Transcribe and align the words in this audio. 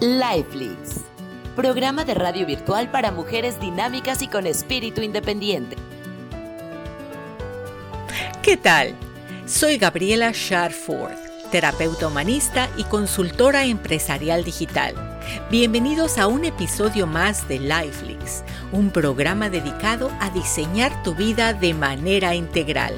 Lifelix, 0.00 1.00
programa 1.56 2.04
de 2.04 2.14
radio 2.14 2.46
virtual 2.46 2.88
para 2.88 3.10
mujeres 3.10 3.58
dinámicas 3.58 4.22
y 4.22 4.28
con 4.28 4.46
espíritu 4.46 5.00
independiente. 5.02 5.76
¿Qué 8.40 8.56
tal? 8.56 8.94
Soy 9.44 9.76
Gabriela 9.76 10.30
Sharford, 10.32 11.16
terapeuta 11.50 12.06
humanista 12.06 12.68
y 12.76 12.84
consultora 12.84 13.64
empresarial 13.64 14.44
digital. 14.44 14.94
Bienvenidos 15.50 16.16
a 16.18 16.28
un 16.28 16.44
episodio 16.44 17.08
más 17.08 17.48
de 17.48 17.58
Lifelix, 17.58 18.44
un 18.70 18.90
programa 18.90 19.50
dedicado 19.50 20.12
a 20.20 20.30
diseñar 20.30 21.02
tu 21.02 21.16
vida 21.16 21.54
de 21.54 21.74
manera 21.74 22.36
integral. 22.36 22.94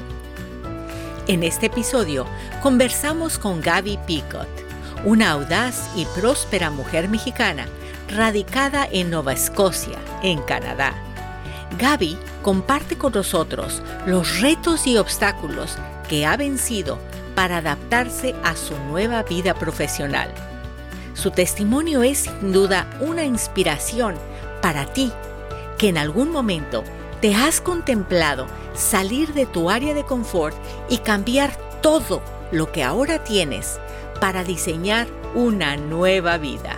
En 1.27 1.41
este 1.41 1.65
episodio 1.65 2.27
conversamos 2.61 3.39
con 3.39 3.59
Gaby 3.59 3.97
Picot 4.05 4.70
una 5.03 5.31
audaz 5.31 5.89
y 5.95 6.05
próspera 6.05 6.69
mujer 6.69 7.09
mexicana 7.09 7.67
radicada 8.07 8.87
en 8.91 9.09
Nueva 9.09 9.33
Escocia, 9.33 9.97
en 10.21 10.41
Canadá. 10.43 10.93
Gaby 11.79 12.17
comparte 12.41 12.97
con 12.97 13.13
nosotros 13.13 13.81
los 14.05 14.41
retos 14.41 14.85
y 14.85 14.97
obstáculos 14.97 15.77
que 16.07 16.25
ha 16.25 16.37
vencido 16.37 16.99
para 17.35 17.57
adaptarse 17.57 18.35
a 18.43 18.55
su 18.55 18.77
nueva 18.89 19.23
vida 19.23 19.53
profesional. 19.53 20.31
Su 21.13 21.31
testimonio 21.31 22.03
es 22.03 22.19
sin 22.19 22.51
duda 22.51 22.87
una 22.99 23.23
inspiración 23.23 24.15
para 24.61 24.85
ti 24.85 25.11
que 25.77 25.89
en 25.89 25.97
algún 25.97 26.31
momento 26.31 26.83
te 27.21 27.33
has 27.33 27.61
contemplado 27.61 28.47
salir 28.73 29.33
de 29.33 29.45
tu 29.45 29.69
área 29.69 29.93
de 29.93 30.03
confort 30.03 30.55
y 30.89 30.97
cambiar 30.99 31.55
todo 31.81 32.21
lo 32.51 32.71
que 32.71 32.83
ahora 32.83 33.23
tienes 33.23 33.79
para 34.21 34.43
diseñar 34.43 35.07
una 35.33 35.75
nueva 35.77 36.37
vida. 36.37 36.77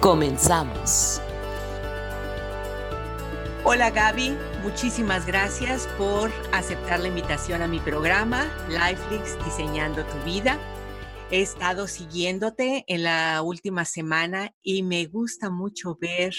Comenzamos. 0.00 1.20
Hola 3.62 3.90
Gaby, 3.90 4.34
muchísimas 4.62 5.26
gracias 5.26 5.86
por 5.98 6.32
aceptar 6.50 7.00
la 7.00 7.08
invitación 7.08 7.60
a 7.60 7.68
mi 7.68 7.78
programa 7.78 8.50
Lifelix 8.70 9.36
Diseñando 9.44 10.02
tu 10.06 10.18
Vida. 10.24 10.58
He 11.30 11.42
estado 11.42 11.86
siguiéndote 11.86 12.86
en 12.88 13.02
la 13.02 13.42
última 13.42 13.84
semana 13.84 14.54
y 14.62 14.82
me 14.82 15.04
gusta 15.04 15.50
mucho 15.50 15.98
ver 16.00 16.34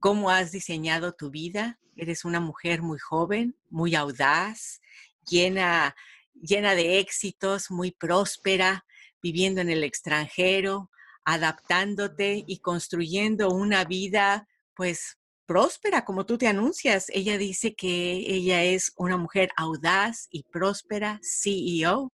cómo 0.00 0.30
has 0.30 0.50
diseñado 0.50 1.12
tu 1.12 1.30
vida. 1.30 1.78
Eres 1.94 2.24
una 2.24 2.40
mujer 2.40 2.80
muy 2.80 2.98
joven, 2.98 3.54
muy 3.68 3.94
audaz, 3.96 4.80
llena 5.28 5.94
llena 6.34 6.74
de 6.74 6.98
éxitos, 6.98 7.70
muy 7.70 7.92
próspera, 7.92 8.84
viviendo 9.22 9.60
en 9.60 9.70
el 9.70 9.84
extranjero, 9.84 10.90
adaptándote 11.24 12.44
y 12.46 12.58
construyendo 12.58 13.50
una 13.50 13.84
vida, 13.84 14.48
pues, 14.74 15.18
próspera, 15.46 16.04
como 16.04 16.26
tú 16.26 16.38
te 16.38 16.46
anuncias. 16.48 17.06
Ella 17.10 17.38
dice 17.38 17.74
que 17.74 18.12
ella 18.26 18.64
es 18.64 18.92
una 18.96 19.16
mujer 19.16 19.50
audaz 19.56 20.28
y 20.30 20.44
próspera, 20.44 21.20
CEO, 21.22 22.12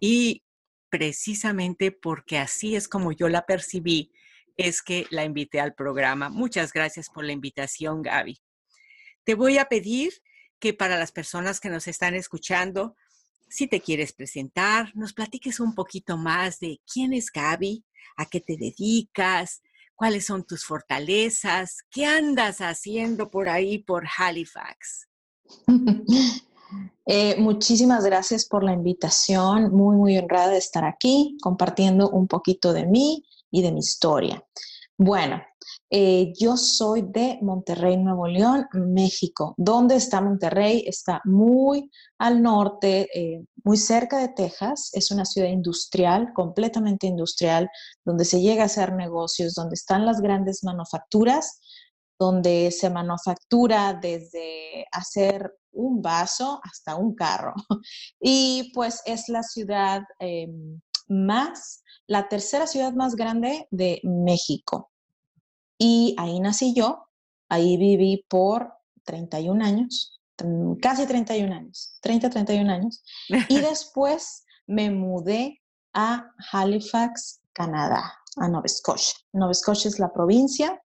y 0.00 0.42
precisamente 0.90 1.90
porque 1.90 2.38
así 2.38 2.76
es 2.76 2.88
como 2.88 3.12
yo 3.12 3.28
la 3.28 3.46
percibí, 3.46 4.12
es 4.56 4.82
que 4.82 5.06
la 5.10 5.24
invité 5.24 5.60
al 5.60 5.74
programa. 5.74 6.28
Muchas 6.28 6.72
gracias 6.72 7.08
por 7.10 7.24
la 7.24 7.32
invitación, 7.32 8.02
Gaby. 8.02 8.38
Te 9.24 9.34
voy 9.34 9.58
a 9.58 9.64
pedir 9.64 10.12
que 10.60 10.72
para 10.72 10.96
las 10.96 11.10
personas 11.10 11.58
que 11.58 11.70
nos 11.70 11.88
están 11.88 12.14
escuchando, 12.14 12.96
si 13.48 13.66
te 13.66 13.80
quieres 13.80 14.12
presentar, 14.12 14.94
nos 14.94 15.12
platiques 15.12 15.60
un 15.60 15.74
poquito 15.74 16.16
más 16.16 16.60
de 16.60 16.80
quién 16.90 17.12
es 17.12 17.30
Gaby, 17.30 17.84
a 18.16 18.26
qué 18.26 18.40
te 18.40 18.56
dedicas, 18.56 19.62
cuáles 19.94 20.26
son 20.26 20.44
tus 20.44 20.64
fortalezas, 20.64 21.78
qué 21.90 22.06
andas 22.06 22.58
haciendo 22.58 23.30
por 23.30 23.48
ahí 23.48 23.78
por 23.78 24.04
Halifax. 24.18 25.08
Eh, 27.06 27.36
muchísimas 27.38 28.04
gracias 28.04 28.46
por 28.46 28.64
la 28.64 28.72
invitación, 28.72 29.70
muy, 29.72 29.94
muy 29.96 30.18
honrada 30.18 30.48
de 30.48 30.58
estar 30.58 30.84
aquí 30.84 31.36
compartiendo 31.42 32.08
un 32.08 32.26
poquito 32.26 32.72
de 32.72 32.86
mí 32.86 33.22
y 33.50 33.62
de 33.62 33.70
mi 33.70 33.80
historia. 33.80 34.42
Bueno, 34.96 35.42
eh, 35.90 36.32
yo 36.38 36.56
soy 36.56 37.02
de 37.02 37.38
Monterrey, 37.42 37.96
Nuevo 37.96 38.28
León, 38.28 38.68
México. 38.72 39.54
¿Dónde 39.56 39.96
está 39.96 40.20
Monterrey? 40.20 40.84
Está 40.86 41.20
muy 41.24 41.90
al 42.18 42.40
norte, 42.40 43.08
eh, 43.12 43.44
muy 43.64 43.76
cerca 43.76 44.18
de 44.18 44.28
Texas. 44.28 44.90
Es 44.92 45.10
una 45.10 45.24
ciudad 45.24 45.48
industrial, 45.48 46.32
completamente 46.32 47.08
industrial, 47.08 47.68
donde 48.04 48.24
se 48.24 48.40
llega 48.40 48.62
a 48.62 48.66
hacer 48.66 48.92
negocios, 48.92 49.54
donde 49.54 49.74
están 49.74 50.06
las 50.06 50.20
grandes 50.20 50.62
manufacturas, 50.62 51.60
donde 52.16 52.70
se 52.70 52.88
manufactura 52.88 53.98
desde 54.00 54.86
hacer 54.92 55.52
un 55.72 56.02
vaso 56.02 56.60
hasta 56.62 56.94
un 56.94 57.14
carro. 57.14 57.54
Y 58.20 58.70
pues 58.74 59.02
es 59.06 59.28
la 59.28 59.42
ciudad 59.42 60.02
em, 60.20 60.80
más, 61.08 61.83
la 62.06 62.28
tercera 62.28 62.66
ciudad 62.66 62.92
más 62.92 63.16
grande 63.16 63.68
de 63.70 64.00
México. 64.04 64.90
Y 65.78 66.14
ahí 66.18 66.40
nací 66.40 66.74
yo, 66.74 67.06
ahí 67.48 67.76
viví 67.76 68.24
por 68.28 68.72
31 69.04 69.64
años, 69.64 70.20
casi 70.80 71.06
31 71.06 71.54
años, 71.54 71.98
30, 72.00 72.30
31 72.30 72.72
años. 72.72 73.02
Y 73.48 73.58
después 73.60 74.44
me 74.66 74.90
mudé 74.90 75.60
a 75.92 76.30
Halifax, 76.52 77.40
Canadá, 77.52 78.14
a 78.36 78.48
Nova 78.48 78.68
Scotia. 78.68 79.14
Nova 79.32 79.54
Scotia 79.54 79.88
es 79.88 79.98
la 79.98 80.12
provincia, 80.12 80.80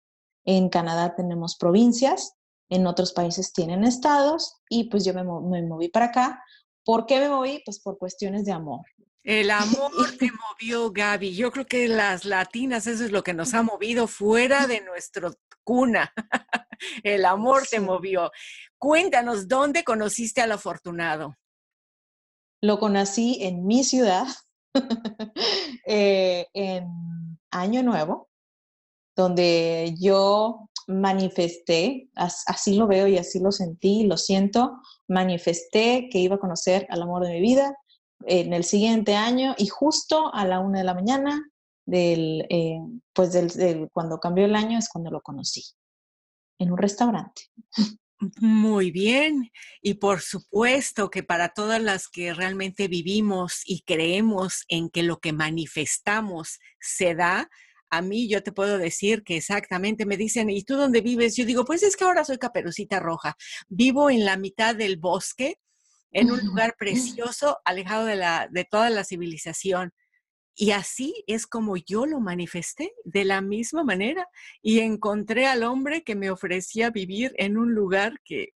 en 0.45 0.69
Canadá 0.69 1.15
tenemos 1.15 1.57
provincias, 1.57 2.33
en 2.69 2.87
otros 2.87 3.13
países 3.13 3.53
tienen 3.53 3.83
estados 3.83 4.57
y 4.69 4.89
pues 4.89 5.05
yo 5.05 5.13
me, 5.13 5.23
me 5.23 5.67
moví 5.67 5.89
para 5.89 6.07
acá. 6.07 6.43
¿Por 6.83 7.05
qué 7.05 7.19
me 7.19 7.29
moví? 7.29 7.61
Pues 7.65 7.79
por 7.79 7.97
cuestiones 7.97 8.45
de 8.45 8.51
amor. 8.51 8.81
El 9.25 9.49
amor 9.49 9.91
te 10.19 10.29
movió, 10.31 10.91
Gaby. 10.91 11.35
Yo 11.35 11.51
creo 11.51 11.65
que 11.65 11.87
las 11.87 12.25
latinas, 12.25 12.87
eso 12.87 13.03
es 13.03 13.11
lo 13.11 13.23
que 13.23 13.33
nos 13.33 13.53
ha 13.53 13.63
movido 13.63 14.07
fuera 14.07 14.67
de 14.67 14.81
nuestro 14.81 15.33
cuna. 15.63 16.13
El 17.03 17.25
amor 17.25 17.63
te 17.69 17.79
movió. 17.79 18.31
Cuéntanos, 18.77 19.47
¿dónde 19.47 19.83
conociste 19.83 20.41
al 20.41 20.51
afortunado? 20.51 21.35
Lo 22.61 22.79
conocí 22.79 23.39
en 23.41 23.65
mi 23.65 23.83
ciudad, 23.83 24.27
eh, 25.87 26.47
en 26.53 27.39
Año 27.49 27.81
Nuevo, 27.81 28.29
donde 29.15 29.95
yo 29.99 30.69
manifesté, 30.87 32.09
así 32.15 32.75
lo 32.75 32.85
veo 32.85 33.07
y 33.07 33.17
así 33.17 33.39
lo 33.39 33.51
sentí, 33.51 34.05
lo 34.05 34.17
siento, 34.17 34.79
manifesté 35.07 36.09
que 36.11 36.19
iba 36.19 36.35
a 36.35 36.39
conocer 36.39 36.85
al 36.89 37.01
amor 37.01 37.25
de 37.25 37.33
mi 37.33 37.41
vida 37.41 37.75
en 38.25 38.53
el 38.53 38.63
siguiente 38.63 39.15
año 39.15 39.55
y 39.57 39.67
justo 39.67 40.33
a 40.33 40.45
la 40.45 40.59
una 40.59 40.79
de 40.79 40.85
la 40.85 40.93
mañana 40.93 41.49
del, 41.85 42.45
eh, 42.49 42.79
pues 43.13 43.31
del, 43.33 43.89
cuando 43.91 44.19
cambió 44.19 44.45
el 44.45 44.55
año 44.55 44.77
es 44.77 44.89
cuando 44.89 45.11
lo 45.11 45.21
conocí, 45.21 45.63
en 46.59 46.71
un 46.71 46.77
restaurante. 46.77 47.43
Muy 48.39 48.91
bien. 48.91 49.51
Y 49.81 49.95
por 49.95 50.21
supuesto 50.21 51.09
que 51.09 51.21
para 51.21 51.49
todas 51.49 51.81
las 51.81 52.07
que 52.07 52.33
realmente 52.33 52.87
vivimos 52.87 53.61
y 53.65 53.81
creemos 53.81 54.63
en 54.69 54.89
que 54.89 55.03
lo 55.03 55.19
que 55.19 55.33
manifestamos 55.33 56.59
se 56.79 57.13
da, 57.13 57.49
a 57.89 58.01
mí 58.01 58.27
yo 58.27 58.41
te 58.41 58.51
puedo 58.51 58.77
decir 58.77 59.23
que 59.23 59.37
exactamente 59.37 60.05
me 60.05 60.17
dicen, 60.17 60.49
¿y 60.49 60.63
tú 60.63 60.75
dónde 60.75 61.01
vives? 61.01 61.35
Yo 61.35 61.45
digo, 61.45 61.65
pues 61.65 61.83
es 61.83 61.95
que 61.95 62.05
ahora 62.05 62.25
soy 62.25 62.37
caperucita 62.37 62.99
roja. 62.99 63.35
Vivo 63.67 64.09
en 64.09 64.25
la 64.25 64.37
mitad 64.37 64.75
del 64.75 64.97
bosque 64.97 65.59
en 66.15 66.31
un 66.31 66.39
lugar 66.45 66.75
precioso, 66.79 67.59
alejado 67.65 68.05
de, 68.05 68.15
la, 68.15 68.47
de 68.49 68.63
toda 68.63 68.89
la 68.89 69.03
civilización. 69.03 69.93
Y 70.55 70.71
así 70.71 71.25
es 71.27 71.45
como 71.45 71.75
yo 71.75 72.05
lo 72.05 72.21
manifesté, 72.21 72.93
de 73.03 73.25
la 73.25 73.41
misma 73.41 73.83
manera. 73.83 74.25
Y 74.61 74.79
encontré 74.79 75.45
al 75.45 75.63
hombre 75.63 76.03
que 76.03 76.15
me 76.15 76.31
ofrecía 76.31 76.89
vivir 76.89 77.33
en 77.37 77.57
un 77.57 77.75
lugar 77.75 78.21
que 78.23 78.53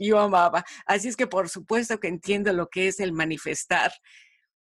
yo 0.00 0.18
amaba. 0.18 0.64
Así 0.84 1.06
es 1.06 1.16
que 1.16 1.28
por 1.28 1.48
supuesto 1.48 2.00
que 2.00 2.08
entiendo 2.08 2.52
lo 2.52 2.68
que 2.68 2.88
es 2.88 2.98
el 2.98 3.12
manifestar 3.12 3.92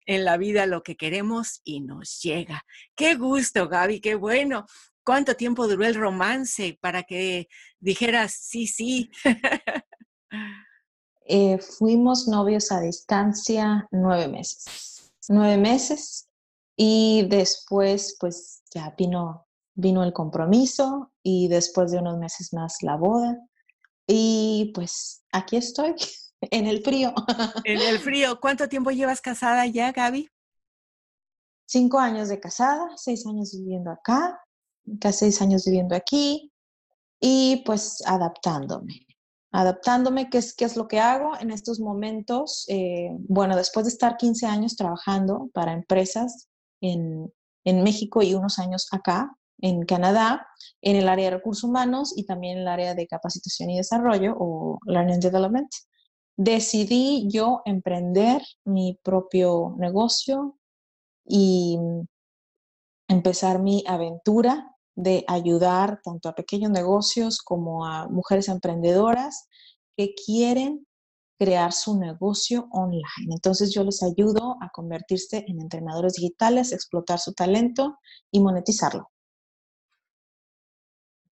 en 0.06 0.26
la 0.26 0.38
vida 0.38 0.68
lo 0.68 0.84
que 0.84 0.96
queremos 0.96 1.62
y 1.64 1.82
nos 1.82 2.22
llega. 2.22 2.64
Qué 2.96 3.16
gusto, 3.16 3.68
Gaby, 3.68 4.00
qué 4.00 4.14
bueno. 4.14 4.68
¿Cuánto 5.04 5.36
tiempo 5.36 5.68
duró 5.68 5.84
el 5.84 5.96
romance 5.96 6.78
para 6.80 7.02
que 7.02 7.48
dijeras 7.80 8.36
sí, 8.36 8.68
sí? 8.68 9.10
Eh, 11.26 11.58
fuimos 11.58 12.28
novios 12.28 12.72
a 12.72 12.82
distancia 12.82 13.88
nueve 13.92 14.28
meses. 14.28 15.12
Nueve 15.28 15.58
meses 15.58 16.28
y 16.78 17.28
después 17.30 18.16
pues 18.20 18.62
ya 18.74 18.94
vino, 18.98 19.48
vino 19.74 20.04
el 20.04 20.14
compromiso 20.14 21.12
y 21.24 21.48
después 21.48 21.92
de 21.92 22.00
unos 22.00 22.18
meses 22.18 22.54
más 22.54 22.78
la 22.82 22.96
boda. 22.96 23.38
Y 24.08 24.72
pues 24.76 25.24
aquí 25.32 25.58
estoy, 25.58 25.96
en 26.42 26.68
el 26.68 26.84
frío. 26.84 27.14
En 27.64 27.82
el 27.82 28.00
frío. 28.00 28.40
¿Cuánto 28.40 28.70
tiempo 28.70 28.92
llevas 28.92 29.22
casada 29.22 29.66
ya, 29.66 29.92
Gaby? 29.92 30.30
cinco 31.66 32.00
años 32.00 32.30
de 32.30 32.40
casada, 32.40 32.88
seis 32.96 33.26
años 33.26 33.52
viviendo 33.54 33.92
acá, 33.92 34.40
casi 35.00 35.20
seis 35.20 35.42
años 35.42 35.66
viviendo 35.66 35.96
aquí 35.96 36.52
y 37.20 37.64
pues 37.66 38.04
adaptándome. 38.06 39.06
Adaptándome, 39.56 40.30
¿qué 40.30 40.40
es, 40.40 40.54
qué 40.54 40.66
es 40.66 40.76
lo 40.76 40.90
que 40.90 41.00
hago 41.00 41.32
en 41.40 41.50
estos 41.50 41.80
momentos? 41.80 42.66
Eh, 42.68 43.10
bueno, 43.20 43.56
después 43.56 43.86
de 43.86 43.90
estar 43.90 44.18
15 44.18 44.46
años 44.48 44.76
trabajando 44.76 45.50
para 45.54 45.72
empresas 45.72 46.50
en, 46.82 47.32
en 47.64 47.82
México 47.82 48.22
y 48.22 48.34
unos 48.34 48.60
años 48.60 48.90
acá, 48.92 49.34
en 49.60 49.86
Canadá, 49.86 50.46
en 50.82 50.98
el 50.98 51.08
área 51.08 51.30
de 51.30 51.38
recursos 51.38 51.64
humanos 51.64 52.12
y 52.18 52.26
también 52.26 52.58
en 52.58 52.64
el 52.64 52.68
área 52.68 52.96
de 52.96 53.08
capacitación 53.08 53.70
y 53.70 53.78
desarrollo 53.78 54.36
o 54.38 54.78
Learning 54.88 55.22
Development, 55.22 55.72
decidí 56.36 57.30
yo 57.32 57.62
emprender 57.64 58.42
mi 58.66 59.00
propio 59.04 59.74
negocio 59.78 60.58
y 61.26 61.80
empezar 63.08 63.60
mi 63.60 63.86
aventura 63.88 64.75
de 64.96 65.26
ayudar 65.28 66.02
tanto 66.04 66.30
a 66.30 66.36
pequeños 66.36 66.72
negocios 66.72 67.42
como 67.42 67.86
a 67.86 68.08
mujeres 68.08 68.48
emprendedoras 68.50 69.48
que 69.98 70.14
quieren 70.14 70.86
crear 71.38 71.74
su 71.74 72.00
negocio 72.00 72.68
online. 72.72 73.34
Entonces 73.34 73.74
yo 73.74 73.84
les 73.84 74.02
ayudo 74.04 74.56
a 74.62 74.70
convertirse 74.70 75.44
en 75.48 75.60
entrenadores 75.60 76.14
digitales, 76.14 76.72
explotar 76.72 77.20
su 77.20 77.34
talento 77.34 77.98
y 78.32 78.40
monetizarlo 78.40 79.10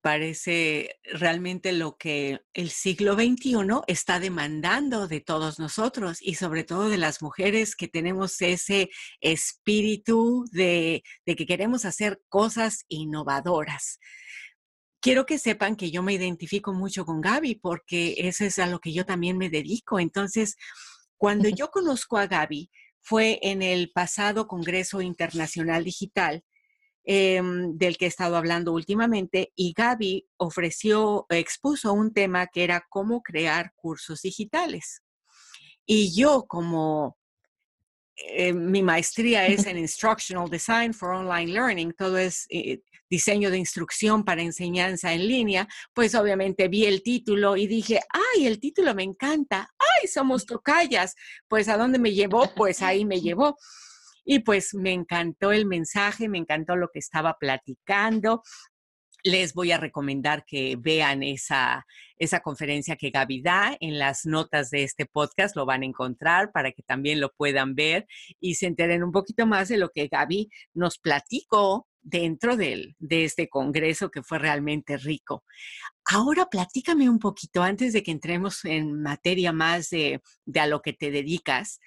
parece 0.02 0.98
realmente 1.04 1.72
lo 1.72 1.96
que 1.96 2.40
el 2.54 2.70
siglo 2.70 3.14
XXI 3.14 3.54
está 3.86 4.18
demandando 4.18 5.06
de 5.06 5.20
todos 5.20 5.60
nosotros 5.60 6.18
y 6.20 6.34
sobre 6.34 6.64
todo 6.64 6.90
de 6.90 6.98
las 6.98 7.22
mujeres 7.22 7.76
que 7.76 7.88
tenemos 7.88 8.42
ese 8.42 8.90
espíritu 9.20 10.44
de, 10.50 11.02
que 11.24 11.46
queremos 11.46 11.84
hacer 11.84 12.20
cosas 12.28 12.84
innovadoras. 12.88 14.00
Quiero 15.00 15.24
que 15.24 15.38
sepan 15.38 15.76
que 15.76 15.90
yo 15.90 16.02
me 16.02 16.14
identifico 16.14 16.72
mucho 16.72 17.06
con 17.06 17.20
Gaby 17.20 17.56
porque 17.56 18.14
eso 18.18 18.44
es 18.44 18.58
a 18.58 18.66
lo 18.66 18.80
que 18.80 18.92
yo 18.92 19.06
también 19.06 19.38
me 19.38 19.50
dedico. 19.50 20.00
Entonces, 20.00 20.56
cuando 21.16 21.48
yo 21.48 21.70
conozco 21.70 22.18
a 22.18 22.26
Gaby, 22.26 22.70
fue 23.00 23.38
en 23.42 23.62
el 23.62 23.90
pasado 23.92 24.46
Congreso 24.46 25.00
Internacional 25.00 25.84
Digital 25.84 26.44
Em, 27.04 27.76
del 27.76 27.98
que 27.98 28.04
he 28.04 28.08
estado 28.08 28.36
hablando 28.36 28.72
últimamente 28.72 29.52
y 29.56 29.72
Gaby 29.76 30.28
ofreció, 30.36 31.26
expuso 31.30 31.92
un 31.92 32.12
tema 32.12 32.46
que 32.46 32.62
era 32.62 32.86
cómo 32.88 33.22
crear 33.22 33.72
cursos 33.74 34.22
digitales. 34.22 35.02
Y 35.84 36.14
yo 36.14 36.46
como 36.46 37.16
eh, 38.14 38.52
mi 38.52 38.82
maestría 38.84 39.46
es 39.48 39.66
en 39.66 39.78
Instructional 39.78 40.48
Design 40.48 40.94
for 40.94 41.10
Online 41.10 41.52
Learning, 41.52 41.92
todo 41.92 42.18
es 42.18 42.46
eh, 42.50 42.82
diseño 43.10 43.50
de 43.50 43.58
instrucción 43.58 44.24
para 44.24 44.42
enseñanza 44.42 45.12
en 45.12 45.26
línea, 45.26 45.66
pues 45.92 46.14
obviamente 46.14 46.68
vi 46.68 46.84
el 46.86 47.02
título 47.02 47.56
y 47.56 47.66
dije, 47.66 47.98
ay, 48.10 48.46
el 48.46 48.60
título 48.60 48.94
me 48.94 49.02
encanta, 49.02 49.68
ay, 49.76 50.08
somos 50.08 50.46
tocayas, 50.46 51.16
pues 51.48 51.68
a 51.68 51.76
dónde 51.76 51.98
me 51.98 52.12
llevó, 52.12 52.54
pues 52.54 52.80
ahí 52.80 53.04
me 53.04 53.20
llevó. 53.20 53.56
Y 54.24 54.40
pues 54.40 54.74
me 54.74 54.92
encantó 54.92 55.52
el 55.52 55.66
mensaje, 55.66 56.28
me 56.28 56.38
encantó 56.38 56.76
lo 56.76 56.88
que 56.92 56.98
estaba 56.98 57.36
platicando. 57.38 58.42
Les 59.24 59.54
voy 59.54 59.70
a 59.70 59.78
recomendar 59.78 60.44
que 60.44 60.76
vean 60.76 61.22
esa, 61.22 61.86
esa 62.18 62.40
conferencia 62.40 62.96
que 62.96 63.10
Gaby 63.10 63.42
da 63.42 63.76
en 63.80 63.98
las 63.98 64.26
notas 64.26 64.70
de 64.70 64.82
este 64.82 65.06
podcast, 65.06 65.56
lo 65.56 65.64
van 65.64 65.82
a 65.82 65.86
encontrar 65.86 66.50
para 66.52 66.72
que 66.72 66.82
también 66.82 67.20
lo 67.20 67.32
puedan 67.32 67.74
ver 67.74 68.06
y 68.40 68.56
se 68.56 68.66
enteren 68.66 69.04
un 69.04 69.12
poquito 69.12 69.46
más 69.46 69.68
de 69.68 69.78
lo 69.78 69.90
que 69.90 70.08
Gaby 70.08 70.50
nos 70.74 70.98
platicó 70.98 71.86
dentro 72.02 72.56
de, 72.56 72.96
de 72.98 73.24
este 73.24 73.48
congreso 73.48 74.10
que 74.10 74.22
fue 74.22 74.38
realmente 74.38 74.96
rico. 74.96 75.44
Ahora 76.04 76.46
platícame 76.46 77.08
un 77.08 77.18
poquito, 77.18 77.62
antes 77.62 77.92
de 77.92 78.02
que 78.02 78.10
entremos 78.10 78.64
en 78.64 79.00
materia 79.02 79.52
más 79.52 79.88
de, 79.90 80.20
de 80.44 80.60
a 80.60 80.66
lo 80.66 80.82
que 80.82 80.92
te 80.92 81.10
dedicas, 81.10 81.80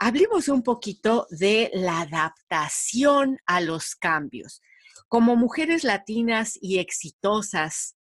hablemos 0.00 0.48
un 0.48 0.62
poquito 0.62 1.26
de 1.30 1.70
la 1.74 2.00
adaptación 2.00 3.38
a 3.44 3.60
los 3.60 3.94
cambios. 3.94 4.62
Como 5.08 5.36
mujeres 5.36 5.84
latinas 5.84 6.58
y 6.60 6.78
exitosas 6.78 7.96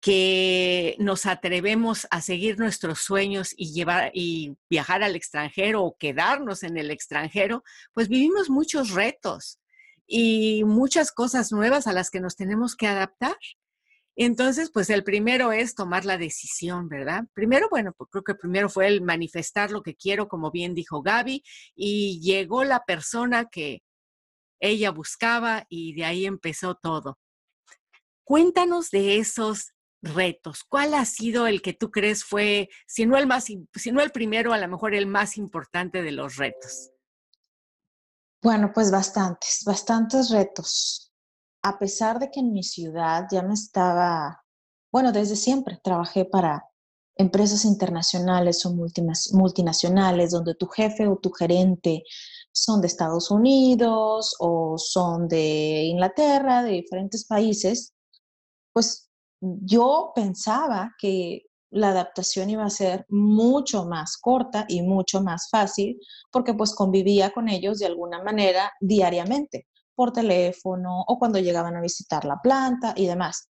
que 0.00 0.96
nos 0.98 1.24
atrevemos 1.26 2.06
a 2.10 2.20
seguir 2.20 2.58
nuestros 2.58 3.00
sueños 3.00 3.54
y 3.56 3.72
llevar 3.72 4.10
y 4.14 4.56
viajar 4.68 5.02
al 5.02 5.16
extranjero 5.16 5.84
o 5.84 5.96
quedarnos 5.96 6.64
en 6.64 6.76
el 6.76 6.90
extranjero, 6.90 7.62
pues 7.94 8.08
vivimos 8.08 8.50
muchos 8.50 8.90
retos 8.90 9.60
y 10.06 10.64
muchas 10.64 11.12
cosas 11.12 11.52
nuevas 11.52 11.86
a 11.86 11.92
las 11.92 12.10
que 12.10 12.20
nos 12.20 12.36
tenemos 12.36 12.74
que 12.74 12.88
adaptar. 12.88 13.36
Entonces, 14.18 14.70
pues 14.72 14.88
el 14.88 15.04
primero 15.04 15.52
es 15.52 15.74
tomar 15.74 16.06
la 16.06 16.16
decisión, 16.16 16.88
¿verdad? 16.88 17.24
Primero, 17.34 17.68
bueno, 17.70 17.92
pues 17.92 18.08
creo 18.10 18.24
que 18.24 18.34
primero 18.34 18.70
fue 18.70 18.86
el 18.86 19.02
manifestar 19.02 19.70
lo 19.70 19.82
que 19.82 19.94
quiero, 19.94 20.26
como 20.26 20.50
bien 20.50 20.74
dijo 20.74 21.02
Gaby, 21.02 21.44
y 21.74 22.18
llegó 22.20 22.64
la 22.64 22.82
persona 22.84 23.44
que 23.44 23.82
ella 24.58 24.90
buscaba 24.90 25.66
y 25.68 25.94
de 25.94 26.06
ahí 26.06 26.24
empezó 26.24 26.76
todo. 26.76 27.18
Cuéntanos 28.24 28.90
de 28.90 29.18
esos 29.18 29.74
retos. 30.00 30.64
¿Cuál 30.64 30.94
ha 30.94 31.04
sido 31.04 31.46
el 31.46 31.60
que 31.60 31.74
tú 31.74 31.90
crees 31.90 32.24
fue, 32.24 32.70
si 32.86 33.04
no 33.04 33.18
el 33.18 33.26
más, 33.26 33.44
si 33.44 33.92
no 33.92 34.00
el 34.00 34.12
primero, 34.12 34.54
a 34.54 34.58
lo 34.58 34.66
mejor 34.66 34.94
el 34.94 35.06
más 35.06 35.36
importante 35.36 36.02
de 36.02 36.12
los 36.12 36.36
retos? 36.36 36.90
Bueno, 38.42 38.72
pues 38.72 38.90
bastantes, 38.90 39.62
bastantes 39.66 40.30
retos 40.30 41.05
a 41.66 41.80
pesar 41.80 42.20
de 42.20 42.30
que 42.30 42.38
en 42.38 42.52
mi 42.52 42.62
ciudad 42.62 43.26
ya 43.28 43.42
me 43.42 43.54
estaba, 43.54 44.40
bueno, 44.92 45.10
desde 45.10 45.34
siempre 45.34 45.80
trabajé 45.82 46.24
para 46.24 46.64
empresas 47.16 47.64
internacionales 47.64 48.64
o 48.64 48.72
multinacionales, 48.72 50.30
donde 50.30 50.54
tu 50.54 50.68
jefe 50.68 51.08
o 51.08 51.16
tu 51.16 51.32
gerente 51.32 52.04
son 52.52 52.80
de 52.80 52.86
Estados 52.86 53.32
Unidos 53.32 54.36
o 54.38 54.78
son 54.78 55.26
de 55.26 55.86
Inglaterra, 55.86 56.62
de 56.62 56.70
diferentes 56.70 57.24
países, 57.26 57.94
pues 58.72 59.10
yo 59.40 60.12
pensaba 60.14 60.94
que 61.00 61.46
la 61.70 61.88
adaptación 61.88 62.48
iba 62.48 62.64
a 62.64 62.70
ser 62.70 63.06
mucho 63.08 63.86
más 63.86 64.16
corta 64.18 64.66
y 64.68 64.82
mucho 64.82 65.20
más 65.20 65.48
fácil 65.50 65.98
porque 66.30 66.54
pues 66.54 66.76
convivía 66.76 67.32
con 67.32 67.48
ellos 67.48 67.80
de 67.80 67.86
alguna 67.86 68.22
manera 68.22 68.70
diariamente 68.80 69.66
por 69.96 70.12
teléfono 70.12 71.02
o 71.06 71.18
cuando 71.18 71.38
llegaban 71.40 71.74
a 71.76 71.80
visitar 71.80 72.24
la 72.24 72.40
planta 72.42 72.92
y 72.96 73.06
demás. 73.06 73.48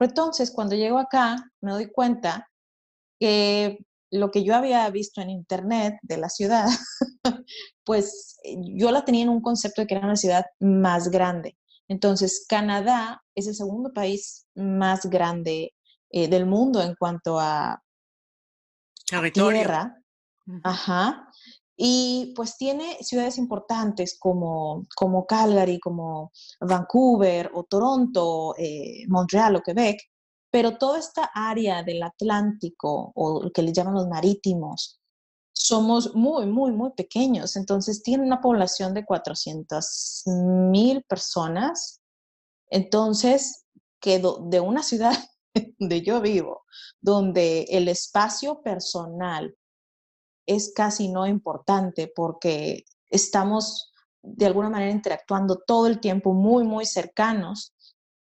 entonces, 0.00 0.50
cuando 0.50 0.74
llego 0.74 0.98
acá, 0.98 1.36
me 1.62 1.72
doy 1.72 1.90
cuenta 1.90 2.50
que 3.18 3.78
lo 4.10 4.30
que 4.30 4.44
yo 4.44 4.54
había 4.54 4.88
visto 4.90 5.20
en 5.20 5.30
internet 5.30 5.94
de 6.02 6.18
la 6.18 6.28
ciudad, 6.28 6.66
pues 7.84 8.38
eh, 8.44 8.56
yo 8.76 8.90
la 8.90 9.04
tenía 9.04 9.22
en 9.22 9.30
un 9.30 9.40
concepto 9.40 9.80
de 9.80 9.86
que 9.86 9.94
era 9.94 10.04
una 10.04 10.16
ciudad 10.16 10.44
más 10.60 11.08
grande. 11.10 11.56
Entonces, 11.88 12.44
Canadá 12.48 13.22
es 13.34 13.46
el 13.46 13.54
segundo 13.54 13.92
país 13.92 14.46
más 14.54 15.06
grande 15.06 15.74
eh, 16.10 16.28
del 16.28 16.46
mundo 16.46 16.82
en 16.82 16.94
cuanto 16.94 17.38
a, 17.40 17.82
tierra. 19.32 19.96
Ajá. 20.62 21.28
Y 21.76 22.32
pues 22.36 22.56
tiene 22.56 22.98
ciudades 23.02 23.36
importantes 23.38 24.16
como, 24.18 24.86
como 24.94 25.26
Calgary, 25.26 25.80
como 25.80 26.30
Vancouver 26.60 27.50
o 27.54 27.64
Toronto, 27.64 28.54
eh, 28.56 29.04
Montreal 29.08 29.56
o 29.56 29.62
Quebec, 29.62 29.98
pero 30.50 30.78
toda 30.78 31.00
esta 31.00 31.30
área 31.34 31.82
del 31.82 32.02
Atlántico 32.02 33.10
o 33.16 33.42
lo 33.42 33.50
que 33.50 33.62
le 33.62 33.72
llaman 33.72 33.94
los 33.94 34.06
marítimos, 34.06 35.00
somos 35.52 36.14
muy, 36.14 36.46
muy, 36.46 36.72
muy 36.72 36.90
pequeños. 36.92 37.56
Entonces 37.56 38.02
tiene 38.02 38.24
una 38.24 38.40
población 38.40 38.94
de 38.94 39.04
400 39.04 40.22
mil 40.70 41.02
personas. 41.04 42.00
Entonces, 42.70 43.64
que 44.00 44.20
de 44.20 44.60
una 44.60 44.82
ciudad 44.82 45.14
donde 45.78 46.02
yo 46.02 46.20
vivo, 46.20 46.64
donde 47.00 47.62
el 47.70 47.88
espacio 47.88 48.62
personal 48.62 49.56
es 50.46 50.72
casi 50.74 51.08
no 51.08 51.26
importante 51.26 52.12
porque 52.14 52.84
estamos 53.10 53.92
de 54.22 54.46
alguna 54.46 54.70
manera 54.70 54.90
interactuando 54.90 55.62
todo 55.66 55.86
el 55.86 56.00
tiempo 56.00 56.32
muy, 56.32 56.64
muy 56.64 56.86
cercanos 56.86 57.74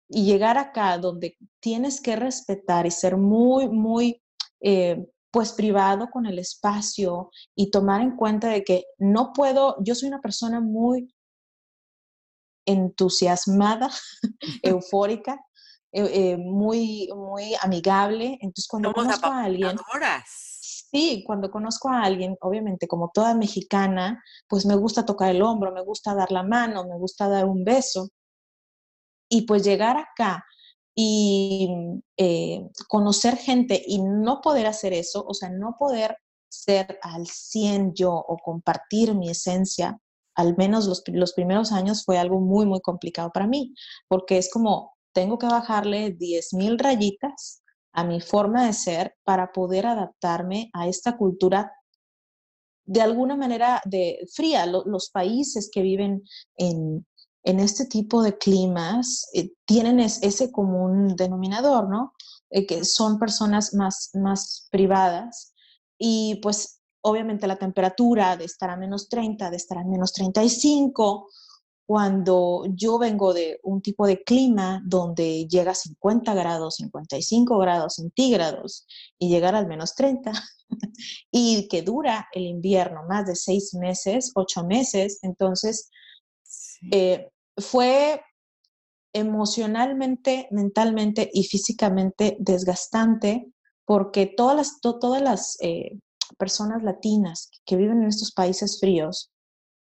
y 0.07 0.25
llegar 0.25 0.57
acá 0.57 0.97
donde 0.97 1.37
tienes 1.59 2.01
que 2.01 2.15
respetar 2.15 2.85
y 2.85 2.91
ser 2.91 3.17
muy, 3.17 3.69
muy, 3.69 4.21
eh, 4.61 5.05
pues 5.31 5.51
privado 5.53 6.09
con 6.09 6.25
el 6.25 6.39
espacio 6.39 7.29
y 7.55 7.69
tomar 7.69 8.01
en 8.01 8.15
cuenta 8.15 8.49
de 8.49 8.63
que 8.63 8.85
no 8.97 9.33
puedo, 9.33 9.75
yo 9.83 9.93
soy 9.93 10.09
una 10.09 10.21
persona 10.21 10.59
muy 10.59 11.13
entusiasmada, 12.65 13.89
eufórica, 14.63 15.39
eh, 15.91 16.09
eh, 16.13 16.37
muy, 16.37 17.09
muy 17.15 17.55
amigable. 17.61 18.37
Entonces, 18.41 18.67
cuando 18.67 18.93
conozco 18.93 19.27
a 19.27 19.43
alguien 19.43 19.77
Sí, 20.91 21.23
cuando 21.25 21.51
conozco 21.51 21.89
a 21.89 22.01
alguien, 22.03 22.35
obviamente 22.41 22.87
como 22.87 23.11
toda 23.13 23.35
mexicana, 23.35 24.23
pues 24.47 24.65
me 24.65 24.75
gusta 24.75 25.05
tocar 25.05 25.29
el 25.29 25.41
hombro, 25.43 25.71
me 25.71 25.83
gusta 25.83 26.15
dar 26.15 26.31
la 26.31 26.41
mano, 26.43 26.85
me 26.87 26.97
gusta 26.97 27.27
dar 27.29 27.45
un 27.45 27.63
beso. 27.63 28.09
Y 29.29 29.43
pues 29.43 29.63
llegar 29.63 29.97
acá 29.97 30.43
y 30.95 31.69
eh, 32.17 32.67
conocer 32.87 33.37
gente 33.37 33.81
y 33.85 34.01
no 34.01 34.41
poder 34.41 34.65
hacer 34.67 34.93
eso, 34.93 35.23
o 35.27 35.33
sea, 35.33 35.49
no 35.49 35.75
poder 35.77 36.17
ser 36.49 36.97
al 37.03 37.27
100 37.27 37.93
yo 37.93 38.11
o 38.13 38.37
compartir 38.37 39.13
mi 39.13 39.29
esencia, 39.29 39.99
al 40.35 40.57
menos 40.57 40.87
los, 40.87 41.03
los 41.07 41.33
primeros 41.33 41.71
años 41.71 42.03
fue 42.03 42.17
algo 42.17 42.39
muy, 42.39 42.65
muy 42.65 42.81
complicado 42.81 43.29
para 43.31 43.47
mí, 43.47 43.75
porque 44.07 44.37
es 44.39 44.51
como, 44.51 44.93
tengo 45.13 45.37
que 45.37 45.47
bajarle 45.47 46.11
10 46.11 46.53
mil 46.53 46.79
rayitas 46.79 47.61
a 47.99 48.03
mi 48.05 48.21
forma 48.21 48.65
de 48.65 48.73
ser 48.73 49.15
para 49.25 49.51
poder 49.51 49.85
adaptarme 49.85 50.69
a 50.73 50.87
esta 50.87 51.17
cultura 51.17 51.73
de 52.85 53.01
alguna 53.01 53.35
manera 53.35 53.81
de 53.85 54.25
fría. 54.33 54.65
los 54.65 55.09
países 55.09 55.69
que 55.71 55.81
viven 55.81 56.23
en, 56.55 57.05
este 57.43 57.85
tipo 57.85 58.21
de 58.21 58.37
climas 58.37 59.27
eh, 59.33 59.51
tienen 59.65 59.99
ese 59.99 60.51
común 60.51 61.15
denominador, 61.15 61.89
¿no? 61.89 62.13
Eh, 62.51 62.65
que 62.65 62.85
son 62.85 63.19
personas 63.19 63.73
más, 63.73 64.11
más 64.13 64.67
privadas 64.71 65.53
y 65.97 66.39
pues 66.41 66.81
obviamente 67.01 67.47
la 67.47 67.57
temperatura 67.57 68.37
de 68.37 68.45
estar 68.45 68.69
a 68.69 68.77
menos 68.77 69.09
30, 69.09 69.49
de 69.49 69.57
estar 69.57 69.77
a 69.77 69.83
menos 69.83 70.13
35, 70.13 71.27
cuando 71.89 72.65
yo 72.75 72.99
vengo 72.99 73.33
de 73.33 73.59
un 73.63 73.81
tipo 73.81 74.05
de 74.05 74.21
clima 74.21 74.79
donde 74.85 75.47
llega 75.47 75.71
a 75.71 75.73
50 75.73 76.35
grados, 76.35 76.75
55 76.75 77.57
grados 77.57 77.95
centígrados 77.95 78.85
y 79.17 79.27
llegar 79.27 79.55
al 79.55 79.65
menos 79.65 79.95
30 79.95 80.31
y 81.31 81.67
que 81.67 81.81
dura 81.81 82.27
el 82.33 82.43
invierno 82.43 83.07
más 83.09 83.25
de 83.25 83.35
seis 83.35 83.73
meses, 83.73 84.31
ocho 84.35 84.63
meses, 84.63 85.17
entonces 85.23 85.89
eh, 86.91 87.31
fue 87.57 88.21
emocionalmente, 89.11 90.47
mentalmente 90.51 91.27
y 91.33 91.45
físicamente 91.45 92.37
desgastante 92.39 93.51
porque 93.83 94.27
todas 94.27 94.55
las, 94.55 94.79
todas 94.79 95.23
las 95.23 95.57
eh, 95.61 95.97
personas 96.37 96.83
latinas 96.83 97.49
que 97.65 97.77
viven 97.77 98.03
en 98.03 98.09
estos 98.09 98.31
países 98.31 98.79
fríos, 98.79 99.31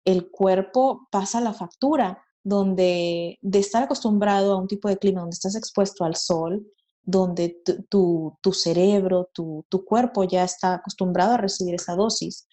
el 0.05 0.29
cuerpo 0.29 1.07
pasa 1.11 1.41
la 1.41 1.53
factura, 1.53 2.23
donde 2.43 3.37
de 3.41 3.59
estar 3.59 3.83
acostumbrado 3.83 4.53
a 4.53 4.57
un 4.57 4.67
tipo 4.67 4.89
de 4.89 4.97
clima 4.97 5.21
donde 5.21 5.35
estás 5.35 5.55
expuesto 5.55 6.03
al 6.03 6.15
sol, 6.15 6.65
donde 7.03 7.61
tu, 7.89 8.37
cerebro, 8.53 9.29
tu, 9.33 9.65
cuerpo 9.85 10.23
ya 10.23 10.43
está 10.43 10.75
acostumbrado 10.75 11.33
a 11.33 11.37
recibir 11.37 11.75
esa 11.75 11.95
dosis, 11.95 12.47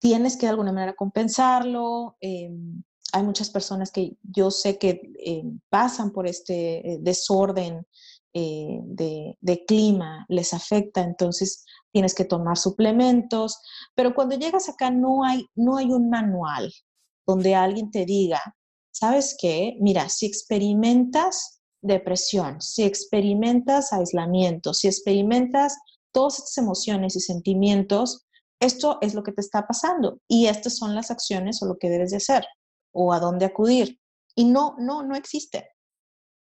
tienes 0.00 0.36
que 0.36 0.46
de 0.46 0.50
alguna 0.50 0.72
manera 0.72 0.94
compensarlo. 0.94 2.16
Em, 2.20 2.82
hay 3.12 3.22
muchas 3.22 3.50
personas 3.50 3.90
que 3.90 4.16
yo 4.22 4.50
sé 4.50 4.78
que 4.78 5.00
em, 5.18 5.60
pasan 5.68 6.12
por 6.12 6.26
este 6.26 6.92
eh, 6.92 6.98
desorden 7.00 7.86
eh, 8.32 8.78
de, 8.84 9.36
de, 9.40 9.64
clima, 9.64 10.24
les 10.28 10.54
afecta, 10.54 11.02
entonces 11.02 11.64
tienes 11.92 12.14
que 12.14 12.24
tomar 12.24 12.56
suplementos, 12.56 13.60
pero 13.94 14.14
cuando 14.14 14.36
llegas 14.36 14.68
acá 14.68 14.90
no 14.90 15.24
hay, 15.24 15.46
no 15.54 15.76
hay 15.76 15.86
un 15.86 16.08
manual 16.10 16.72
donde 17.26 17.54
alguien 17.54 17.90
te 17.90 18.04
diga, 18.04 18.40
¿sabes 18.92 19.36
qué? 19.40 19.76
Mira, 19.80 20.08
si 20.08 20.26
experimentas 20.26 21.60
depresión, 21.82 22.60
si 22.60 22.84
experimentas 22.84 23.92
aislamiento, 23.92 24.74
si 24.74 24.88
experimentas 24.88 25.78
todas 26.12 26.38
estas 26.38 26.58
emociones 26.58 27.16
y 27.16 27.20
sentimientos, 27.20 28.26
esto 28.60 28.98
es 29.00 29.14
lo 29.14 29.22
que 29.22 29.32
te 29.32 29.40
está 29.40 29.66
pasando 29.66 30.20
y 30.28 30.46
estas 30.46 30.76
son 30.76 30.94
las 30.94 31.10
acciones 31.10 31.62
o 31.62 31.66
lo 31.66 31.78
que 31.78 31.88
debes 31.88 32.10
de 32.10 32.18
hacer 32.18 32.44
o 32.92 33.12
a 33.12 33.20
dónde 33.20 33.46
acudir. 33.46 33.98
Y 34.34 34.44
no, 34.44 34.74
no, 34.78 35.02
no 35.02 35.16
existe. 35.16 35.68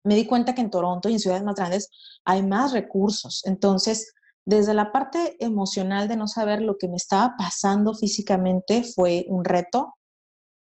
Me 0.04 0.16
di 0.16 0.26
cuenta 0.26 0.56
que 0.56 0.62
en 0.62 0.72
Toronto 0.72 1.10
y 1.10 1.14
en 1.14 1.20
ciudades 1.20 1.44
más 1.44 1.56
grandes 1.56 1.90
hay 2.26 2.42
más 2.42 2.72
recursos. 2.72 3.42
Entonces, 3.46 4.14
desde 4.48 4.74
la 4.74 4.94
parte 4.94 5.36
emocional 5.44 6.08
de 6.08 6.16
no 6.16 6.26
saber 6.26 6.62
lo 6.62 6.78
que 6.78 6.88
me 6.88 6.96
estaba 6.96 7.36
pasando 7.38 7.94
físicamente 7.94 8.82
fue 8.82 9.26
un 9.28 9.44
reto. 9.44 9.96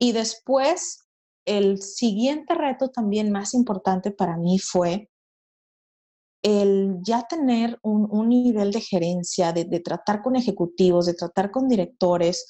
Y 0.00 0.12
después, 0.12 1.06
el 1.45 1.83
siguiente 1.83 2.54
reto 2.54 2.88
también 2.88 3.30
más 3.30 3.52
importante 3.52 4.12
para 4.12 4.38
mí 4.38 4.59
fue 4.59 5.11
el 6.42 7.00
ya 7.02 7.26
tener 7.28 7.78
un, 7.83 8.30
nivel 8.30 8.73
de 8.73 8.80
gerencia, 8.80 9.52
de, 9.52 9.66
tratar 9.80 10.23
con 10.23 10.37
ejecutivos, 10.37 11.04
de 11.04 11.12
tratar 11.12 11.50
con 11.50 11.68
directores, 11.68 12.47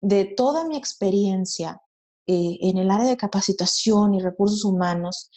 de 0.00 0.26
toda 0.26 0.64
mi 0.64 0.76
experiencia 0.76 1.82
eh, 2.28 2.56
en 2.60 2.78
el 2.78 2.92
área 2.92 3.08
de 3.08 3.16
capacitación 3.16 4.14
y 4.14 4.20
recursos 4.20 4.64
humanos, 4.64 5.28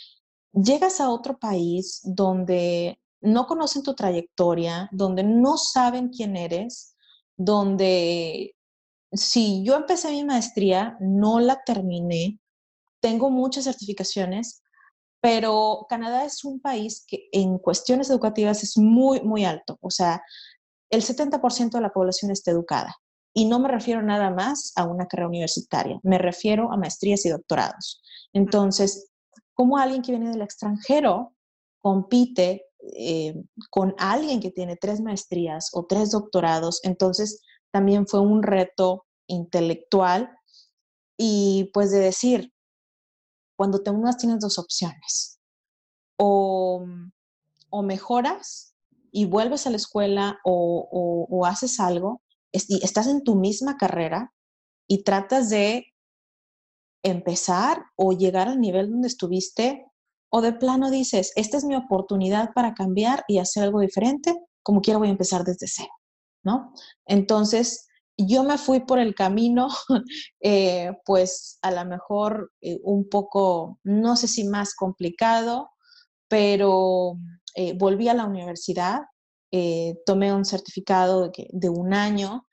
llegas 0.53 1.01
a 1.01 1.09
otro 1.09 1.39
país 1.39 1.99
donde 2.03 2.99
no 3.21 3.45
conocen 3.47 3.83
tu 3.83 3.93
trayectoria, 3.93 4.89
donde 4.91 5.23
no 5.23 5.57
saben 5.57 6.09
quién 6.09 6.35
eres, 6.35 6.95
donde 7.37 8.55
si 9.13 9.63
yo 9.63 9.75
empecé 9.75 10.11
mi 10.11 10.23
maestría, 10.23 10.97
no 10.99 11.39
la 11.39 11.61
terminé, 11.63 12.39
tengo 13.01 13.29
muchas 13.29 13.65
certificaciones, 13.65 14.63
pero 15.21 15.85
Canadá 15.89 16.25
es 16.25 16.43
un 16.43 16.59
país 16.59 17.03
que 17.07 17.27
en 17.31 17.57
cuestiones 17.59 18.09
educativas 18.09 18.63
es 18.63 18.77
muy, 18.77 19.21
muy 19.21 19.45
alto. 19.45 19.77
O 19.81 19.91
sea, 19.91 20.23
el 20.89 21.03
70% 21.03 21.71
de 21.71 21.81
la 21.81 21.93
población 21.93 22.31
está 22.31 22.51
educada. 22.51 22.95
Y 23.33 23.45
no 23.45 23.59
me 23.59 23.69
refiero 23.69 24.01
nada 24.01 24.29
más 24.29 24.73
a 24.75 24.85
una 24.85 25.07
carrera 25.07 25.29
universitaria, 25.29 25.99
me 26.03 26.17
refiero 26.17 26.71
a 26.71 26.77
maestrías 26.77 27.25
y 27.25 27.29
doctorados. 27.29 28.01
Entonces, 28.33 29.09
como 29.53 29.77
alguien 29.77 30.01
que 30.01 30.11
viene 30.11 30.31
del 30.31 30.41
extranjero 30.41 31.33
compite 31.79 32.65
eh, 32.97 33.35
con 33.69 33.95
alguien 33.97 34.39
que 34.39 34.51
tiene 34.51 34.75
tres 34.75 35.01
maestrías 35.01 35.69
o 35.73 35.85
tres 35.85 36.11
doctorados, 36.11 36.79
entonces 36.83 37.41
también 37.71 38.07
fue 38.07 38.19
un 38.19 38.43
reto 38.43 39.05
intelectual 39.27 40.29
y 41.17 41.69
pues 41.73 41.91
de 41.91 41.99
decir, 41.99 42.51
cuando 43.55 43.83
te 43.83 43.91
unas 43.91 44.17
tienes 44.17 44.39
dos 44.39 44.57
opciones, 44.57 45.39
o, 46.17 46.85
o 47.69 47.81
mejoras 47.83 48.75
y 49.11 49.25
vuelves 49.25 49.65
a 49.65 49.71
la 49.71 49.77
escuela 49.77 50.39
o, 50.43 51.27
o, 51.29 51.45
haces 51.45 51.79
algo, 51.79 52.21
estás 52.51 53.07
en 53.07 53.23
tu 53.23 53.35
misma 53.35 53.77
carrera 53.77 54.33
y 54.87 55.03
tratas 55.03 55.49
de 55.49 55.85
empezar 57.03 57.83
o 57.95 58.13
llegar 58.13 58.47
al 58.47 58.59
nivel 58.59 58.89
donde 58.89 59.07
estuviste 59.07 59.90
o 60.31 60.41
de 60.41 60.53
plano 60.53 60.89
dices, 60.89 61.33
esta 61.35 61.57
es 61.57 61.65
mi 61.65 61.75
oportunidad 61.75 62.53
para 62.53 62.73
cambiar 62.73 63.23
y 63.27 63.37
hacer 63.37 63.63
algo 63.63 63.81
diferente, 63.81 64.33
como 64.63 64.81
quiero 64.81 64.99
voy 64.99 65.09
a 65.09 65.11
empezar 65.11 65.43
desde 65.43 65.67
cero, 65.67 65.91
¿no? 66.43 66.73
Entonces, 67.05 67.87
yo 68.17 68.43
me 68.43 68.57
fui 68.57 68.81
por 68.81 68.97
el 68.97 69.13
camino, 69.13 69.67
eh, 70.41 70.91
pues 71.05 71.57
a 71.61 71.71
lo 71.71 71.85
mejor 71.85 72.51
eh, 72.61 72.79
un 72.83 73.09
poco, 73.09 73.79
no 73.83 74.15
sé 74.15 74.27
si 74.27 74.45
más 74.45 74.73
complicado, 74.73 75.69
pero 76.29 77.17
eh, 77.55 77.73
volví 77.77 78.07
a 78.07 78.13
la 78.13 78.25
universidad, 78.25 79.01
tomé 80.05 80.33
un 80.33 80.45
certificado 80.45 81.27
de, 81.27 81.47
de, 81.51 81.67
un 81.67 81.93
año 81.93 82.47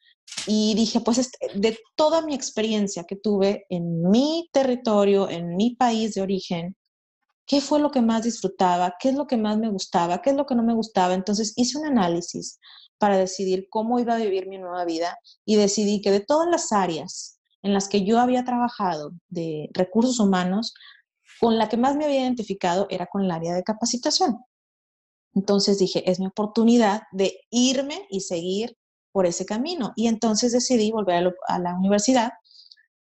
y 0.49 0.75
dije, 0.75 0.99
pues 0.99 1.19
este, 1.19 1.39
de 1.55 1.79
toda 1.95 2.23
mi 2.23 2.35
experiencia 2.35 3.05
que 3.05 3.15
tuve 3.15 3.67
en 3.69 4.11
mi 4.11 4.49
territorio, 4.53 5.31
en 5.31 5.55
mi 5.55 5.77
país 5.77 6.15
de 6.15 6.23
origen, 6.23 6.77
qué 7.49 7.63
fue 7.63 7.81
lo 7.81 7.91
que 7.91 8.03
más 8.03 8.23
disfrutaba, 8.23 8.95
qué 9.01 9.09
es 9.09 9.15
lo 9.15 9.27
que 9.27 9.39
más 9.39 9.59
me 9.59 9.71
gustaba, 9.71 10.21
qué 10.21 10.31
es 10.31 10.37
lo 10.37 10.47
que 10.47 10.55
no 10.55 10.63
me 10.63 10.75
gustaba. 10.75 11.15
Entonces 11.15 11.55
hice 11.57 11.79
un 11.79 11.87
análisis 11.87 12.61
para 12.99 13.17
decidir 13.17 13.69
cómo 13.71 13.99
iba 13.99 14.15
a 14.15 14.19
vivir 14.19 14.47
mi 14.49 14.59
nueva 14.59 14.85
vida 14.85 15.19
y 15.47 15.57
decidí 15.57 16.03
que 16.03 16.13
de 16.13 16.21
todas 16.21 16.49
las 16.49 16.73
áreas 16.73 17.41
en 17.63 17.73
las 17.73 17.89
que 17.89 18.05
yo 18.05 18.21
había 18.21 18.45
trabajado 18.45 19.13
de 19.29 19.71
recursos 19.73 20.21
humanos, 20.21 20.75
con 21.41 21.59
la 21.59 21.69
que 21.69 21.77
más 21.77 21.97
me 21.97 22.05
había 22.05 22.21
identificado 22.21 22.87
era 22.91 23.07
con 23.07 23.25
el 23.25 23.31
área 23.31 23.55
de 23.55 23.63
capacitación. 23.63 24.39
Entonces 25.35 25.79
dije, 25.79 26.09
es 26.11 26.21
mi 26.21 26.27
oportunidad 26.27 27.03
de 27.13 27.41
irme 27.51 28.07
y 28.11 28.21
seguir 28.21 28.77
por 29.11 29.25
ese 29.25 29.47
camino. 29.47 29.93
Y 29.97 30.09
entonces 30.09 30.53
decidí 30.53 30.91
volver 30.91 31.35
a, 31.49 31.59
la 31.59 31.75
universidad 31.75 32.33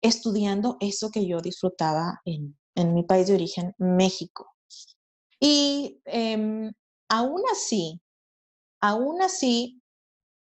estudiando 0.03 0.77
eso 0.81 1.11
que 1.11 1.27
yo 1.27 1.41
disfrutaba 1.41 2.21
en, 2.25 2.57
en 2.75 2.95
mi 2.95 3.03
país 3.03 3.27
de 3.27 3.35
origen, 3.35 3.75
México. 3.79 4.55
Y 5.41 6.01
em, 6.05 6.73
aún 7.09 7.43
así, 7.51 8.01
aún 8.81 9.21
así, 9.23 9.83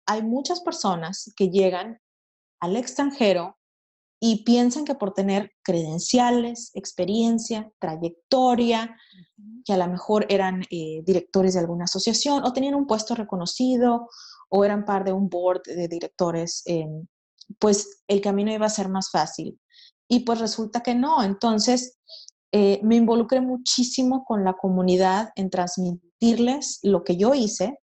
hay 0.06 0.24
muchas 0.24 0.62
personas 0.62 1.32
que 1.36 1.50
llegan 1.50 2.00
al 2.60 2.76
extranjero 2.76 3.58
y 4.20 4.44
piensan 4.44 4.86
que 4.86 4.94
por 4.94 5.14
tener 5.14 5.52
credenciales, 5.64 6.72
experiencia, 6.76 7.72
trayectoria, 7.80 8.96
que 9.66 9.74
a 9.74 9.78
lo 9.78 9.88
mejor 9.88 10.28
eran 10.30 10.64
eh, 10.70 11.02
directores 11.04 11.56
de 11.56 11.62
alguna 11.62 11.86
asociación 11.86 12.44
o 12.44 12.54
tenían 12.54 12.76
un 12.76 12.86
puesto 12.86 13.16
reconocido 13.16 14.10
o 14.50 14.64
eran 14.64 14.86
parte 14.86 15.10
de 15.10 15.14
un 15.16 15.30
board 15.30 15.64
de 15.64 15.88
directores, 15.88 16.64
pues 17.58 18.04
el 18.08 18.22
camino 18.22 18.52
iba 18.52 18.66
a 18.66 18.70
ser 18.70 18.90
más 18.90 19.10
fácil. 19.10 19.60
Y 20.12 20.26
pues 20.26 20.42
resulta 20.42 20.82
que 20.82 20.94
no. 20.94 21.24
Entonces, 21.24 21.98
eh, 22.52 22.82
me 22.84 22.98
involucré 22.98 23.40
muchísimo 23.40 24.26
con 24.26 24.44
la 24.44 24.52
comunidad 24.56 25.30
en 25.36 25.50
transmitirles 25.50 26.80
lo 26.84 27.06
que 27.06 27.16
yo 27.16 27.34
hice, 27.34 27.80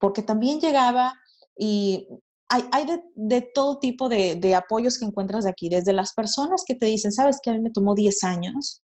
porque 0.00 0.22
también 0.22 0.58
llegaba 0.58 1.14
y 1.56 2.08
hay, 2.48 2.86
de, 3.14 3.42
todo 3.54 3.78
tipo 3.78 4.08
de, 4.08 4.52
apoyos 4.56 4.98
que 4.98 5.04
encuentras 5.04 5.46
aquí, 5.46 5.68
desde 5.68 5.92
las 5.92 6.12
personas 6.12 6.64
que 6.66 6.74
te 6.74 6.86
dicen, 6.86 7.12
sabes 7.12 7.38
que 7.40 7.50
a 7.50 7.52
mí 7.52 7.60
me 7.60 7.70
tomó 7.70 7.94
10 7.94 8.24
años 8.24 8.82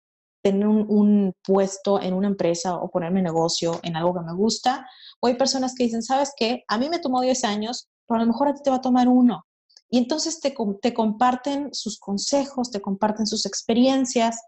tener 0.42 0.68
un, 0.68 1.34
puesto 1.44 2.00
en 2.00 2.14
una 2.14 2.28
empresa 2.28 2.76
o 2.76 2.88
ponerme 2.88 3.20
negocio 3.20 3.78
en 3.82 3.94
algo 3.94 4.14
que 4.14 4.24
me 4.24 4.32
gusta, 4.32 4.86
o 5.20 5.26
hay 5.26 5.34
personas 5.34 5.74
que 5.74 5.84
dicen, 5.84 6.02
sabes 6.02 6.32
que 6.34 6.64
a 6.66 6.78
mí 6.78 6.88
me 6.88 6.98
tomó 6.98 7.20
10 7.20 7.44
años, 7.44 7.88
pero 8.06 8.22
a 8.22 8.24
lo 8.24 8.32
mejor 8.32 8.48
a 8.48 8.54
ti 8.54 8.62
te 8.64 8.70
va 8.70 8.76
a 8.76 8.80
tomar 8.80 9.06
uno. 9.06 9.44
Y 9.90 9.98
entonces 9.98 10.40
te, 10.40 10.54
te 10.82 10.94
comparten 10.94 11.70
sus 11.72 11.98
consejos, 11.98 12.70
te 12.70 12.80
comparten 12.80 13.26
sus 13.26 13.46
experiencias. 13.46 14.40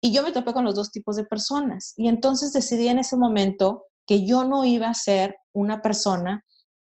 Y 0.00 0.12
yo 0.12 0.22
me 0.22 0.32
topé 0.32 0.52
con 0.52 0.64
los 0.64 0.74
dos 0.74 0.90
tipos 0.90 1.16
de 1.16 1.24
personas. 1.24 1.94
Y 1.96 2.08
entonces 2.08 2.52
decidí 2.52 2.88
en 2.88 2.98
ese 2.98 3.16
momento 3.16 3.86
que 4.06 4.26
yo 4.26 4.44
no 4.44 4.64
iba 4.64 4.88
a 4.88 4.94
ser 4.94 5.36
una 5.52 5.82
persona 5.82 6.44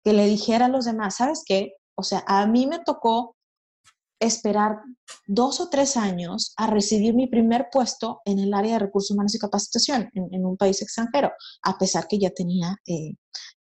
que 0.04 0.12
le 0.12 0.26
dijera 0.26 0.66
a 0.66 0.70
los 0.70 0.85
demás, 0.85 1.16
¿sabes 1.16 1.42
qué? 1.44 1.75
O 1.94 2.02
sea, 2.02 2.25
a 2.26 2.47
mí 2.47 2.66
me 2.66 2.78
tocó 2.78 3.37
esperar 4.20 4.82
dos 5.26 5.61
o 5.61 5.68
tres 5.70 5.97
años 5.97 6.52
a 6.56 6.66
recibir 6.66 7.14
mi 7.14 7.26
primer 7.26 7.68
puesto 7.73 8.20
en 8.25 8.38
el 8.38 8.52
área 8.52 8.75
de 8.75 8.78
recursos 8.80 9.12
humanos 9.12 9.35
y 9.35 9.38
capacitación 9.38 10.11
en, 10.14 10.44
un 10.44 10.56
país 10.56 10.82
extranjero, 10.82 11.32
a 11.62 11.78
pesar 11.78 12.06
que 12.06 12.18
ya 12.18 12.30
tenía 12.30 12.76
eh, 12.87 13.14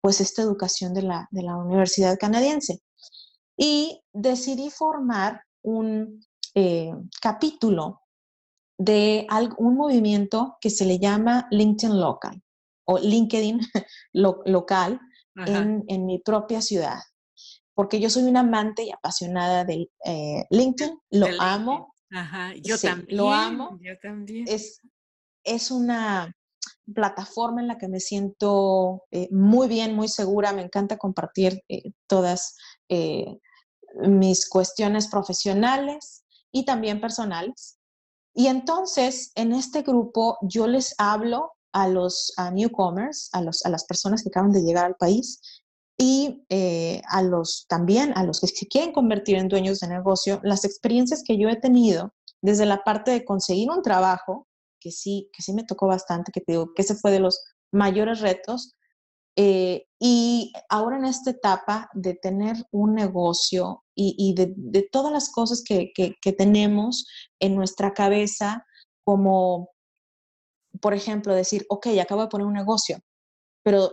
pues 0.00 0.20
esta 0.20 0.42
educación 0.42 0.94
de 0.94 1.02
la, 1.02 1.28
de 1.30 1.42
la 1.42 1.56
universidad 1.56 2.16
canadiense. 2.18 2.80
Y 3.56 4.02
decidí 4.12 4.70
formar 4.70 5.42
un 5.62 6.20
eh, 6.54 6.92
capítulo 7.20 8.00
de 8.78 9.26
un 9.58 9.76
movimiento 9.76 10.56
que 10.60 10.70
se 10.70 10.84
le 10.84 10.98
llama 10.98 11.46
LinkedIn 11.50 12.00
Local 12.00 12.42
o 12.86 12.98
LinkedIn 12.98 13.60
local 14.12 15.00
en, 15.36 16.06
mi 16.06 16.18
propia 16.18 16.60
ciudad. 16.60 16.98
Porque 17.74 17.98
yo 17.98 18.08
soy 18.08 18.24
una 18.24 18.40
amante 18.40 18.84
y 18.84 18.92
apasionada 18.92 19.64
del 19.64 19.90
eh, 20.04 20.44
LinkedIn, 20.50 20.96
lo 21.10 21.26
amo. 21.40 21.94
yo 22.62 22.78
también. 22.78 23.16
Lo 23.16 23.32
amo. 23.32 23.78
Yo 23.80 23.98
también. 24.00 24.44
Es, 24.48 24.80
es 25.44 25.70
una 25.70 26.32
plataforma 26.92 27.60
en 27.60 27.68
la 27.68 27.78
que 27.78 27.88
me 27.88 28.00
siento 28.00 29.04
eh, 29.10 29.28
muy 29.32 29.68
bien, 29.68 29.94
muy 29.94 30.08
segura. 30.08 30.52
Me 30.52 30.62
encanta 30.62 30.98
compartir 30.98 31.62
eh, 31.68 31.92
todas 32.06 32.56
mis 34.06 34.48
cuestiones 34.48 35.08
profesionales 35.08 36.24
y 36.52 36.64
también 36.64 37.00
personales. 37.00 37.78
Y 38.34 38.48
entonces, 38.48 39.32
en 39.34 39.52
este 39.52 39.82
grupo, 39.82 40.38
yo 40.42 40.66
les 40.66 40.94
hablo 40.98 41.52
a 41.72 41.88
los 41.88 42.32
newcomers, 42.52 43.30
a, 43.32 43.42
los, 43.42 43.64
a 43.64 43.68
las 43.68 43.84
personas 43.84 44.22
que 44.22 44.28
acaban 44.28 44.52
de 44.52 44.62
llegar 44.62 44.86
al 44.86 44.96
país 44.96 45.40
y 45.98 46.44
eh, 46.48 47.02
a 47.08 47.22
los 47.22 47.66
también 47.68 48.12
a 48.16 48.24
los 48.24 48.40
que 48.40 48.48
se 48.48 48.66
quieren 48.66 48.92
convertir 48.92 49.36
en 49.36 49.48
dueños 49.48 49.80
de 49.80 49.88
negocio, 49.88 50.40
las 50.42 50.64
experiencias 50.64 51.22
que 51.24 51.38
yo 51.38 51.48
he 51.48 51.56
tenido 51.56 52.12
desde 52.42 52.66
la 52.66 52.82
parte 52.82 53.10
de 53.10 53.24
conseguir 53.24 53.70
un 53.70 53.82
trabajo, 53.82 54.48
que 54.80 54.90
sí, 54.90 55.30
que 55.32 55.42
sí 55.42 55.52
me 55.52 55.64
tocó 55.64 55.86
bastante, 55.86 56.32
que 56.32 56.40
te 56.40 56.52
digo 56.52 56.74
que 56.74 56.82
ese 56.82 56.94
fue 56.94 57.10
de 57.10 57.20
los 57.20 57.42
mayores 57.72 58.20
retos, 58.20 58.74
eh, 59.36 59.86
y 59.98 60.52
ahora 60.68 60.96
en 60.96 61.06
esta 61.06 61.30
etapa 61.30 61.88
de 61.92 62.14
tener 62.14 62.56
un 62.70 62.94
negocio 62.94 63.84
y, 63.96 64.34
de, 64.34 64.52
de, 64.56 64.82
todas 64.90 65.12
las 65.12 65.30
cosas 65.30 65.62
que, 65.64 65.92
que, 65.94 66.16
que 66.20 66.32
tenemos 66.32 67.06
en 67.40 67.54
nuestra 67.54 67.94
cabeza 67.94 68.66
como 69.04 69.74
por 70.80 70.94
ejemplo, 70.94 71.34
decir, 71.34 71.64
ok, 71.68 71.86
acabo 72.00 72.22
de 72.22 72.28
poner 72.28 72.46
un 72.46 72.52
negocio, 72.52 72.98
pero, 73.62 73.92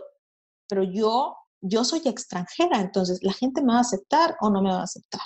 pero 0.68 0.82
yo, 0.82 1.36
yo 1.60 1.84
soy 1.84 2.02
extranjera, 2.04 2.80
entonces, 2.80 3.20
¿la 3.22 3.32
gente 3.32 3.62
me 3.62 3.72
va 3.72 3.78
a 3.78 3.82
aceptar 3.82 4.36
o 4.40 4.50
no 4.50 4.62
me 4.62 4.70
va 4.70 4.80
a 4.80 4.84
aceptar? 4.84 5.22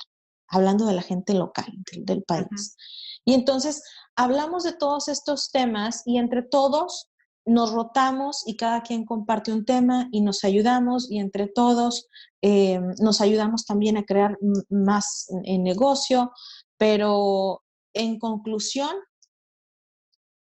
Hablando 0.48 0.86
de 0.86 0.94
la 0.94 1.02
gente 1.02 1.34
local 1.34 1.66
del, 1.92 2.22
país. 2.22 2.76
Y 3.24 3.34
entonces, 3.34 3.82
hablamos 4.14 4.62
de 4.62 4.74
todos 4.74 5.08
estos 5.08 5.50
temas 5.50 6.02
y 6.04 6.18
entre 6.18 6.42
todos 6.42 7.10
nos 7.46 7.72
rotamos 7.72 8.42
y 8.46 8.56
cada 8.56 8.82
quien 8.82 9.04
comparte 9.04 9.52
un 9.52 9.64
tema 9.64 10.08
y 10.10 10.20
nos 10.20 10.44
ayudamos 10.44 11.10
y 11.10 11.18
entre 11.18 11.46
todos 11.46 12.08
eh, 12.42 12.80
nos 12.98 13.20
ayudamos 13.20 13.64
también 13.64 13.96
a 13.96 14.04
crear 14.04 14.36
más 14.68 15.26
en 15.44 15.62
negocio, 15.62 16.32
pero 16.76 17.62
en 17.94 18.18
conclusión, 18.18 18.90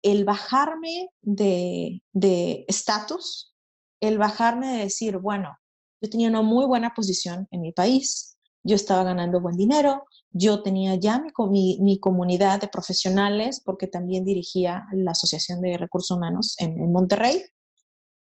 el 0.03 0.25
bajarme 0.25 1.09
de 1.23 2.01
estatus, 2.69 3.55
el 4.01 4.19
bajarme 4.19 4.73
de 4.73 4.85
decir, 4.85 5.19
bueno, 5.19 5.57
yo 6.01 6.11
tenía 6.11 6.29
una 6.29 6.43
muy 6.43 6.67
buena 6.67 6.93
posición 6.95 7.49
en 7.51 7.63
mi 7.63 7.73
país, 7.73 8.37
yo 8.63 8.77
estaba 8.77 9.05
ganando 9.05 9.41
buen 9.41 9.57
dinero, 9.57 10.05
yo 10.37 10.63
tenía 10.63 10.97
ya 10.97 11.23
mi, 11.49 11.79
mi, 11.81 12.01
comunidad 12.01 12.61
de 12.61 12.67
profesionales 12.67 13.63
porque 13.65 13.87
también 13.87 14.25
dirigía 14.25 14.85
la 14.93 15.13
Asociación 15.13 15.61
de 15.61 15.79
Recursos 15.79 16.17
Humanos 16.17 16.57
en, 16.59 16.91
Monterrey, 16.91 17.41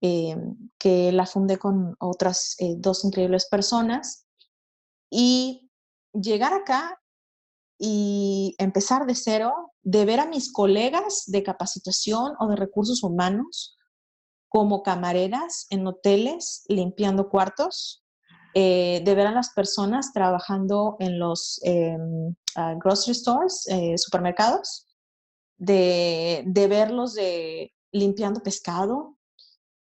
eh, 0.01 0.35
que 0.79 1.13
la 1.13 1.27
fundé 1.27 1.59
con 1.59 1.95
otras 2.01 2.57
eh, 2.61 2.77
dos 2.79 3.05
increíbles 3.05 3.47
personas. 3.51 4.27
Y 5.11 5.71
llegar 6.15 6.55
acá 6.55 6.99
y 7.79 8.55
empezar 8.57 9.07
de 9.07 9.15
cero, 9.15 9.75
de 9.83 10.07
ver 10.07 10.21
a 10.21 10.27
mis 10.27 10.51
colegas 10.51 11.25
de 11.27 11.43
capacitación 11.43 12.33
o 12.41 12.49
de 12.49 12.57
recursos 12.57 13.03
humanos 13.05 13.77
como 14.49 14.83
camareras 14.83 15.67
en 15.69 15.87
hoteles 15.87 16.65
limpiando 16.69 17.29
cuartos, 17.29 18.03
eh, 18.55 19.03
de 19.05 19.15
ver 19.15 19.27
a 19.27 19.33
las 19.33 19.51
personas 19.51 20.13
trabajando 20.13 20.97
en 20.99 21.19
los 21.19 21.61
em, 21.63 22.35
ah, 22.57 22.75
grocery 22.75 23.15
stores, 23.15 23.67
eh, 23.69 23.97
supermercados, 23.99 24.87
de, 25.59 26.45
de 26.47 26.69
verlos 26.69 27.15
de 27.15 27.73
limpiando 27.93 28.41
pescado. 28.41 29.17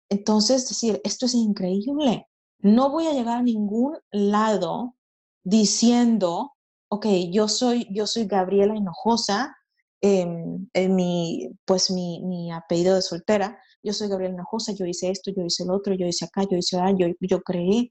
Entonces, 0.09 0.67
decir, 0.67 0.99
esto 1.03 1.25
es 1.25 1.33
increíble. 1.33 2.27
No 2.59 2.91
voy 2.91 3.07
a 3.07 3.13
llegar 3.13 3.37
a 3.37 3.43
ningún 3.43 3.97
lado 4.11 4.95
diciendo 5.43 6.53
ok, 6.91 7.05
yo 7.31 7.47
soy, 7.47 7.87
yo 7.89 8.05
soy 8.05 8.25
Gabriela 8.25 8.75
Hinojosa, 8.75 9.55
em, 10.01 10.67
en 10.73 10.95
mi, 10.95 11.49
pues 11.65 11.91
mi, 11.91 12.51
apellido 12.51 12.95
de 12.95 13.01
soltera, 13.01 13.59
yo 13.83 13.93
soy 13.93 14.09
Gabriela 14.09 14.33
Hinojosa, 14.35 14.73
yo 14.73 14.85
hice 14.85 15.09
esto, 15.09 15.31
yo 15.35 15.43
hice 15.43 15.65
lo 15.65 15.75
otro, 15.75 15.93
yo 15.93 16.05
hice 16.07 16.25
acá, 16.25 16.43
yo 16.49 16.57
hice 16.57 16.77
allá, 16.77 16.95
yo, 16.97 17.07
yo 17.21 17.41
creí 17.41 17.89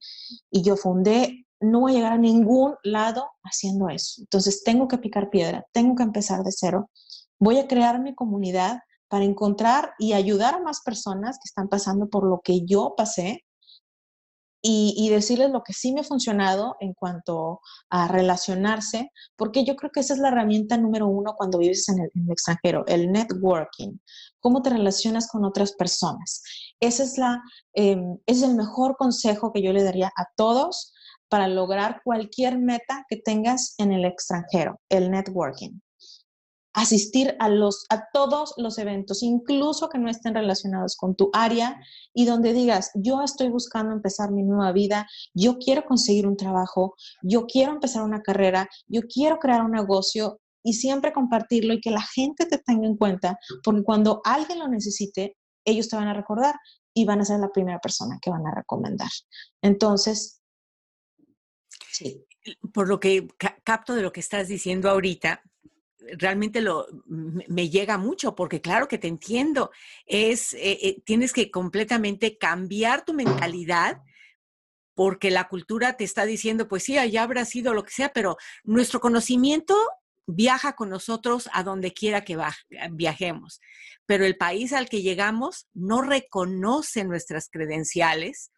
y 0.51 0.62
yo 0.62 0.77
fundé, 0.77 1.46
no 1.61 1.81
voy 1.81 1.92
a 1.92 1.94
llegar 1.96 2.12
a 2.12 2.18
ningún 2.18 2.75
lado 2.83 3.29
haciendo 3.42 3.88
eso. 3.88 4.23
Entonces 4.23 4.62
tengo 4.64 4.88
que 4.88 4.99
picar 4.99 5.31
piedra, 5.31 5.66
tengo 5.73 5.94
que 5.94 6.03
empezar 6.03 6.42
de 6.42 6.53
cero, 6.53 6.90
voy 7.38 7.59
a 7.59 7.66
crear 7.66 8.01
mi 8.01 8.14
comunidad 8.14 8.81
para 9.09 9.25
encontrar 9.25 9.92
y 9.99 10.12
ayudar 10.12 10.55
a 10.55 10.61
más 10.61 10.83
personas 10.83 11.37
que 11.38 11.46
están 11.49 11.68
pasando 11.68 12.09
por 12.09 12.25
lo 12.25 12.40
que 12.42 12.64
yo 12.64 12.94
pasé 12.96 13.44
y, 14.62 15.09
decirles 15.09 15.51
lo 15.51 15.62
que 15.62 15.73
sí 15.73 15.92
me 15.92 16.01
ha 16.01 16.05
funcionado 16.05 16.77
en 16.81 16.92
cuanto 16.92 17.61
a 17.88 18.09
relacionarse, 18.09 19.11
porque 19.37 19.64
yo 19.64 19.77
creo 19.77 19.90
que 19.90 20.01
esa 20.01 20.14
es 20.14 20.20
la 20.20 20.29
herramienta 20.29 20.77
número 20.77 21.09
uno 21.09 21.35
cuando 21.37 21.59
vives 21.59 21.88
en 21.88 22.01
el, 22.01 22.11
extranjero, 22.31 22.85
el 22.87 23.11
networking, 23.11 23.99
cómo 24.38 24.62
te 24.62 24.70
relacionas 24.70 25.29
con 25.29 25.44
otras 25.44 25.73
personas. 25.73 26.42
Ese 26.79 27.05
es, 27.05 27.18
la, 27.18 27.42
em, 27.73 28.18
es 28.27 28.42
el 28.42 28.55
mejor 28.55 28.96
consejo 28.96 29.53
que 29.53 29.62
yo 29.62 29.73
le 29.73 29.83
daría 29.83 30.09
a 30.09 30.27
todos 30.37 30.92
para 31.29 31.49
lograr 31.49 32.03
cualquier 32.05 32.59
meta 32.59 33.05
que 33.09 33.16
tengas 33.16 33.75
en 33.79 33.92
el 33.92 34.05
extranjero, 34.05 34.81
el 34.88 35.11
networking 35.11 35.81
asistir 36.73 37.37
a, 37.41 37.49
los, 37.49 37.85
a 37.91 38.09
todos 38.13 38.55
los 38.57 38.79
eventos, 38.79 39.23
incluso 39.23 39.89
que 39.89 39.99
no 39.99 40.09
estén 40.09 40.35
relacionados 40.35 40.97
con 40.97 41.17
tu 41.17 41.31
área 41.33 41.81
y 42.15 42.27
donde 42.27 42.53
digas, 42.53 42.91
yo 42.95 43.23
estoy 43.23 43.49
buscando 43.49 43.93
empezar 43.93 44.31
mi 44.31 44.43
nueva 44.43 44.73
vida, 44.73 45.09
yo 45.35 45.59
quiero 45.59 45.85
conseguir 45.85 46.27
un 46.27 46.37
trabajo, 46.37 46.95
yo 47.23 47.47
quiero 47.47 47.73
empezar 47.73 48.03
una 48.03 48.23
carrera, 48.23 48.69
yo 48.87 49.03
quiero 49.03 49.39
crear 49.39 49.65
un 49.65 49.73
negocio 49.73 50.41
y 50.63 50.75
siempre 50.75 51.13
compartirlo 51.13 51.75
y 51.75 51.81
que 51.81 51.91
la 51.91 52.03
gente 52.03 52.47
te 52.47 52.59
tenga 52.59 52.87
en 52.87 52.97
cuenta, 52.97 53.39
porque 53.65 53.83
cuando 53.83 54.21
alguien 54.25 54.59
lo 54.59 54.69
necesite, 54.69 55.37
ellos 55.65 55.89
te 55.89 55.97
van 55.97 56.09
a 56.09 56.15
recordar 56.15 56.55
y 56.95 57.05
van 57.05 57.21
a 57.21 57.25
ser 57.25 57.41
la 57.41 57.51
primera 57.51 57.79
persona 57.79 58.19
que 58.21 58.31
van 58.31 58.47
a 58.47 58.55
recomendar. 58.55 59.11
Entonces, 59.63 60.43
sí. 61.91 62.27
Por 62.73 62.89
lo 62.89 62.99
que 63.01 63.29
capto 63.65 63.95
de 63.95 64.01
lo 64.01 64.13
que 64.13 64.21
estás 64.21 64.49
diciendo 64.49 64.89
ahorita, 64.89 65.43
realmente 66.19 66.61
lo, 66.61 66.87
me 67.07 67.69
llega 67.69 67.99
mucho, 67.99 68.35
porque 68.35 68.61
claro 68.61 68.89
que 68.89 68.99
te 68.99 69.09
entiendo, 69.09 69.71
es, 70.07 70.55
eh, 70.55 70.79
eh, 70.83 71.03
tienes 71.05 71.33
que 71.33 71.51
completamente 71.51 72.39
cambiar 72.39 73.05
tu 73.05 73.15
mentalidad 73.15 74.03
porque 74.95 75.31
la 75.31 75.49
cultura 75.49 75.97
te 75.97 76.05
está 76.05 76.27
diciendo, 76.27 76.69
pues 76.69 76.85
sí, 76.85 76.99
allá 76.99 77.23
habrá 77.23 77.45
sido 77.45 77.73
lo 77.73 77.85
que 77.85 77.93
sea, 77.93 78.13
pero 78.13 78.37
nuestro 78.65 79.01
conocimiento 79.01 79.75
viaja 80.27 80.75
con 80.75 80.91
nosotros 80.91 81.49
a 81.53 81.63
donde 81.63 81.93
quiera 81.93 82.23
que 82.23 82.37
viajemos. 82.93 83.61
Pero 84.07 84.25
el 84.25 84.37
país 84.37 84.73
al 84.73 84.89
que 84.89 85.03
llegamos 85.03 85.69
no 85.73 86.03
reconoce 86.03 87.05
nuestras 87.05 87.49
credenciales, 87.49 88.51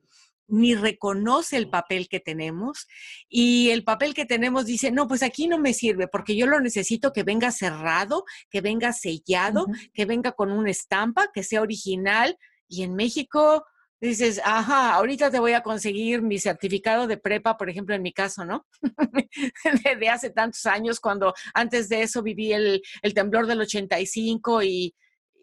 ni 0.49 0.75
reconoce 0.75 1.57
el 1.57 1.71
papel 1.71 2.09
que 2.09 2.21
tenemos 2.21 2.87
y 3.29 3.71
el 3.71 3.85
papel 3.85 4.15
que 4.15 4.27
tenemos 4.27 4.67
dice, 4.67 4.91
no, 4.91 5.09
pues 5.09 5.23
aquí 5.23 5.49
no 5.49 5.59
me 5.59 5.73
sirve 5.73 6.09
porque 6.09 6.37
yo 6.37 6.47
lo 6.47 6.61
necesito 6.61 7.13
que 7.13 7.23
venga 7.23 7.51
cerrado, 7.51 8.25
que 8.51 8.61
venga 8.61 8.93
sellado, 8.93 9.67
que 9.95 10.05
venga 10.05 10.33
con 10.33 10.53
una 10.53 10.71
estampa, 10.71 11.31
que 11.33 11.43
sea 11.43 11.63
original 11.63 12.37
y 12.69 12.83
en 12.83 12.95
México 12.95 13.65
dices, 14.01 14.41
ajá, 14.45 14.95
ahorita 14.95 15.31
te 15.31 15.39
voy 15.39 15.53
a 15.53 15.63
conseguir 15.63 16.23
mi 16.23 16.39
certificado 16.39 17.07
de 17.07 17.19
prepa, 17.19 17.57
por 17.57 17.71
ejemplo, 17.71 17.95
en 17.95 18.03
mi 18.03 18.13
caso, 18.13 18.45
¿no? 18.45 18.67
de, 20.01 20.09
hace 20.09 20.31
tantos 20.31 20.67
años, 20.67 20.99
cuando 20.99 21.33
antes 21.55 21.89
de 21.89 22.03
eso 22.03 22.21
viví 22.21 22.53
el, 22.53 22.83
el 23.03 23.15
temblor 23.15 23.47
del 23.47 23.61
85 23.61 24.65
y, 24.65 24.95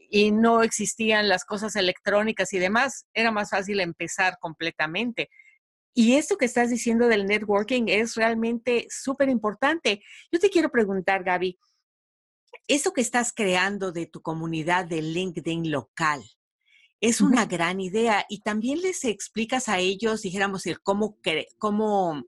y 0.09 0.31
no 0.31 0.63
existían 0.63 1.29
las 1.29 1.45
cosas 1.45 1.75
electrónicas 1.75 2.51
y 2.53 2.59
demás, 2.59 3.05
era 3.13 3.31
más 3.31 3.51
fácil 3.51 3.79
empezar 3.79 4.37
completamente. 4.39 5.29
Y 5.93 6.15
esto 6.15 6.37
que 6.37 6.45
estás 6.45 6.69
diciendo 6.69 7.07
del 7.07 7.25
networking 7.25 7.83
es 7.87 8.15
realmente 8.15 8.87
súper 8.89 9.29
importante. 9.29 10.01
Yo 10.31 10.39
te 10.39 10.49
quiero 10.49 10.71
preguntar, 10.71 11.23
Gaby, 11.23 11.59
eso 12.67 12.93
que 12.93 13.01
estás 13.01 13.33
creando 13.33 13.91
de 13.91 14.05
tu 14.05 14.21
comunidad 14.21 14.85
de 14.85 15.01
LinkedIn 15.01 15.71
local, 15.71 16.23
es 17.01 17.21
una 17.21 17.45
gran 17.45 17.79
idea 17.79 18.25
y 18.29 18.41
también 18.41 18.81
les 18.81 19.05
explicas 19.05 19.69
a 19.69 19.79
ellos, 19.79 20.21
dijéramos, 20.21 20.65
el 20.65 20.81
cómo, 20.81 21.17
cómo, 21.57 22.23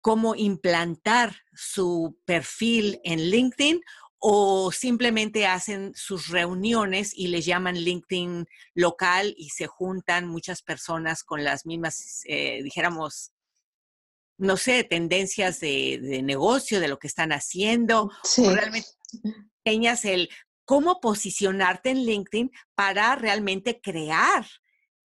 cómo 0.00 0.34
implantar 0.34 1.34
su 1.54 2.18
perfil 2.26 3.00
en 3.04 3.30
LinkedIn 3.30 3.80
o 4.24 4.70
simplemente 4.70 5.46
hacen 5.46 5.92
sus 5.96 6.28
reuniones 6.28 7.12
y 7.12 7.26
les 7.26 7.44
llaman 7.44 7.74
LinkedIn 7.74 8.46
local 8.72 9.34
y 9.36 9.50
se 9.50 9.66
juntan 9.66 10.28
muchas 10.28 10.62
personas 10.62 11.24
con 11.24 11.42
las 11.42 11.66
mismas, 11.66 12.22
eh, 12.26 12.62
dijéramos, 12.62 13.32
no 14.38 14.56
sé, 14.56 14.84
tendencias 14.84 15.58
de, 15.58 16.20
negocio, 16.22 16.78
de 16.78 16.86
lo 16.86 17.00
que 17.00 17.08
están 17.08 17.32
haciendo. 17.32 18.12
Sí. 18.22 18.48
realmente 18.48 18.88
enseñas 19.64 20.04
el 20.04 20.30
cómo 20.64 21.00
posicionarte 21.00 21.90
en 21.90 22.06
LinkedIn 22.06 22.52
para 22.76 23.16
realmente 23.16 23.80
crear 23.80 24.46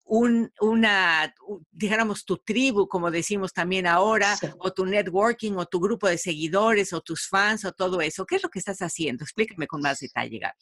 un, 0.05 0.53
una, 0.61 1.35
dijéramos, 1.71 2.25
tu 2.25 2.37
tribu, 2.39 2.87
como 2.89 3.11
decimos 3.11 3.53
también 3.53 3.87
ahora, 3.87 4.37
o 4.59 4.73
tu 4.73 4.85
networking, 4.85 5.53
o 5.53 5.67
tu 5.67 5.81
grupo 5.81 6.09
de 6.09 6.19
seguidores, 6.19 6.93
o 6.93 7.01
tus 7.01 7.27
fans, 7.29 7.65
o 7.65 7.73
todo 7.73 8.01
eso. 8.01 8.27
¿Qué 8.27 8.37
es 8.37 8.43
lo 8.43 8.51
que 8.51 8.59
estás 8.59 8.79
haciendo? 8.81 9.25
Explícame 9.25 9.67
con 9.67 9.81
más 9.81 9.99
detalle, 10.01 10.39
Gaby. 10.39 10.55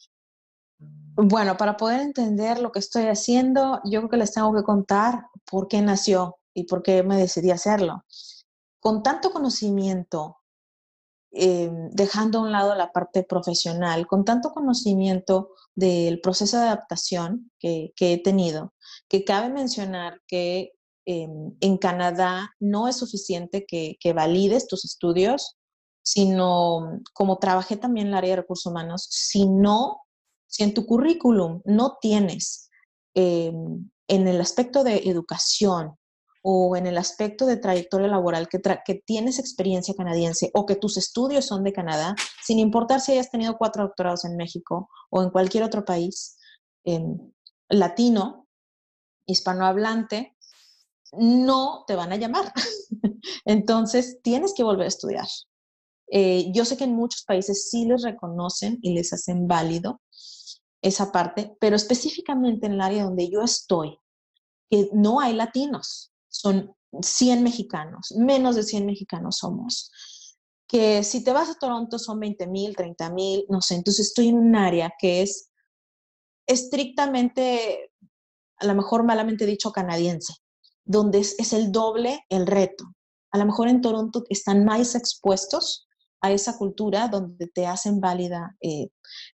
Bueno, 1.15 1.57
para 1.57 1.77
poder 1.77 2.01
entender 2.01 2.59
lo 2.59 2.71
que 2.71 2.79
estoy 2.79 3.03
haciendo, 3.03 3.81
yo 3.85 3.99
creo 4.01 4.09
que 4.09 4.17
les 4.17 4.33
tengo 4.33 4.53
que 4.53 4.63
contar 4.63 5.27
por 5.45 5.67
qué 5.67 5.81
nació 5.81 6.37
y 6.53 6.63
por 6.65 6.81
qué 6.81 7.03
me 7.03 7.17
decidí 7.17 7.51
hacerlo. 7.51 8.03
Con 8.79 9.03
tanto 9.03 9.31
conocimiento 9.31 10.37
eh, 11.35 11.71
dejando 11.91 12.39
a 12.39 12.41
un 12.43 12.51
lado 12.51 12.75
la 12.75 12.91
parte 12.91 13.23
profesional, 13.23 14.05
con 14.05 14.23
tanto 14.23 14.51
conocimiento 14.51 15.49
del 15.73 16.21
proceso 16.21 16.57
de 16.57 16.65
adaptación 16.65 17.51
que, 17.57 17.91
he 17.97 18.21
tenido, 18.21 18.73
que 19.13 19.23
cabe 19.23 19.49
mencionar 19.49 20.19
que 20.27 20.71
eh, 21.05 21.27
en 21.59 21.77
Canadá 21.77 22.49
no 22.59 22.87
es 22.87 22.95
suficiente 22.95 23.63
que, 23.67 24.13
valides 24.13 24.67
tus 24.67 24.85
estudios, 24.85 25.55
sino 26.01 26.99
como 27.13 27.37
trabajé 27.37 27.77
también 27.77 28.07
en 28.07 28.13
el 28.13 28.17
área 28.17 28.31
de 28.31 28.41
recursos 28.41 28.71
humanos, 28.71 29.05
si 29.11 29.45
no, 29.47 30.01
si 30.47 30.63
en 30.63 30.73
tu 30.73 30.87
currículum 30.87 31.61
no 31.63 31.99
tienes 32.01 32.71
eh, 33.13 33.53
en 34.07 34.27
el 34.27 34.41
aspecto 34.41 34.83
de 34.83 35.03
educación, 35.05 35.95
o 36.45 36.75
en 36.75 36.87
el 36.87 36.97
aspecto 36.97 37.45
de 37.45 37.55
trayectoria 37.55 38.07
laboral 38.07 38.49
que, 38.49 38.59
que, 38.83 38.95
tienes 39.05 39.39
experiencia 39.39 39.93
canadiense 39.95 40.49
o 40.53 40.65
que 40.65 40.75
tus 40.75 40.97
estudios 40.97 41.45
son 41.45 41.63
de 41.63 41.71
Canadá, 41.71 42.15
sin 42.43 42.59
importar 42.59 42.99
si 42.99 43.13
hayas 43.13 43.29
tenido 43.29 43.57
cuatro 43.57 43.83
doctorados 43.83 44.25
en 44.25 44.35
México 44.35 44.89
o 45.09 45.21
en 45.21 45.29
cualquier 45.29 45.63
otro 45.63 45.85
país 45.85 46.35
latino, 47.69 48.42
hispanohablante, 49.25 50.35
no 51.13 51.83
te 51.87 51.95
van 51.95 52.11
a 52.11 52.17
llamar. 52.17 52.51
Entonces, 53.45 54.19
tienes 54.23 54.53
que 54.55 54.63
volver 54.63 54.85
a 54.85 54.89
estudiar. 54.89 55.27
Eh, 56.07 56.51
yo 56.53 56.65
sé 56.65 56.77
que 56.77 56.83
en 56.83 56.95
muchos 56.95 57.23
países 57.23 57.69
sí 57.69 57.85
les 57.85 58.03
reconocen 58.03 58.79
y 58.81 58.93
les 58.93 59.13
hacen 59.13 59.47
válido 59.47 60.01
esa 60.81 61.11
parte, 61.11 61.55
pero 61.59 61.75
específicamente 61.75 62.67
en 62.67 62.73
el 62.73 62.81
área 62.81 63.05
donde 63.05 63.29
yo 63.29 63.41
estoy, 63.41 63.97
que 64.69 64.89
no 64.91 65.21
hay 65.21 65.33
latinos 65.33 66.13
son 66.27 66.75
100 67.01 67.41
mexicanos, 67.41 68.13
menos 68.17 68.55
de 68.55 68.63
100 68.63 68.85
mexicanos 68.85 69.37
somos. 69.37 69.91
Que 70.67 71.03
si 71.03 71.23
te 71.23 71.31
vas 71.31 71.49
a 71.49 71.55
Toronto 71.55 71.99
son 71.99 72.19
20 72.19 72.47
mil, 72.47 72.75
30 72.75 73.09
mil, 73.11 73.45
no 73.49 73.61
sé. 73.61 73.75
Entonces 73.75 74.07
estoy 74.07 74.29
en 74.29 74.37
un 74.37 74.55
área 74.55 74.91
que 74.99 75.21
es 75.21 75.49
estrictamente, 76.47 77.91
a 78.63 78.67
lo 78.67 78.75
mejor 78.75 79.03
malamente 79.03 79.45
dicho, 79.45 79.71
canadiense, 79.71 80.33
donde 80.85 81.19
es, 81.19 81.53
el 81.53 81.71
doble 81.71 82.19
el 82.29 82.47
reto. 82.47 82.85
A 83.31 83.37
lo 83.37 83.45
mejor 83.45 83.67
en 83.67 83.81
Toronto 83.81 84.23
están 84.29 84.63
más 84.63 84.95
expuestos 84.95 85.87
a 86.21 86.31
esa 86.31 86.57
cultura 86.57 87.09
donde 87.09 87.47
te 87.47 87.67
hacen 87.67 87.99
válida 87.99 88.55
eh, 88.61 88.87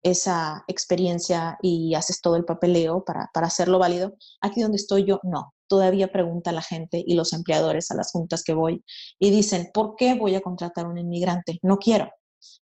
esa 0.02 0.62
experiencia 0.68 1.58
y 1.60 1.94
haces 1.94 2.20
todo 2.20 2.36
el 2.36 2.44
papeleo 2.44 3.04
para, 3.04 3.28
para 3.34 3.48
hacerlo 3.48 3.78
válido. 3.78 4.14
Aquí 4.40 4.62
donde 4.62 4.76
estoy 4.76 5.04
yo, 5.04 5.18
no 5.24 5.52
todavía 5.68 6.12
pregunta 6.12 6.52
la 6.52 6.62
gente 6.62 7.02
y 7.04 7.14
los 7.14 7.32
empleadores 7.32 7.90
a 7.90 7.96
las 7.96 8.12
juntas 8.12 8.44
que 8.44 8.54
voy 8.54 8.84
y 9.18 9.30
dicen, 9.30 9.70
¿por 9.74 9.96
qué 9.96 10.14
voy 10.14 10.34
a 10.34 10.40
contratar 10.40 10.86
a 10.86 10.88
un 10.88 10.98
inmigrante? 10.98 11.58
No 11.62 11.78
quiero. 11.78 12.08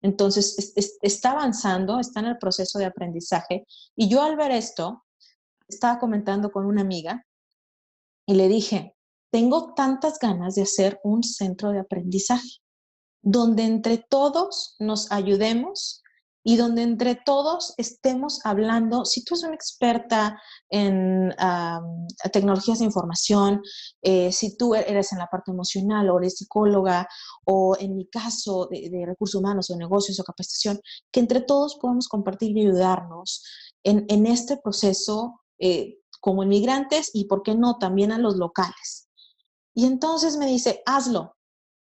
Entonces, 0.03 0.75
está 1.03 1.33
avanzando, 1.33 1.99
está 1.99 2.21
en 2.21 2.27
el 2.27 2.39
proceso 2.39 2.79
de 2.79 2.87
aprendizaje. 2.87 3.65
Y 3.97 4.09
yo 4.09 4.23
al 4.23 4.37
ver 4.37 4.51
esto, 4.51 5.05
estaba 5.75 5.99
comentando 5.99 6.51
con 6.51 6.67
una 6.67 6.83
amiga 6.83 7.27
y 8.27 8.35
le 8.35 8.49
dije, 8.49 8.97
tengo 9.33 9.75
tantas 9.75 10.19
ganas 10.19 10.55
de 10.55 10.63
hacer 10.63 11.01
un 11.05 11.23
centro 11.23 11.71
de 11.71 11.81
aprendizaje 11.81 12.61
donde 13.23 13.65
entre 13.65 13.99
todos 13.99 14.77
nos 14.79 15.13
ayudemos 15.13 16.03
y 16.43 16.57
donde 16.57 16.83
entre 16.83 17.17
todos 17.17 17.75
estemos 17.77 18.41
hablando, 18.45 19.05
si 19.05 19.25
tú 19.25 19.35
eres 19.35 19.45
una 19.45 19.55
experta 19.55 20.41
en 20.71 21.35
tecnologías 22.33 22.79
de 22.79 22.87
información, 22.87 23.61
eh, 24.03 24.33
si 24.33 24.57
tú 24.57 24.75
eres 24.75 25.13
en 25.13 25.19
la 25.19 25.27
parte 25.27 25.51
emocional 25.51 26.09
o 26.09 26.19
eres 26.19 26.39
psicóloga 26.39 27.07
o 27.45 27.77
en 27.79 27.95
mi 27.95 28.07
caso 28.07 28.69
de, 28.71 29.05
recursos 29.05 29.39
humanos 29.39 29.71
o 29.71 29.77
negocios 29.77 30.19
o 30.19 30.25
capacitación, 30.25 30.81
que 31.13 31.21
entre 31.21 31.43
todos 31.43 31.77
podamos 31.77 32.09
compartir 32.09 32.57
y 32.57 32.63
ayudarnos 32.63 33.45
en, 33.85 34.27
este 34.27 34.57
proceso 34.57 35.41
eh, 35.61 35.99
como 36.21 36.43
inmigrantes 36.43 37.11
y, 37.15 37.27
¿por 37.27 37.43
qué 37.43 37.55
no?, 37.55 37.79
también 37.79 38.13
a 38.13 38.19
los 38.19 38.37
locales. 38.37 39.09
Y 39.75 39.87
entonces 39.87 40.37
me 40.37 40.47
dice, 40.47 40.83
hazlo. 40.87 41.37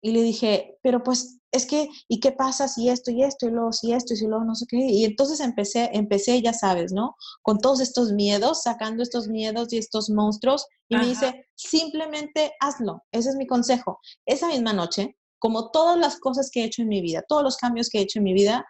Y 0.01 0.11
le 0.11 0.21
dije, 0.21 0.77
pero 0.83 1.03
pues 1.03 1.39
es 1.51 1.65
que, 1.65 1.89
¿y 2.07 2.19
qué 2.19 2.31
pasa 2.31 2.67
si 2.67 2.89
esto 2.89 3.11
y 3.11 3.23
esto 3.23 3.47
y 3.47 3.51
luego 3.51 3.71
si 3.71 3.93
esto 3.93 4.13
y 4.13 4.17
si 4.17 4.27
luego 4.27 4.43
no 4.43 4.53
sé 4.55 4.65
qué? 4.67 4.77
Y 4.77 5.05
entonces 5.05 5.39
empecé, 5.39 5.89
empecé, 5.93 6.41
ya 6.41 6.53
sabes, 6.53 6.91
¿no? 6.91 7.15
Con 7.41 7.59
todos 7.59 7.79
estos 7.79 8.11
miedos, 8.11 8.63
sacando 8.63 9.01
estos 9.01 9.27
miedos 9.27 9.71
y 9.71 9.77
estos 9.77 10.09
monstruos. 10.09 10.67
Y 10.89 10.97
me 10.97 11.07
dice, 11.07 11.47
simplemente 11.55 12.51
hazlo. 12.59 13.03
Ese 13.11 13.29
es 13.29 13.35
mi 13.35 13.47
consejo. 13.47 13.99
Esa 14.25 14.47
misma 14.49 14.73
noche, 14.73 15.17
como 15.39 15.71
todas 15.71 15.97
las 15.97 16.19
cosas 16.19 16.49
que 16.51 16.61
he 16.61 16.65
hecho 16.65 16.81
en 16.81 16.89
mi 16.89 17.01
vida, 17.01 17.23
todos 17.27 17.43
los 17.43 17.57
cambios 17.57 17.89
que 17.89 17.99
he 17.99 18.01
hecho 18.01 18.19
en 18.19 18.25
mi 18.25 18.33
vida, 18.33 18.65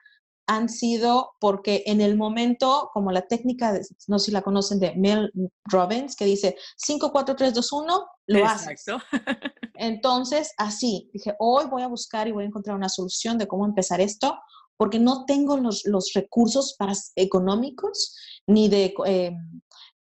han 0.47 0.69
sido 0.69 1.31
porque 1.39 1.83
en 1.87 2.01
el 2.01 2.17
momento, 2.17 2.89
como 2.93 3.11
la 3.11 3.27
técnica, 3.27 3.79
no 4.07 4.19
sé 4.19 4.25
si 4.25 4.31
la 4.31 4.41
conocen, 4.41 4.79
de 4.79 4.95
Mel 4.95 5.31
Robbins, 5.65 6.15
que 6.15 6.25
dice 6.25 6.55
5, 6.77 7.11
4, 7.11 7.35
3, 7.35 7.53
2, 7.53 7.71
1, 7.71 8.05
lo 8.27 8.39
Exacto. 8.39 8.95
haces. 8.95 9.11
Entonces, 9.75 10.51
así, 10.57 11.09
dije, 11.13 11.35
hoy 11.39 11.65
voy 11.65 11.81
a 11.81 11.87
buscar 11.87 12.27
y 12.27 12.31
voy 12.31 12.43
a 12.43 12.47
encontrar 12.47 12.75
una 12.75 12.89
solución 12.89 13.37
de 13.37 13.47
cómo 13.47 13.65
empezar 13.65 14.01
esto, 14.01 14.37
porque 14.77 14.99
no 14.99 15.25
tengo 15.25 15.57
los, 15.57 15.85
los 15.85 16.11
recursos 16.13 16.75
para, 16.77 16.93
económicos 17.15 18.15
ni 18.47 18.67
de 18.69 18.93
eh, 19.05 19.31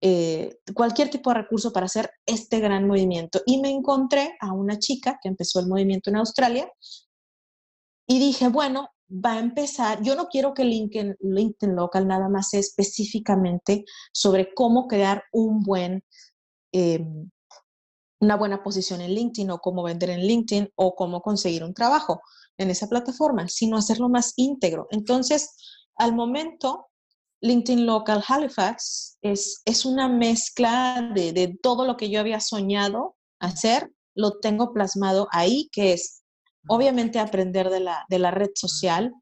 eh, 0.01 0.59
cualquier 0.75 1.11
tipo 1.11 1.31
de 1.31 1.41
recurso 1.41 1.73
para 1.73 1.87
hacer 1.87 2.11
este 2.25 2.61
gran 2.61 2.87
movimiento. 2.87 3.43
Y 3.47 3.61
me 3.61 3.71
encontré 3.71 4.37
a 4.41 4.53
una 4.53 4.79
chica 4.79 5.19
que 5.23 5.29
empezó 5.29 5.61
el 5.61 5.67
movimiento 5.67 6.09
en 6.09 6.17
Australia 6.17 6.71
y 8.07 8.19
dije, 8.19 8.49
bueno, 8.49 8.89
va 9.11 9.35
a 9.35 9.39
empezar, 9.41 10.03
yo 10.03 10.15
no 10.15 10.29
quiero 10.29 10.55
que 10.55 10.65
LinkedIn, 10.65 11.17
LinkedIn 11.21 11.75
Local 11.75 12.07
nada 12.07 12.29
más 12.29 12.51
sea 12.51 12.61
específicamente 12.61 13.85
sobre 14.13 14.55
cómo 14.55 14.87
crear 14.87 15.25
em, 16.73 17.31
una 18.21 18.37
buena 18.37 18.63
posición 18.63 19.01
en 19.01 19.15
LinkedIn 19.15 19.51
o 19.51 19.59
cómo 19.59 19.83
vender 19.83 20.11
en 20.11 20.27
LinkedIn 20.27 20.71
o 20.77 20.95
cómo 20.95 21.23
conseguir 21.23 21.65
un 21.65 21.75
trabajo 21.75 22.21
en 22.57 22.71
esa 22.71 22.89
plataforma, 22.89 23.49
sino 23.49 23.77
hacerlo 23.77 24.09
más 24.09 24.35
íntegro. 24.37 24.87
Entonces, 24.91 25.57
al 25.97 26.15
momento, 26.15 26.89
LinkedIn 27.41 27.87
Local 27.87 28.23
Halifax 28.27 29.19
es, 29.23 29.63
es 29.65 29.85
una 29.85 30.09
mezcla 30.09 31.11
de, 31.15 31.33
de 31.33 31.59
todo 31.63 31.85
lo 31.87 31.97
que 31.97 32.11
yo 32.11 32.21
había 32.21 32.41
soñado 32.41 33.17
hacer, 33.41 33.91
lo 34.15 34.39
tengo 34.39 34.73
plasmado 34.73 35.27
ahí, 35.33 35.69
que 35.73 35.95
es 35.95 36.20
obviamente 36.69 37.19
aprender 37.19 37.71
de 37.71 37.81
la, 37.81 38.05
de 38.09 38.19
la 38.19 38.31
red 38.31 38.51
social, 38.55 39.15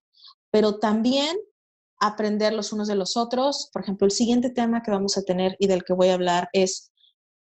pero 0.51 0.79
también 0.79 1.37
aprender 2.01 2.53
los 2.53 2.73
unos 2.73 2.89
de 2.89 2.95
los 2.95 3.17
otros. 3.17 3.71
Por 3.73 3.83
ejemplo, 3.83 4.07
el 4.07 4.13
siguiente 4.13 4.51
tema 4.51 4.83
que 4.83 4.91
vamos 4.91 5.17
a 5.19 5.23
tener 5.23 5.57
y 5.59 5.67
del 5.67 5.85
que 5.85 5.93
voy 5.93 6.09
a 6.09 6.15
hablar 6.15 6.49
es 6.53 6.93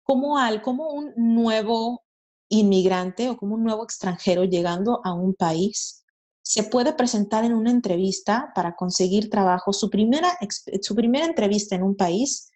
cómo, 0.03 0.39
al, 0.39 0.63
cómo 0.63 0.93
un 0.93 1.13
nuevo 1.17 2.03
inmigrante 2.49 3.31
o 3.31 3.37
como 3.37 3.55
un 3.55 3.63
nuevo 3.63 3.85
extranjero 3.85 4.45
llegando 4.45 5.01
a 5.05 5.15
un 5.15 5.35
país 5.35 6.05
se 6.43 6.65
puede 6.65 6.93
presentar 6.93 7.45
en 7.45 7.55
una 7.55 7.71
entrevista 7.71 8.51
para 8.55 8.75
conseguir 8.75 9.31
trabajo, 9.31 9.73
su 9.73 9.89
primera, 9.89 10.37
su 10.83 10.95
primera 10.97 11.27
entrevista 11.27 11.77
en 11.77 11.85
un 11.85 11.97
país, 11.97 12.51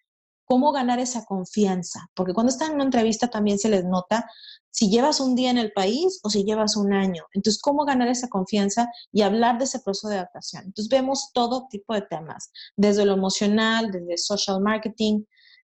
cómo 0.45 0.71
ganar 0.71 0.99
esa 0.99 1.25
confianza, 1.25 2.09
porque 2.13 2.33
cuando 2.33 2.51
están 2.51 2.69
en 2.69 2.75
una 2.75 2.83
entrevista 2.85 3.27
también 3.27 3.59
se 3.59 3.69
les 3.69 3.83
nota 3.83 4.25
si 4.75 4.89
llevas 4.89 5.21
un 5.21 5.35
día 5.35 5.51
en 5.51 5.57
el 5.57 5.71
país 5.71 6.19
o 6.21 6.29
si 6.29 6.43
llevas 6.43 6.75
un 6.75 6.93
año. 6.93 7.23
Entonces, 7.33 7.61
cómo 7.61 7.85
ganar 7.85 8.09
esa 8.09 8.27
confianza 8.27 8.89
y 9.11 9.21
hablar 9.21 9.57
de 9.57 9.63
ese 9.63 9.79
proceso 9.79 10.09
de 10.09 10.15
adaptación. 10.15 10.65
Entonces, 10.65 10.89
vemos 10.89 11.31
todo 11.33 11.67
tipo 11.69 11.93
de 11.93 12.01
temas, 12.01 12.51
desde 12.75 13.05
lo 13.05 13.13
emocional, 13.13 13.89
desde 13.89 14.17
social 14.17 14.59
marketing, 14.59 15.23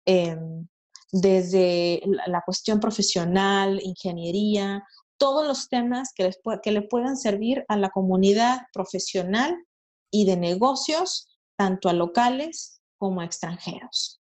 em, 0.05 0.67
desde 1.12 2.01
la, 2.27 2.41
cuestión 2.45 2.79
profesional, 2.79 3.81
ingeniería, 3.83 4.83
todos 5.17 5.45
los 5.45 5.67
temas 5.67 6.13
que, 6.15 6.23
les 6.23 6.39
que 6.63 6.71
le 6.71 6.81
puedan 6.83 7.17
servir 7.17 7.65
a 7.67 7.75
la 7.75 7.89
comunidad 7.89 8.62
profesional 8.73 9.53
y 10.12 10.25
de 10.25 10.38
negocios, 10.38 11.27
tanto 11.57 11.89
a 11.89 11.93
locales 11.93 12.81
como 12.97 13.19
a 13.19 13.25
extranjeros. 13.25 14.22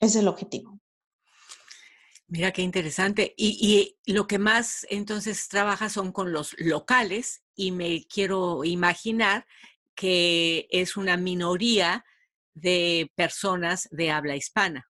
Ese 0.00 0.18
es 0.18 0.22
el 0.22 0.28
objetivo. 0.28 0.80
Mira 2.26 2.52
qué 2.52 2.62
interesante. 2.62 3.34
Y, 3.36 3.96
y, 4.06 4.12
lo 4.12 4.26
que 4.26 4.38
más 4.38 4.86
entonces 4.88 5.48
trabaja 5.48 5.88
son 5.88 6.12
con 6.12 6.32
los 6.32 6.54
locales 6.58 7.42
y 7.54 7.72
me 7.72 8.06
quiero 8.06 8.64
imaginar 8.64 9.46
que 9.94 10.66
es 10.70 10.96
una 10.96 11.16
minoría 11.16 12.04
de 12.54 13.12
personas 13.16 13.88
de 13.90 14.10
habla 14.10 14.36
hispana 14.36 14.90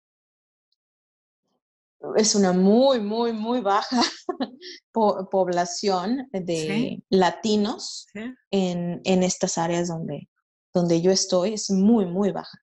es 2.15 2.35
una 2.35 2.53
muy, 2.53 2.99
muy, 2.99 3.33
muy 3.33 3.61
baja 3.61 4.01
población 4.91 6.27
de 6.31 7.01
latinos 7.09 8.07
En, 8.51 9.01
estas 9.23 9.57
áreas 9.57 9.87
donde, 9.87 10.29
donde 10.73 11.01
yo 11.01 11.11
estoy, 11.11 11.53
es 11.53 11.69
muy, 11.71 12.05
muy 12.05 12.31
baja. 12.31 12.57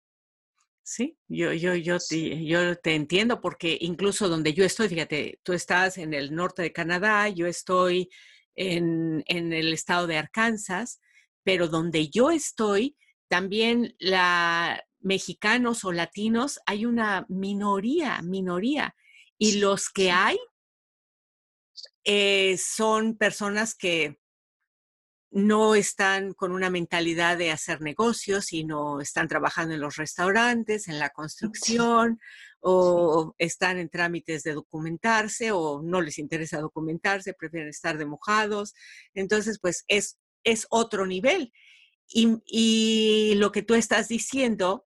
Sí, 0.93 1.17
yo, 1.29 1.53
yo, 1.53 1.77
yo, 1.77 1.99
te, 2.01 2.45
yo 2.45 2.77
te 2.77 2.97
entiendo 2.97 3.41
porque 3.41 3.79
incluso 3.81 4.29
donde 4.29 4.55
yo 4.55 4.65
estoy, 4.65 4.89
fíjate, 4.89 5.39
tú 5.45 5.53
estás 5.53 5.99
en 5.99 6.15
el 6.15 6.35
norte 6.35 6.63
de 6.63 6.73
Canadá, 6.73 7.29
yo 7.29 7.47
estoy 7.47 8.11
en, 8.57 9.23
en 9.27 9.53
el 9.53 9.73
estado 9.73 10.09
de 10.09 10.17
Arkansas, 10.17 11.01
pero 11.45 11.69
donde 11.69 12.09
yo 12.09 12.33
estoy, 12.33 12.97
también 13.29 13.95
la 14.01 14.83
mexicanos 14.99 15.85
o 15.85 15.93
latinos, 15.93 16.59
hay 16.67 16.87
una 16.87 17.25
minoría, 17.29 18.21
minoría. 18.23 18.97
Y 19.39 19.61
los 19.61 19.91
que 19.91 20.11
hay 20.11 20.39
eh, 22.03 22.59
son 22.59 23.17
personas 23.17 23.77
que 23.77 24.19
no 25.31 25.75
están 25.75 26.33
con 26.35 26.53
una 26.53 26.71
mentalidad 26.71 27.39
de 27.39 27.53
hacer 27.53 27.81
negocios, 27.81 28.47
sino 28.47 29.01
están 29.01 29.29
trabajando 29.29 29.75
en 29.75 29.81
los 29.81 29.97
restaurantes, 29.97 30.89
en 30.89 30.99
la 30.99 31.11
construcción, 31.11 32.19
o 32.61 33.35
están 33.39 33.79
en 33.79 33.89
trámites 33.89 34.43
de 34.43 34.55
documentarse, 34.55 35.53
o 35.53 35.83
no 35.83 36.01
les 36.01 36.19
interesa 36.19 36.61
documentarse, 36.61 37.35
prefieren 37.35 37.69
estar 37.69 37.97
de 37.97 38.07
mojados. 38.07 38.75
Entonces, 39.15 39.59
pues 39.61 39.85
es, 39.87 40.19
es 40.45 40.67
otro 40.71 41.07
nivel. 41.07 41.53
Y, 42.09 42.39
y 42.45 43.35
lo 43.37 43.53
que 43.53 43.63
tú 43.63 43.75
estás 43.75 44.09
diciendo, 44.09 44.87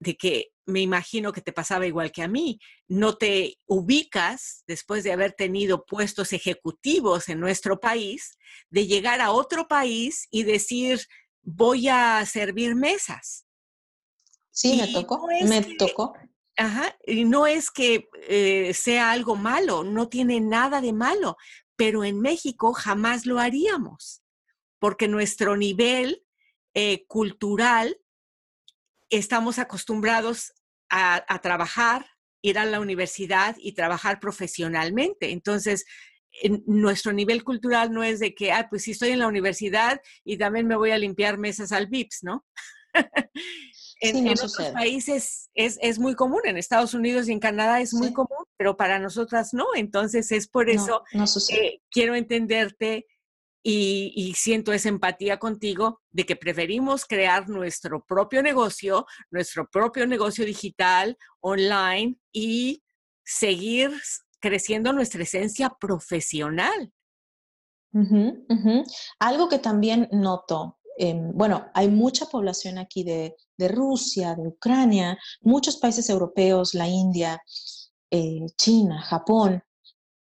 de 0.00 0.16
que 0.16 0.52
me 0.70 0.80
imagino 0.80 1.32
que 1.32 1.40
te 1.40 1.52
pasaba 1.52 1.86
igual 1.86 2.12
que 2.12 2.22
a 2.22 2.28
mí. 2.28 2.58
No 2.88 3.16
te 3.16 3.58
ubicas 3.66 4.64
después 4.66 5.04
de 5.04 5.12
haber 5.12 5.32
tenido 5.32 5.84
puestos 5.84 6.32
ejecutivos 6.32 7.28
en 7.28 7.40
nuestro 7.40 7.80
país, 7.80 8.38
de 8.70 8.86
llegar 8.86 9.20
a 9.20 9.32
otro 9.32 9.68
país 9.68 10.26
y 10.30 10.44
decir, 10.44 11.00
voy 11.42 11.88
a 11.88 12.24
servir 12.26 12.74
mesas. 12.74 13.46
Sí, 14.50 14.76
me 14.76 14.88
tocó, 14.88 15.26
me 15.46 15.62
tocó. 15.76 16.14
Ajá, 16.56 16.96
y 17.06 17.24
no 17.24 17.46
es 17.46 17.70
que 17.70 18.08
eh, 18.28 18.74
sea 18.74 19.12
algo 19.12 19.36
malo, 19.36 19.84
no 19.84 20.08
tiene 20.08 20.40
nada 20.40 20.80
de 20.80 20.92
malo, 20.92 21.36
pero 21.76 22.04
en 22.04 22.20
México 22.20 22.74
jamás 22.74 23.24
lo 23.24 23.38
haríamos, 23.38 24.22
porque 24.78 25.08
nuestro 25.08 25.56
nivel 25.56 26.22
eh, 26.74 27.06
cultural 27.06 27.98
estamos 29.08 29.58
acostumbrados 29.58 30.52
a, 30.90 31.40
trabajar, 31.42 32.06
ir 32.42 32.58
a 32.58 32.64
la 32.64 32.80
universidad 32.80 33.56
y 33.58 33.72
trabajar 33.72 34.20
profesionalmente. 34.20 35.30
Entonces, 35.30 35.84
nuestro 36.66 37.12
nivel 37.12 37.44
cultural 37.44 37.92
no 37.92 38.02
es 38.02 38.20
de 38.20 38.34
que, 38.34 38.52
ah, 38.52 38.68
pues 38.68 38.82
sí 38.82 38.92
estoy 38.92 39.10
en 39.10 39.18
la 39.18 39.28
universidad 39.28 40.00
y 40.24 40.36
también 40.36 40.66
me 40.66 40.76
voy 40.76 40.90
a 40.90 40.98
limpiar 40.98 41.38
mesas 41.38 41.72
al 41.72 41.86
VIPS, 41.86 42.22
¿no? 42.22 42.44
en, 44.00 44.28
otros 44.28 44.56
países 44.72 45.50
es, 45.54 45.98
muy 45.98 46.14
común, 46.14 46.40
en 46.44 46.56
Estados 46.56 46.94
Unidos 46.94 47.28
y 47.28 47.32
en 47.32 47.40
Canadá 47.40 47.80
es 47.80 47.92
muy 47.94 48.12
común, 48.12 48.44
pero 48.56 48.76
para 48.76 48.98
nosotras 48.98 49.52
no. 49.52 49.66
Entonces 49.74 50.30
es 50.32 50.48
por 50.48 50.70
eso 50.70 51.02
que 51.48 51.82
quiero 51.90 52.14
entenderte 52.14 53.06
y, 53.62 54.32
siento 54.36 54.72
esa 54.72 54.88
empatía 54.88 55.38
contigo 55.38 56.00
de 56.10 56.24
que 56.24 56.36
preferimos 56.36 57.04
crear 57.04 57.48
nuestro 57.48 58.04
propio 58.04 58.42
negocio, 58.42 59.06
nuestro 59.30 59.68
propio 59.68 60.06
negocio 60.06 60.44
digital, 60.44 61.16
online 61.40 62.16
y 62.32 62.82
seguir 63.24 63.92
creciendo 64.40 64.92
nuestra 64.92 65.22
esencia 65.22 65.70
profesional. 65.78 66.92
Algo 69.18 69.48
que 69.48 69.58
también 69.58 70.08
noto, 70.12 70.78
em, 70.96 71.32
bueno, 71.34 71.66
hay 71.74 71.88
mucha 71.88 72.26
población 72.26 72.78
aquí 72.78 73.04
de, 73.04 73.36
Rusia, 73.58 74.34
de 74.34 74.48
Ucrania, 74.48 75.18
muchos 75.42 75.76
países 75.76 76.08
europeos, 76.08 76.72
la 76.72 76.88
India, 76.88 77.38
eh, 78.10 78.46
China, 78.56 79.02
Japón. 79.02 79.62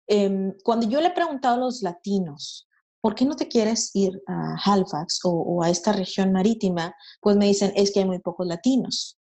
Em, 0.07 0.53
cuando 0.63 0.87
yo 0.87 1.01
le 1.01 1.07
he 1.07 1.11
preguntado 1.11 1.55
a 1.55 1.59
los 1.59 1.81
latinos, 1.81 2.66
¿por 3.07 3.15
qué 3.15 3.23
no 3.23 3.37
te 3.37 3.47
quieres 3.47 3.91
ir 3.93 4.21
a 4.27 4.57
Halifax 4.65 5.21
o, 5.23 5.63
a 5.63 5.69
esta 5.69 5.93
región 5.93 6.33
marítima? 6.33 6.93
Pues 7.21 7.37
me 7.37 7.45
dicen, 7.45 7.71
es 7.77 7.93
que 7.93 8.01
hay 8.01 8.05
muy 8.05 8.19
pocos 8.19 8.45
latinos. 8.45 9.17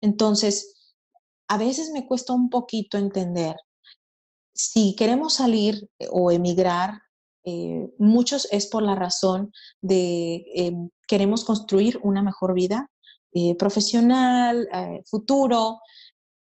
Entonces, 0.00 0.94
a 1.46 1.58
veces 1.58 1.90
me 1.90 2.06
cuesta 2.06 2.32
un 2.32 2.48
poquito 2.48 2.96
entender. 2.96 3.56
Si 4.54 4.96
queremos 4.96 5.34
salir 5.34 5.86
eh, 5.98 6.08
o 6.10 6.30
emigrar, 6.30 7.02
eh, 7.44 7.90
muchos 7.98 8.48
es 8.52 8.66
por 8.68 8.82
la 8.82 8.94
razón 8.94 9.52
de 9.82 10.36
eh, 10.54 10.72
queremos 11.06 11.44
construir 11.44 12.00
una 12.02 12.22
mejor 12.22 12.54
vida 12.54 12.90
profesional, 13.58 14.66
futuro, 15.04 15.78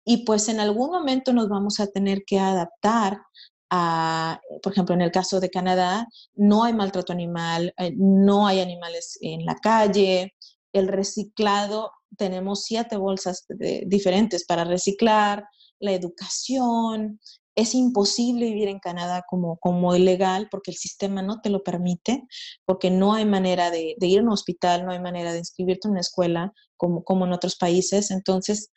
y 0.05 0.23
pues 0.25 0.47
en 0.47 0.61
algún 0.61 0.91
momento 0.91 1.33
nos 1.33 1.49
vamos 1.49 1.81
a 1.81 1.87
tener 1.87 2.23
que 2.25 2.39
adaptar 2.39 3.21
por 3.69 4.71
ejemplo, 4.71 4.95
en 4.95 5.01
el 5.01 5.11
caso 5.11 5.39
de 5.39 5.49
Canadá, 5.49 6.07
no 6.35 6.63
hay 6.63 6.73
maltrato 6.73 7.13
animal, 7.13 7.73
eh, 7.77 7.93
no 7.95 8.47
hay 8.47 8.61
animales 8.61 9.17
en 9.21 9.45
la 9.45 9.55
calle, 9.55 10.35
el 10.73 10.87
reciclado, 10.87 11.91
tenemos 12.17 12.63
siete 12.63 12.97
bolsas 12.97 13.45
diferentes 13.85 14.45
para 14.45 14.63
reciclar, 14.63 15.45
la 15.79 15.93
educación, 15.93 17.19
es 17.59 17.75
imposible 17.75 18.45
vivir 18.45 18.69
en 18.69 18.79
Canadá 18.79 19.25
como, 19.27 19.57
como 19.57 19.95
ilegal 19.95 20.47
porque 20.49 20.71
el 20.71 20.77
sistema 20.77 21.21
no 21.21 21.41
te 21.41 21.49
lo 21.49 21.63
permite, 21.63 22.23
porque 22.65 22.89
no 22.89 23.13
hay 23.13 23.25
manera 23.25 23.69
de, 23.69 23.95
ir 23.99 24.19
a 24.19 24.23
un 24.23 24.29
hospital, 24.29 24.85
no 24.85 24.91
hay 24.91 24.99
manera 24.99 25.33
de 25.33 25.39
inscribirte 25.39 25.87
en 25.87 25.91
una 25.91 26.01
escuela 26.01 26.53
como, 26.77 27.03
como 27.03 27.25
en 27.25 27.33
otros 27.33 27.57
países. 27.57 28.11
Entonces, 28.11 28.71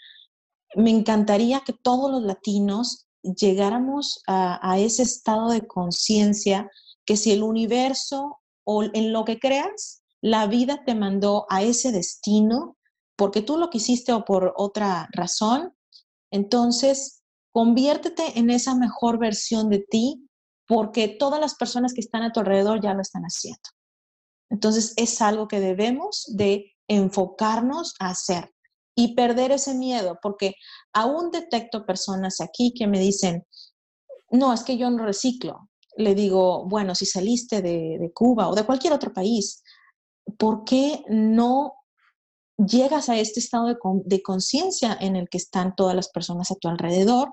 me 0.75 0.91
encantaría 0.91 1.61
que 1.61 1.73
todos 1.73 2.11
los 2.11 2.23
latinos 2.23 3.07
llegáramos 3.23 4.23
a, 4.27 4.79
ese 4.79 5.03
estado 5.03 5.51
de 5.51 5.67
conciencia 5.67 6.71
que 7.05 7.17
si 7.17 7.33
el 7.33 7.43
universo 7.43 8.41
o 8.65 8.85
en 8.85 9.13
lo 9.13 9.25
que 9.25 9.39
creas, 9.39 10.03
la 10.21 10.47
vida 10.47 10.85
te 10.85 10.95
mandó 10.95 11.47
a 11.49 11.63
ese 11.63 11.93
destino 11.93 12.77
porque 13.17 13.43
tú 13.43 13.57
lo 13.57 13.71
quisiste 13.71 14.13
o 14.13 14.25
por 14.25 14.55
otra 14.57 15.09
razón, 15.13 15.75
entonces 16.31 17.23
conviértete 17.53 18.39
en 18.39 18.51
esa 18.51 18.75
mejor 18.75 19.19
versión 19.19 19.69
de 19.69 19.81
ti 19.81 20.29
porque 20.67 21.09
todas 21.09 21.41
las 21.41 21.55
personas 21.55 21.93
que 21.93 22.01
están 22.01 22.23
a 22.23 22.33
tu 22.33 22.41
alrededor 22.41 22.81
ya 22.81 22.95
lo 22.95 23.03
están 23.03 23.23
haciendo. 23.25 23.61
Entonces 24.51 24.95
es 24.97 25.21
algo 25.21 25.49
que 25.49 25.61
debemos 25.61 26.25
de 26.35 26.73
enfocarnos 26.89 27.95
a 27.99 28.11
hacer 28.11 28.53
y 28.95 29.15
perder 29.15 29.53
ese 29.53 29.75
miedo, 29.75 30.19
porque 30.23 30.55
aún 30.93 31.31
detecto 31.31 31.87
personas 31.87 32.41
aquí 32.41 32.75
que 32.77 32.87
me 32.87 32.99
dicen, 32.99 33.47
no, 34.31 34.53
es 34.53 34.63
que 34.63 34.77
yo 34.77 34.91
no 34.91 35.05
reciclo. 35.05 35.69
Le 35.97 36.15
digo, 36.15 36.67
bueno, 36.67 36.95
si 36.95 37.07
saliste 37.07 37.63
de, 37.63 37.99
de 38.01 38.13
Cuba 38.13 38.49
o 38.49 38.55
de 38.55 38.65
cualquier 38.65 38.93
otro 38.93 39.13
país, 39.13 39.63
¿por 40.39 40.65
qué 40.65 41.03
no 41.09 41.75
llegas 42.67 43.09
a 43.09 43.19
este 43.19 43.41
estado 43.41 43.67
de, 44.05 44.23
conciencia 44.23 44.97
en 45.01 45.17
el 45.17 45.29
que 45.29 45.39
están 45.39 45.75
todas 45.75 45.95
las 45.95 46.09
personas 46.09 46.51
a 46.51 46.57
tu 46.57 46.69
alrededor 46.69 47.33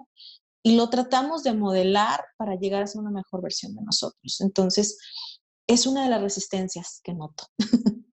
y 0.63 0.75
lo 0.75 0.89
tratamos 0.89 1.43
de 1.43 1.53
modelar 1.53 2.23
para 2.37 2.55
llegar 2.55 2.83
a 2.83 2.87
ser 2.87 3.01
una 3.01 3.11
mejor 3.11 3.41
versión 3.41 3.75
de 3.75 3.83
nosotros. 3.83 4.41
Entonces, 4.41 4.97
es 5.67 5.85
una 5.85 6.03
de 6.03 6.09
las 6.09 6.21
resistencias 6.21 6.99
que 7.03 7.13
noto. 7.13 7.45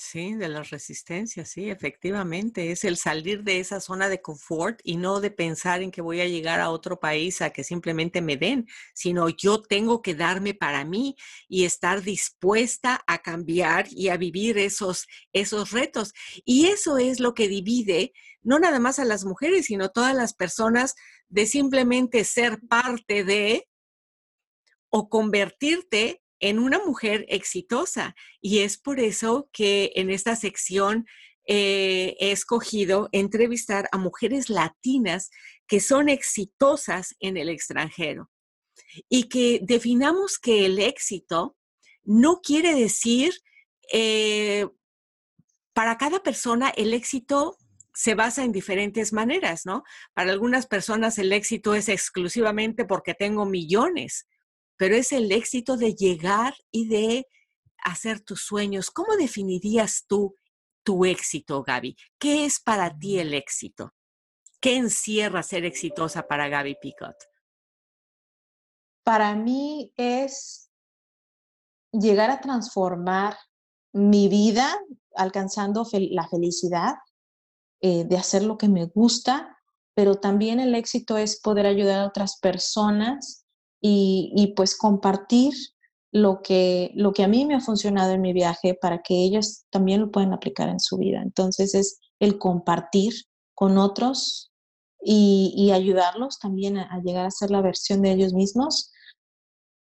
Sí, 0.00 0.34
de 0.36 0.48
las 0.48 0.70
resistencias, 0.70 1.48
sí, 1.50 1.68
efectivamente. 1.70 2.70
Es 2.70 2.84
el 2.84 2.96
salir 2.96 3.42
de 3.42 3.58
esa 3.58 3.80
zona 3.80 4.08
de 4.08 4.22
confort 4.22 4.78
y 4.84 4.96
no 4.96 5.20
de 5.20 5.32
pensar 5.32 5.82
en 5.82 5.90
que 5.90 6.02
voy 6.02 6.20
a 6.20 6.28
llegar 6.28 6.60
a 6.60 6.70
otro 6.70 7.00
país 7.00 7.42
a 7.42 7.50
que 7.50 7.64
simplemente 7.64 8.22
me 8.22 8.36
den, 8.36 8.68
sino 8.94 9.28
yo 9.28 9.60
tengo 9.60 10.00
que 10.00 10.14
darme 10.14 10.54
para 10.54 10.84
mí 10.84 11.16
y 11.48 11.64
estar 11.64 12.00
dispuesta 12.02 13.02
a 13.08 13.18
cambiar 13.18 13.86
y 13.90 14.08
a 14.08 14.16
vivir 14.16 14.56
esos, 14.58 15.08
esos 15.32 15.72
retos. 15.72 16.12
Y 16.44 16.66
eso 16.66 16.96
es 16.98 17.18
lo 17.18 17.34
que 17.34 17.48
divide 17.48 18.12
no 18.40 18.60
nada 18.60 18.78
más 18.78 19.00
a 19.00 19.04
las 19.04 19.24
mujeres, 19.24 19.66
sino 19.66 19.88
todas 19.88 20.14
las 20.14 20.32
personas 20.32 20.94
de 21.28 21.46
simplemente 21.46 22.22
ser 22.22 22.60
parte 22.68 23.24
de 23.24 23.68
o 24.90 25.08
convertirte 25.08 26.22
en 26.40 26.58
una 26.58 26.78
mujer 26.84 27.24
exitosa. 27.28 28.14
Y 28.40 28.60
es 28.60 28.78
por 28.78 29.00
eso 29.00 29.48
que 29.52 29.92
en 29.96 30.10
esta 30.10 30.36
sección 30.36 31.06
eh, 31.46 32.16
he 32.20 32.30
escogido 32.30 33.08
entrevistar 33.12 33.88
a 33.92 33.98
mujeres 33.98 34.50
latinas 34.50 35.30
que 35.66 35.80
son 35.80 36.08
exitosas 36.08 37.16
en 37.20 37.36
el 37.36 37.48
extranjero. 37.48 38.30
Y 39.08 39.24
que 39.24 39.60
definamos 39.62 40.38
que 40.38 40.66
el 40.66 40.78
éxito 40.78 41.56
no 42.04 42.40
quiere 42.40 42.74
decir, 42.74 43.34
eh, 43.92 44.66
para 45.72 45.98
cada 45.98 46.22
persona 46.22 46.70
el 46.70 46.94
éxito 46.94 47.56
se 47.94 48.14
basa 48.14 48.44
en 48.44 48.52
diferentes 48.52 49.12
maneras, 49.12 49.66
¿no? 49.66 49.84
Para 50.14 50.32
algunas 50.32 50.66
personas 50.66 51.18
el 51.18 51.32
éxito 51.32 51.74
es 51.74 51.88
exclusivamente 51.88 52.84
porque 52.84 53.14
tengo 53.14 53.44
millones 53.44 54.26
pero 54.78 54.94
es 54.94 55.12
el 55.12 55.30
éxito 55.32 55.76
de 55.76 55.94
llegar 55.94 56.54
y 56.70 56.88
de 56.88 57.26
hacer 57.84 58.20
tus 58.20 58.42
sueños. 58.42 58.90
¿Cómo 58.90 59.16
definirías 59.16 60.06
tú 60.06 60.34
tu 60.84 61.04
éxito, 61.04 61.62
Gaby? 61.62 61.96
¿Qué 62.18 62.46
es 62.46 62.60
para 62.60 62.96
ti 62.96 63.18
el 63.18 63.34
éxito? 63.34 63.92
¿Qué 64.60 64.76
encierra 64.76 65.42
ser 65.42 65.64
exitosa 65.64 66.26
para 66.26 66.48
Gaby 66.48 66.76
Picot? 66.80 67.16
Para 69.04 69.34
mí 69.34 69.92
es 69.96 70.70
llegar 71.92 72.30
a 72.30 72.40
transformar 72.40 73.36
mi 73.92 74.28
vida 74.28 74.78
alcanzando 75.14 75.86
la 75.92 76.28
felicidad 76.28 76.94
eh, 77.80 78.04
de 78.04 78.16
hacer 78.16 78.42
lo 78.42 78.58
que 78.58 78.68
me 78.68 78.86
gusta, 78.86 79.56
pero 79.94 80.16
también 80.16 80.60
el 80.60 80.74
éxito 80.74 81.16
es 81.16 81.40
poder 81.40 81.66
ayudar 81.66 82.00
a 82.00 82.06
otras 82.06 82.38
personas 82.38 83.47
y, 83.80 84.54
pues 84.56 84.76
compartir 84.76 85.52
lo 86.10 86.40
que, 86.42 86.90
lo 86.94 87.12
que 87.12 87.22
a 87.22 87.28
mí 87.28 87.44
me 87.44 87.54
ha 87.54 87.60
funcionado 87.60 88.12
en 88.12 88.22
mi 88.22 88.32
viaje 88.32 88.74
para 88.74 89.02
que 89.02 89.14
ellos 89.14 89.64
también 89.70 90.00
lo 90.00 90.10
puedan 90.10 90.32
aplicar 90.32 90.68
en 90.68 90.80
su 90.80 90.96
vida. 90.96 91.20
Entonces 91.22 91.74
es 91.74 92.00
el 92.18 92.38
compartir 92.38 93.12
con 93.54 93.78
otros 93.78 94.50
y, 95.00 95.70
ayudarlos 95.72 96.38
también 96.38 96.78
a, 96.78 97.00
llegar 97.04 97.26
a 97.26 97.30
ser 97.30 97.50
la 97.50 97.60
versión 97.60 98.02
de 98.02 98.12
ellos 98.12 98.32
mismos, 98.32 98.90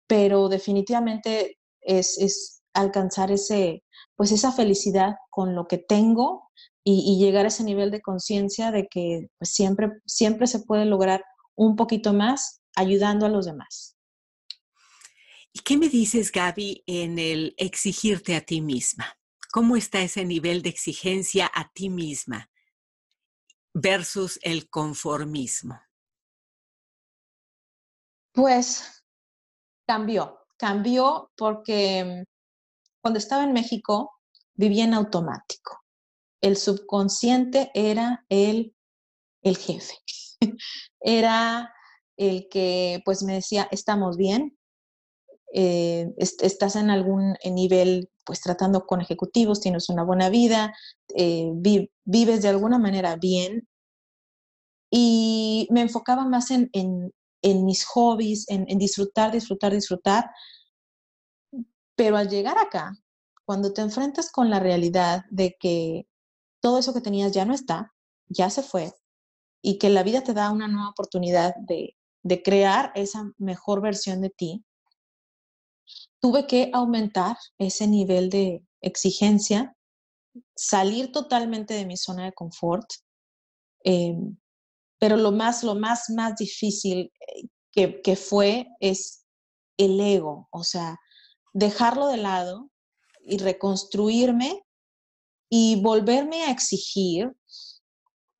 pero 0.07 0.49
definitivamente 0.49 1.57
es, 1.81 2.61
alcanzar 2.73 3.31
ese, 3.31 3.83
pues 4.15 4.31
esa 4.31 4.51
felicidad 4.51 5.15
con 5.31 5.55
lo 5.55 5.67
que 5.67 5.79
tengo 5.79 6.49
y, 6.83 7.17
llegar 7.19 7.45
a 7.45 7.47
ese 7.47 7.63
nivel 7.63 7.89
de 7.89 8.01
conciencia 8.01 8.71
de 8.71 8.87
que 8.87 9.27
pues, 9.39 9.51
siempre, 9.53 9.89
siempre 10.05 10.47
se 10.47 10.59
puede 10.59 10.85
lograr 10.85 11.23
un 11.55 11.75
poquito 11.75 12.13
más 12.13 12.61
ayudando 12.77 13.25
a 13.25 13.29
los 13.29 13.45
demás. 13.45 13.97
¿Y 15.51 15.59
qué 15.59 15.75
me 15.75 15.89
dices, 15.89 16.31
Gaby, 16.31 16.83
en 16.85 17.17
el 17.17 17.55
exigirte 17.57 18.35
a 18.35 18.41
ti 18.41 18.61
misma? 18.61 19.17
¿Cómo 19.51 19.75
está 19.75 20.01
ese 20.01 20.23
nivel 20.23 20.61
de 20.61 20.69
exigencia 20.69 21.49
a 21.53 21.71
ti 21.73 21.89
misma 21.89 22.49
versus 23.73 24.39
el 24.43 24.69
conformismo? 24.69 25.81
Pues 28.33 29.03
cambió, 29.87 30.45
cambió 30.57 31.31
porque 31.35 32.23
cuando 33.01 33.17
estaba 33.17 33.43
en 33.43 33.53
México 33.53 34.11
vivía 34.53 34.83
en 34.83 34.93
automático. 34.93 35.83
El 36.39 36.55
subconsciente 36.55 37.71
era 37.73 38.25
el, 38.29 38.75
el 39.41 39.57
jefe. 39.57 39.95
era 40.99 41.73
el 42.17 42.49
que 42.49 43.01
pues 43.05 43.23
me 43.23 43.33
decía, 43.33 43.67
estamos 43.71 44.17
bien, 44.17 44.57
eh, 45.53 46.13
estás 46.17 46.75
en 46.75 46.89
algún 46.89 47.35
nivel 47.45 48.09
pues 48.25 48.41
tratando 48.41 48.85
con 48.85 49.01
ejecutivos, 49.01 49.61
tienes 49.61 49.89
una 49.89 50.03
buena 50.03 50.29
vida, 50.29 50.73
eh, 51.15 51.49
vives 52.03 52.41
de 52.41 52.49
alguna 52.49 52.77
manera 52.77 53.15
bien. 53.15 53.67
Y 54.91 55.67
me 55.71 55.81
enfocaba 55.81 56.25
más 56.25 56.51
en, 56.51 56.69
mis 57.43 57.85
hobbies, 57.85 58.49
en, 58.49 58.65
en 58.67 58.77
disfrutar, 58.77 59.31
disfrutar, 59.31 59.73
disfrutar. 59.73 60.29
Pero 61.95 62.17
al 62.17 62.29
llegar 62.29 62.57
acá, 62.57 62.93
cuando 63.45 63.73
te 63.73 63.81
enfrentas 63.81 64.29
con 64.31 64.49
la 64.49 64.59
realidad 64.59 65.23
de 65.29 65.55
que 65.59 66.07
todo 66.61 66.79
eso 66.79 66.93
que 66.93 67.01
tenías 67.01 67.31
ya 67.31 67.45
no 67.45 67.53
está, 67.53 67.93
ya 68.27 68.49
se 68.49 68.61
fue, 68.61 68.93
y 69.61 69.77
que 69.79 69.89
la 69.89 70.03
vida 70.03 70.21
te 70.23 70.33
da 70.33 70.51
una 70.51 70.67
nueva 70.67 70.89
oportunidad 70.89 71.55
de, 71.55 71.96
de 72.27 72.43
crear 72.43 72.91
esa 72.93 73.31
mejor 73.37 73.81
versión 73.81 74.21
de 74.21 74.29
ti, 74.29 74.65
tuve 76.19 76.45
que 76.45 76.69
aumentar 76.73 77.37
ese 77.57 77.87
nivel 77.87 78.29
de 78.29 78.65
exigencia, 78.81 79.75
salir 80.55 81.11
totalmente 81.11 81.73
de 81.73 81.85
mi 81.85 81.95
zona 81.95 82.25
de 82.25 82.33
confort, 82.33 82.85
em, 83.83 84.37
pero 84.99 85.15
lo 85.15 85.31
más, 85.31 85.63
lo 85.63 85.75
más, 85.75 86.09
más 86.09 86.35
difícil 86.35 87.11
eh, 87.27 87.47
que, 87.71 88.01
que 88.01 88.15
fue 88.15 88.67
es 88.81 89.25
el 89.77 89.99
ego, 90.01 90.49
o 90.51 90.63
sea, 90.63 90.99
dejarlo 91.53 92.07
de 92.07 92.17
lado 92.17 92.69
y 93.21 93.37
reconstruirme 93.37 94.63
y 95.49 95.81
volverme 95.81 96.43
a 96.43 96.51
exigir 96.51 97.31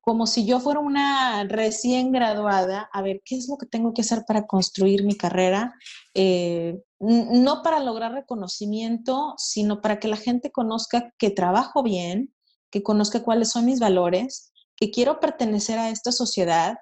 como 0.08 0.26
si 0.26 0.46
yo 0.46 0.58
fuera 0.58 0.80
una 0.80 1.44
recién 1.44 2.12
graduada, 2.12 2.88
a 2.94 3.02
ver 3.02 3.20
qué 3.26 3.36
es 3.36 3.46
lo 3.46 3.58
que 3.58 3.66
tengo 3.66 3.92
que 3.92 4.00
hacer 4.00 4.24
para 4.26 4.46
construir 4.46 5.04
mi 5.04 5.14
carrera, 5.14 5.74
eh, 6.14 6.80
no 6.98 7.60
para 7.62 7.78
lograr 7.78 8.12
reconocimiento, 8.12 9.34
sino 9.36 9.82
para 9.82 10.00
que 10.00 10.08
la 10.08 10.16
gente 10.16 10.50
conozca 10.50 11.12
que 11.18 11.28
trabajo 11.28 11.82
bien, 11.82 12.34
que 12.70 12.82
conozca 12.82 13.22
cuáles 13.22 13.50
son 13.50 13.66
mis 13.66 13.80
valores, 13.80 14.50
que 14.76 14.90
quiero 14.90 15.20
pertenecer 15.20 15.78
a 15.78 15.90
esta 15.90 16.10
sociedad, 16.10 16.78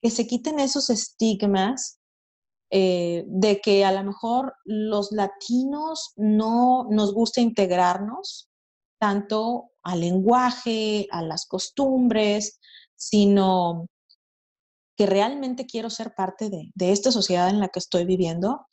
que 0.00 0.10
se 0.10 0.28
quiten 0.28 0.60
esos 0.60 0.88
estigmas 0.88 1.98
eh, 2.70 3.24
de 3.26 3.60
que 3.60 3.84
a 3.84 3.90
lo 3.90 4.04
mejor 4.04 4.54
los 4.64 5.10
latinos 5.10 6.12
no 6.14 6.86
nos 6.90 7.12
gusta 7.12 7.40
integrarnos 7.40 8.48
tanto 9.00 9.71
al 9.82 10.00
lenguaje, 10.00 11.08
a 11.10 11.22
las 11.22 11.46
costumbres, 11.46 12.60
sino 12.94 13.88
que 14.96 15.06
realmente 15.06 15.66
quiero 15.66 15.90
ser 15.90 16.14
parte 16.14 16.50
de, 16.50 16.92
esta 16.92 17.10
sociedad 17.10 17.48
en 17.48 17.60
la 17.60 17.68
que 17.68 17.78
estoy 17.78 18.04
viviendo 18.04 18.66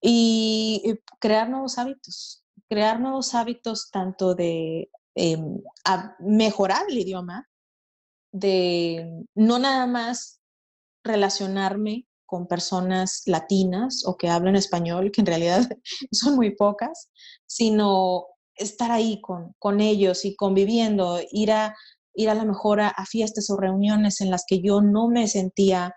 y 0.00 0.82
crear 1.20 1.48
nuevos 1.48 1.78
hábitos, 1.78 2.44
crear 2.68 3.00
nuevos 3.00 3.34
hábitos 3.34 3.90
tanto 3.90 4.34
de 4.34 4.90
em, 5.14 5.60
mejorar 6.18 6.86
el 6.88 6.98
idioma, 6.98 7.48
de 8.32 9.24
no 9.34 9.58
nada 9.58 9.86
más 9.86 10.40
relacionarme 11.04 12.06
con 12.26 12.48
personas 12.48 13.22
latinas 13.26 14.04
o 14.04 14.16
que 14.16 14.28
hablan 14.28 14.56
español, 14.56 15.12
que 15.12 15.20
en 15.20 15.26
realidad 15.26 15.68
son 16.12 16.34
muy 16.34 16.54
pocas, 16.54 17.08
sino 17.46 18.26
estar 18.56 18.90
ahí 18.90 19.20
con, 19.20 19.54
con 19.58 19.80
ellos 19.80 20.24
y 20.24 20.34
conviviendo, 20.34 21.20
ir 21.30 21.52
a, 21.52 21.74
ir 22.14 22.30
a 22.30 22.34
la 22.34 22.44
mejor 22.44 22.80
a, 22.80 22.94
fiestas 23.08 23.50
o 23.50 23.56
reuniones 23.56 24.20
en 24.20 24.30
las 24.30 24.44
que 24.46 24.60
yo 24.60 24.80
no 24.80 25.08
me 25.08 25.28
sentía 25.28 25.94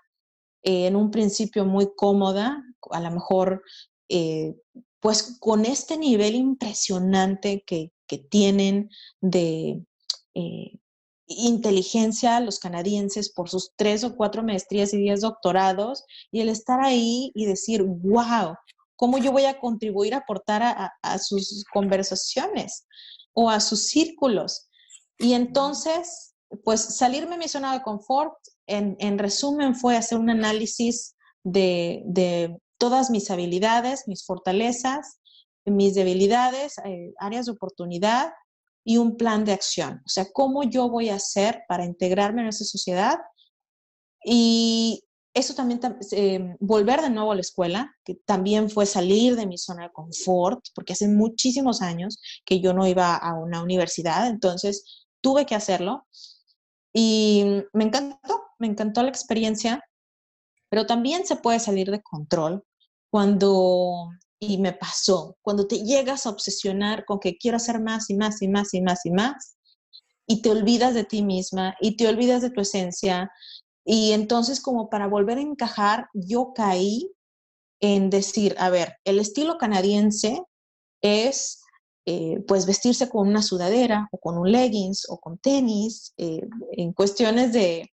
eh, 0.63 0.87
en 0.87 0.95
un 0.95 1.11
principio 1.11 1.65
muy 1.65 1.89
cómoda, 1.95 2.63
a 2.91 2.99
lo 2.99 3.11
mejor 3.11 3.63
eh, 4.09 4.55
pues 4.99 5.37
con 5.39 5.65
este 5.65 5.97
nivel 5.97 6.35
impresionante 6.35 7.63
que, 7.65 7.91
tienen 8.31 8.89
de 9.21 9.85
eh, 10.33 10.79
inteligencia 11.27 12.39
los 12.39 12.57
canadienses 12.57 13.31
por 13.31 13.47
sus 13.47 13.71
tres 13.75 14.03
o 14.03 14.15
cuatro 14.15 14.41
maestrías 14.41 14.95
y 14.95 14.97
diez 14.97 15.21
doctorados, 15.21 16.05
y 16.31 16.41
el 16.41 16.49
estar 16.49 16.81
ahí 16.81 17.31
y 17.35 17.45
decir, 17.45 17.83
wow, 17.83 18.55
¿cómo 18.99 19.17
yo 19.17 19.31
voy 19.31 19.45
a 19.45 19.57
contribuir, 19.61 20.13
a 20.13 20.17
aportar 20.17 20.61
a, 21.01 21.17
sus 21.19 21.63
conversaciones 21.73 22.85
o 23.33 23.49
a 23.49 23.61
sus 23.61 23.87
círculos? 23.87 24.67
Y 25.17 25.33
entonces, 25.35 26.35
pues 26.65 26.81
salirme 26.81 27.31
de 27.31 27.37
mi 27.37 27.47
zona 27.47 27.71
de 27.71 27.81
confort, 27.81 28.35
en, 28.67 29.17
resumen, 29.17 29.73
fue 29.73 29.95
hacer 29.95 30.17
un 30.17 30.29
análisis 30.29 31.15
de, 31.43 32.03
de 32.07 32.57
todas 32.77 33.09
mis 33.09 33.31
habilidades, 33.31 34.03
mis 34.05 34.25
fortalezas, 34.25 35.21
mis 35.63 35.95
debilidades, 35.95 36.77
eh, 36.83 37.13
áreas 37.19 37.45
de 37.45 37.53
oportunidad 37.53 38.33
y 38.83 38.97
un 38.97 39.15
plan 39.15 39.45
de 39.45 39.53
acción. 39.53 40.01
O 40.05 40.09
sea, 40.09 40.25
cómo 40.33 40.63
yo 40.63 40.89
voy 40.89 41.07
a 41.07 41.15
hacer 41.15 41.63
para 41.69 41.85
integrarme 41.85 42.41
en 42.41 42.49
esa 42.49 42.65
sociedad 42.65 43.17
y 44.25 45.05
eso 45.39 45.55
también, 45.55 45.79
eh, 46.11 46.55
volver 46.59 47.01
de 47.01 47.09
nuevo 47.09 47.31
a 47.31 47.35
la 47.35 47.41
escuela, 47.41 47.95
que 48.03 48.15
también 48.15 48.69
fue 48.69 48.85
salir 48.85 49.35
de 49.35 49.47
mi 49.47 49.57
zona 49.57 49.83
de 49.83 49.91
confort, 49.91 50.65
porque 50.75 50.93
hace 50.93 51.07
muchísimos 51.07 51.81
años 51.81 52.19
que 52.45 52.59
yo 52.59 52.73
no 52.73 52.87
iba 52.87 53.15
a 53.15 53.33
una 53.33 53.63
universidad, 53.63 54.27
entonces 54.27 55.07
tuve 55.21 55.45
que 55.45 55.55
hacerlo. 55.55 56.07
Y 56.93 57.63
me 57.73 57.85
encantó, 57.85 58.43
me 58.59 58.67
encantó 58.67 59.03
la 59.03 59.09
experiencia, 59.09 59.83
pero 60.69 60.85
también 60.85 61.25
se 61.25 61.35
puede 61.35 61.59
salir 61.59 61.89
de 61.91 62.01
control 62.01 62.63
cuando, 63.09 64.09
y 64.39 64.57
me 64.57 64.73
pasó, 64.73 65.37
cuando 65.41 65.67
te 65.67 65.83
llegas 65.83 66.25
a 66.25 66.29
obsesionar 66.29 67.05
con 67.05 67.19
que 67.19 67.37
quiero 67.37 67.57
hacer 67.57 67.79
más 67.81 68.09
y 68.09 68.15
más 68.15 68.41
y 68.41 68.47
más 68.47 68.73
y 68.73 68.81
más 68.81 69.05
y 69.05 69.11
más, 69.11 69.55
y 70.27 70.41
te 70.43 70.51
olvidas 70.51 70.93
de 70.93 71.03
ti 71.03 71.23
misma 71.23 71.75
y 71.81 71.97
te 71.97 72.07
olvidas 72.07 72.43
de 72.43 72.51
tu 72.51 72.61
esencia. 72.61 73.31
Y 73.91 74.11
entonces 74.11 74.61
como 74.61 74.87
para 74.87 75.07
volver 75.07 75.39
a 75.39 75.41
encajar, 75.41 76.09
yo 76.13 76.53
caí 76.53 77.11
en 77.81 78.11
decir, 78.11 78.55
a 78.59 78.69
ver, 78.69 78.97
el 79.03 79.17
estilo 79.17 79.57
canadiense 79.57 80.43
es 81.01 81.63
eh, 82.05 82.37
pues 82.47 82.67
vestirse 82.67 83.09
con 83.09 83.27
una 83.27 83.41
sudadera 83.41 84.07
o 84.11 84.19
con 84.19 84.37
un 84.37 84.51
leggings 84.51 85.09
o 85.09 85.19
con 85.19 85.39
tenis, 85.39 86.13
eh, 86.17 86.47
en 86.73 86.93
cuestiones 86.93 87.51
de 87.51 87.91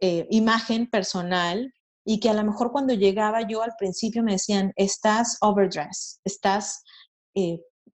eh, 0.00 0.26
imagen 0.28 0.90
personal, 0.90 1.72
y 2.04 2.20
que 2.20 2.28
a 2.28 2.34
lo 2.34 2.44
mejor 2.44 2.70
cuando 2.70 2.92
llegaba 2.92 3.40
yo 3.48 3.62
al 3.62 3.72
principio 3.78 4.22
me 4.22 4.32
decían, 4.32 4.74
estás 4.76 5.38
overdressed, 5.40 6.20
estás, 6.22 6.82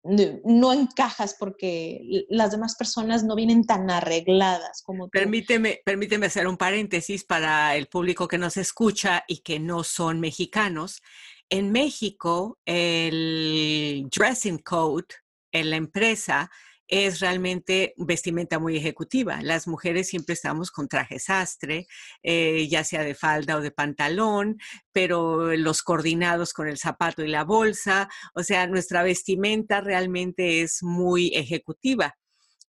no, 0.04 0.74
encajas 0.74 1.36
porque 1.40 2.26
las 2.30 2.52
demás 2.52 2.76
personas 2.76 3.24
no 3.24 3.36
vienen 3.36 3.66
tan 3.66 3.90
arregladas 3.90 4.82
como 4.84 5.06
tú. 5.06 5.12
Permíteme, 5.12 5.82
permíteme 5.86 6.26
hacer 6.26 6.48
un 6.48 6.58
paréntesis 6.58 7.24
para 7.24 7.76
el 7.76 7.88
público 7.88 8.28
que 8.28 8.38
nos 8.38 8.58
escucha 8.58 9.24
y 9.28 9.38
que 9.38 9.60
no 9.60 9.84
son 9.84 10.20
mexicanos. 10.20 11.02
En 11.50 11.72
México, 11.72 12.60
el 12.66 14.08
dressing 14.12 14.60
code 14.60 15.06
en 15.52 15.70
la 15.70 15.78
empresa 15.78 16.52
es 16.94 17.22
realmente 17.22 17.96
vestimenta 17.98 18.60
muy 18.60 18.78
ejecutiva. 18.78 19.42
Las 19.42 19.68
mujeres 19.68 20.10
siempre 20.10 20.34
estamos 20.34 20.70
con 20.70 20.88
traje 20.88 21.18
sastre, 21.18 21.88
eh, 22.22 22.68
ya 22.68 22.84
sea 22.84 23.02
de 23.02 23.16
falda 23.16 23.58
o 23.58 23.62
de 23.62 23.72
pantalón, 23.72 24.60
pero 24.92 25.56
los 25.56 25.82
coordinados 25.82 26.54
con 26.54 26.68
el 26.68 26.78
zapato 26.78 27.24
y 27.24 27.30
la 27.30 27.46
bolsa, 27.46 28.10
o 28.36 28.44
sea, 28.44 28.68
nuestra 28.68 29.02
vestimenta 29.02 29.82
realmente 29.82 30.62
es 30.62 30.84
muy 30.84 31.30
ejecutiva. 31.34 32.14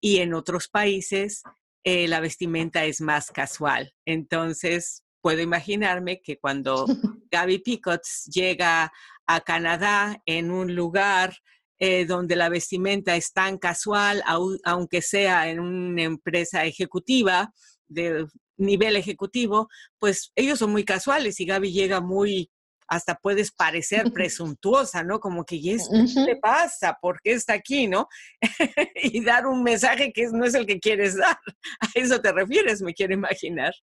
Y 0.01 0.19
en 0.19 0.35
otros 0.35 0.69
países 0.69 1.43
eh, 1.83 2.07
la 2.07 2.21
vestimenta 2.21 2.85
es 2.85 3.01
más 3.01 3.33
casual. 3.33 3.93
Entonces, 4.05 5.03
puedo 5.21 5.41
imaginarme 5.41 6.23
que 6.23 6.39
cuando 6.39 6.87
Gaby 7.33 7.59
Picot 7.59 8.03
llega 8.33 8.93
a 9.27 9.41
Canadá 9.41 10.23
en 10.27 10.53
un 10.53 10.77
lugar 10.77 11.39
eh, 11.85 12.05
donde 12.05 12.37
la 12.37 12.49
vestimenta 12.49 13.17
es 13.17 13.33
tan 13.33 13.59
casual, 13.59 14.23
aunque 14.63 15.03
sea 15.03 15.49
en 15.49 15.59
una 15.59 16.05
empresa 16.05 16.65
ejecutiva, 16.65 17.53
de 17.89 18.29
nivel 18.57 18.95
ejecutivo, 18.95 19.69
pues 19.99 20.31
ellos 20.37 20.61
son 20.61 20.71
muy 20.71 20.85
casuales 20.85 21.41
y 21.41 21.45
Gaby 21.45 21.73
llega 21.73 22.01
muy, 22.01 22.49
hasta 22.87 23.17
puedes 23.17 23.51
parecer 23.51 24.05
presuntuosa, 24.15 25.03
¿no? 25.03 25.19
Como 25.19 25.45
que, 25.45 25.57
¿y 25.57 25.77
¿qué 25.77 26.21
le 26.25 26.37
pasa? 26.37 26.97
¿Por 27.03 27.21
qué 27.21 27.33
está 27.33 27.55
aquí, 27.55 27.89
no? 27.89 28.07
y 28.95 29.25
dar 29.25 29.49
un 29.49 29.65
mensaje 29.65 30.13
que 30.13 30.29
no 30.29 30.45
es 30.45 30.55
el 30.55 30.67
que 30.67 30.79
quieres 30.79 31.17
dar. 31.17 31.37
A 31.81 31.89
eso 31.97 32.21
te 32.21 32.31
refieres, 32.31 32.81
me 32.81 32.95
quiero 32.95 33.13
imaginar. 33.13 33.75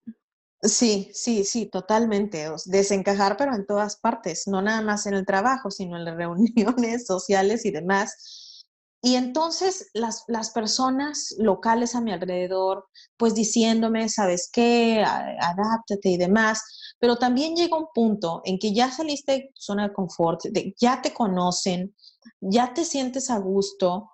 Sí, 0.62 1.10
sí, 1.14 1.45
sí, 1.45 1.68
totalmente. 1.68 2.45
Desencajar, 2.66 3.38
pero 3.38 3.55
en 3.55 3.66
todas 3.66 3.95
partes, 3.97 4.45
no 4.47 4.62
nada 4.62 4.82
más 4.82 5.05
en 5.05 5.14
el 5.14 5.26
trabajo, 5.26 5.72
sino 5.72 5.95
en 5.97 6.03
las 6.05 6.18
reuniones 6.18 7.05
sociales 7.05 7.66
y 7.66 7.72
demás. 7.72 8.66
Y 9.01 9.16
entonces 9.16 9.89
las, 9.93 10.26
las 10.28 10.49
personas 10.49 11.34
locales 11.38 11.95
a 11.95 12.01
mi 12.01 12.12
alrededor, 12.12 12.86
pues 13.16 13.34
diciéndome, 13.34 14.10
¿sabes 14.10 14.49
qué? 14.51 15.01
Adáptate 15.05 16.10
y 16.10 16.18
demás. 16.18 16.62
Pero 16.99 17.16
también 17.18 17.55
llega 17.55 17.78
un 17.78 17.88
punto 17.93 18.41
en 18.43 18.60
que 18.60 18.74
ya 18.74 18.91
saliste 18.91 19.32
de 19.32 19.51
zona 19.55 19.88
de 19.88 19.93
confort, 19.93 20.41
de, 20.43 20.76
ya 20.78 21.01
te 21.01 21.14
conocen, 21.14 21.95
ya 22.41 22.74
te 22.74 22.84
sientes 22.84 23.30
a 23.30 23.38
gusto, 23.39 24.10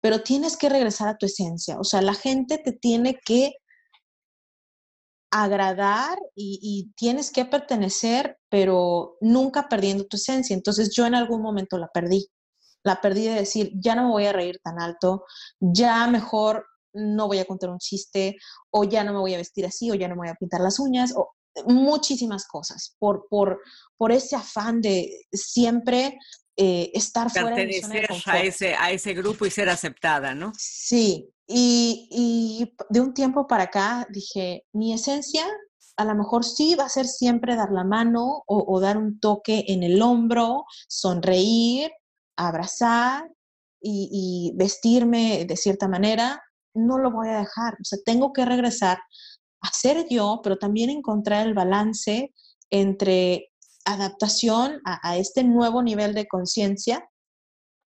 pero 0.00 0.22
tienes 0.22 0.56
que 0.56 0.70
regresar 0.70 1.08
a 1.08 1.18
tu 1.18 1.26
esencia. 1.26 1.78
O 1.78 1.84
sea, 1.84 2.02
la 2.02 2.14
gente 2.14 2.58
te 2.58 2.72
tiene 2.72 3.18
que 3.24 3.54
agradar 5.34 6.16
y, 6.36 6.92
tienes 6.96 7.32
que 7.32 7.44
pertenecer, 7.44 8.38
pero 8.48 9.16
nunca 9.20 9.68
perdiendo 9.68 10.06
tu 10.06 10.16
esencia. 10.16 10.54
Entonces 10.54 10.94
yo 10.94 11.06
en 11.06 11.16
algún 11.16 11.42
momento 11.42 11.76
la 11.76 11.88
perdí. 11.88 12.28
La 12.84 13.00
perdí 13.00 13.24
de 13.24 13.34
decir, 13.34 13.72
ya 13.74 13.96
no 13.96 14.04
me 14.04 14.10
voy 14.10 14.26
a 14.26 14.32
reír 14.32 14.60
tan 14.62 14.80
alto, 14.80 15.24
ya 15.58 16.06
mejor 16.06 16.64
no 16.92 17.26
voy 17.26 17.40
a 17.40 17.46
contar 17.46 17.70
un 17.70 17.78
chiste, 17.78 18.36
o 18.70 18.84
ya 18.84 19.02
no 19.02 19.12
me 19.12 19.18
voy 19.18 19.34
a 19.34 19.38
vestir 19.38 19.66
así, 19.66 19.90
o 19.90 19.94
ya 19.94 20.06
no 20.06 20.14
me 20.14 20.20
voy 20.20 20.28
a 20.28 20.36
pintar 20.36 20.60
las 20.60 20.78
uñas, 20.78 21.12
o 21.16 21.32
muchísimas 21.66 22.46
cosas, 22.46 22.94
por, 23.00 23.26
por, 23.28 23.60
por 23.96 24.12
ese 24.12 24.36
afán 24.36 24.80
de 24.80 25.26
siempre 25.32 26.18
eh, 26.56 26.92
estar 26.94 27.28
fuera 27.30 27.56
de, 27.56 27.82
a 28.26 28.42
ese, 28.42 28.74
a 28.74 28.92
ese 28.92 29.14
grupo 29.14 29.46
y 29.46 29.50
ser 29.50 29.68
aceptada, 29.68 30.34
¿no? 30.36 30.52
Sí, 30.56 31.33
y, 31.46 32.74
de 32.88 33.00
un 33.00 33.14
tiempo 33.14 33.46
para 33.46 33.64
acá 33.64 34.06
dije, 34.10 34.64
mi 34.72 34.92
esencia 34.92 35.44
a 35.96 36.04
lo 36.04 36.14
mejor 36.14 36.44
sí 36.44 36.74
va 36.74 36.84
a 36.84 36.88
ser 36.88 37.06
siempre 37.06 37.54
dar 37.54 37.70
la 37.70 37.84
mano 37.84 38.42
o, 38.46 38.80
dar 38.80 38.98
un 38.98 39.20
toque 39.20 39.64
en 39.68 39.82
el 39.84 40.02
hombro, 40.02 40.64
sonreír, 40.88 41.90
abrazar 42.36 43.30
y, 43.80 44.52
vestirme 44.56 45.44
de 45.44 45.56
cierta 45.56 45.86
manera, 45.86 46.42
no 46.74 46.98
lo 46.98 47.12
voy 47.12 47.28
a 47.28 47.38
dejar. 47.38 47.74
O 47.74 47.84
sea, 47.84 47.98
tengo 48.04 48.32
que 48.32 48.44
regresar 48.44 48.98
a 49.60 49.68
ser 49.72 50.08
yo, 50.08 50.40
pero 50.42 50.58
también 50.58 50.90
encontrar 50.90 51.46
el 51.46 51.54
balance 51.54 52.34
entre 52.70 53.52
adaptación 53.84 54.80
a 54.84 55.16
este 55.16 55.44
nuevo 55.44 55.82
nivel 55.82 56.14
de 56.14 56.26
conciencia 56.26 57.08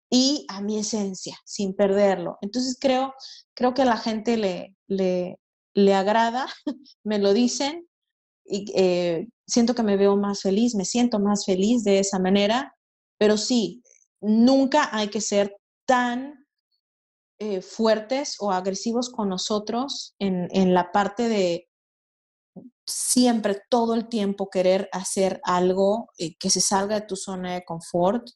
y 0.10 0.46
a 0.50 0.62
mi 0.62 0.78
esencia, 0.78 1.38
sin 1.46 1.76
perderlo. 1.76 2.38
Entonces 2.42 2.78
creo, 2.80 3.14
creo 3.54 3.74
que 3.74 3.82
a 3.82 3.86
la 3.86 3.98
gente 3.98 4.38
le, 4.38 4.76
le, 4.88 5.40
le 5.74 5.94
agrada, 5.94 6.48
me 7.04 7.20
lo 7.20 7.34
dicen 7.34 7.88
y 8.46 8.66
eh, 8.76 9.28
siento 9.46 9.76
que 9.76 9.84
me 9.84 9.98
veo 9.98 10.16
más 10.16 10.42
feliz, 10.42 10.76
me 10.76 10.86
siento 10.86 11.20
más 11.20 11.46
feliz 11.46 11.84
de 11.84 12.00
esa 12.00 12.20
manera, 12.20 12.74
pero 13.18 13.38
sí, 13.38 13.84
nunca 14.22 14.90
hay 14.96 15.10
que 15.10 15.22
ser 15.22 15.56
tan 15.86 16.46
eh, 17.40 17.62
fuertes 17.62 18.38
o 18.40 18.52
agresivos 18.52 19.10
con 19.10 19.30
nosotros 19.30 20.16
en, 20.20 20.48
en 20.52 20.74
la 20.74 20.92
parte 20.92 21.28
de 21.28 21.68
siempre, 22.86 23.62
todo 23.70 23.94
el 23.94 24.08
tiempo 24.08 24.50
querer 24.50 24.90
hacer 24.92 25.42
algo 25.44 26.10
eh, 26.18 26.36
que 26.38 26.50
se 26.50 26.62
salga 26.62 26.96
de 27.00 27.06
tu 27.06 27.16
zona 27.16 27.54
de 27.54 27.66
confort 27.66 28.28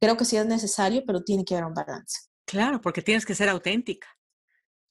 creo 0.00 0.16
que 0.16 0.24
sí 0.24 0.36
es 0.36 0.46
necesario, 0.46 1.04
pero 1.06 1.22
tiene 1.22 1.44
que 1.44 1.54
haber 1.54 1.66
un 1.66 1.74
balance. 1.74 2.20
Claro, 2.46 2.80
porque 2.80 3.02
tienes 3.02 3.24
que 3.24 3.34
ser 3.34 3.48
auténtica. 3.48 4.08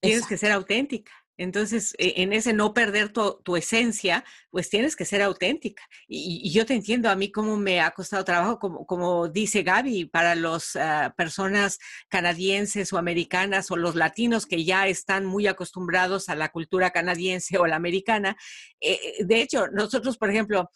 Tienes 0.01 0.25
que 0.25 0.37
ser 0.37 0.51
auténtica. 0.51 1.11
Entonces, 1.39 1.95
e, 1.97 2.21
en 2.21 2.33
ese 2.33 2.51
no 2.51 2.73
perder 2.73 3.13
tu, 3.13 3.55
esencia, 3.55 4.25
pues 4.49 4.69
tienes 4.69 4.95
que 4.97 5.05
ser 5.05 5.21
auténtica. 5.21 5.81
Y, 6.07 6.51
yo 6.51 6.65
te 6.65 6.73
entiendo, 6.73 7.09
a 7.09 7.15
mí 7.15 7.31
cómo 7.31 7.55
me 7.57 7.79
ha 7.79 7.91
costado 7.91 8.25
trabajo, 8.25 8.59
como, 8.59 8.85
como 8.85 9.29
dice 9.29 9.63
Gaby, 9.63 10.05
para 10.05 10.35
las 10.35 10.75
ah, 10.75 11.13
personas 11.17 11.79
canadienses 12.09 12.91
o 12.91 12.97
americanas 12.97 13.71
o 13.71 13.77
los 13.77 13.95
latinos 13.95 14.45
que 14.45 14.65
ya 14.65 14.87
están 14.87 15.25
muy 15.25 15.47
acostumbrados 15.47 16.27
a 16.27 16.35
la 16.35 16.49
cultura 16.49 16.91
canadiense 16.91 17.57
o 17.57 17.65
la 17.67 17.77
americana. 17.77 18.35
Eh, 18.81 19.23
de 19.23 19.41
hecho, 19.41 19.67
nosotros, 19.69 20.17
por 20.17 20.29
ejemplo, 20.29 20.69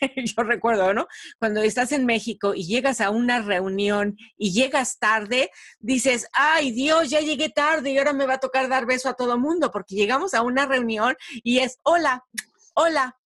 yo 0.16 0.42
recuerdo, 0.42 0.94
¿no? 0.94 1.06
Cuando 1.38 1.62
estás 1.62 1.92
en 1.92 2.06
México 2.06 2.54
y 2.54 2.66
llegas 2.66 3.00
a 3.00 3.10
una 3.10 3.40
reunión 3.40 4.16
y 4.36 4.52
llegas 4.52 4.98
tarde, 4.98 5.50
dices, 5.78 6.26
ay 6.32 6.72
Dios, 6.72 7.10
ya 7.10 7.20
llegué 7.20 7.48
tarde 7.48 7.90
y 7.90 7.98
ahora 7.98 8.12
me 8.12 8.26
va 8.26 8.34
a 8.34 8.40
tocar 8.40 8.68
dar 8.68 8.86
beso 8.86 9.08
a 9.08 9.14
todo 9.14 9.38
mundo, 9.38 9.70
porque 9.70 9.94
llegamos 9.94 10.34
a 10.34 10.42
una 10.42 10.66
reunión 10.66 11.16
y 11.42 11.58
es, 11.58 11.78
hola, 11.82 12.24
hola, 12.74 13.18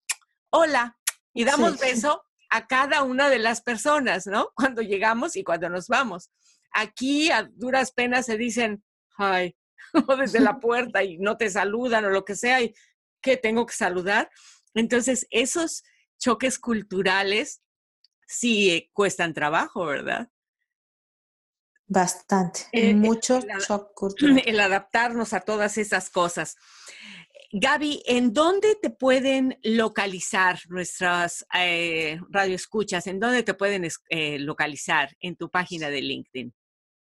hola, 0.50 0.98
y 1.32 1.44
damos 1.44 1.78
beso 1.78 2.22
a 2.50 2.66
cada 2.66 3.02
una 3.02 3.30
de 3.30 3.38
las 3.38 3.62
personas, 3.62 4.26
¿no? 4.26 4.50
Cuando 4.54 4.82
llegamos 4.82 5.36
y 5.36 5.44
cuando 5.44 5.68
nos 5.68 5.88
vamos. 5.88 6.30
Aquí 6.72 7.30
a 7.30 7.48
duras 7.54 7.92
penas 7.92 8.26
se 8.26 8.36
dicen, 8.36 8.84
ay, 9.16 9.56
o 10.08 10.16
desde 10.16 10.40
la 10.40 10.60
puerta 10.60 11.02
y 11.02 11.18
no 11.18 11.36
te 11.36 11.50
saludan 11.50 12.04
o 12.04 12.10
lo 12.10 12.24
que 12.24 12.36
sea, 12.36 12.60
y 12.60 12.74
que 13.20 13.36
tengo 13.36 13.66
que 13.66 13.74
saludar. 13.74 14.30
Entonces, 14.74 15.26
esos 15.30 15.82
choques 16.20 16.60
culturales 16.60 17.62
sí 18.26 18.70
eh, 18.70 18.90
cuestan 18.92 19.34
trabajo, 19.34 19.86
¿verdad? 19.86 20.30
Bastante, 21.88 22.60
eh, 22.70 22.94
mucho 22.94 23.40
shock 23.40 23.92
cultural. 23.94 24.40
El 24.46 24.60
adaptarnos 24.60 25.32
a 25.32 25.40
todas 25.40 25.76
esas 25.76 26.08
cosas. 26.08 26.56
Gaby, 27.52 28.04
¿en 28.06 28.32
dónde 28.32 28.76
te 28.80 28.90
pueden 28.90 29.58
localizar 29.64 30.60
nuestras 30.68 31.44
eh, 31.52 32.20
radioescuchas? 32.28 33.08
¿En 33.08 33.18
dónde 33.18 33.42
te 33.42 33.54
pueden 33.54 33.88
eh, 34.08 34.38
localizar? 34.38 35.16
¿En 35.18 35.34
tu 35.34 35.50
página 35.50 35.90
de 35.90 36.00
LinkedIn? 36.00 36.54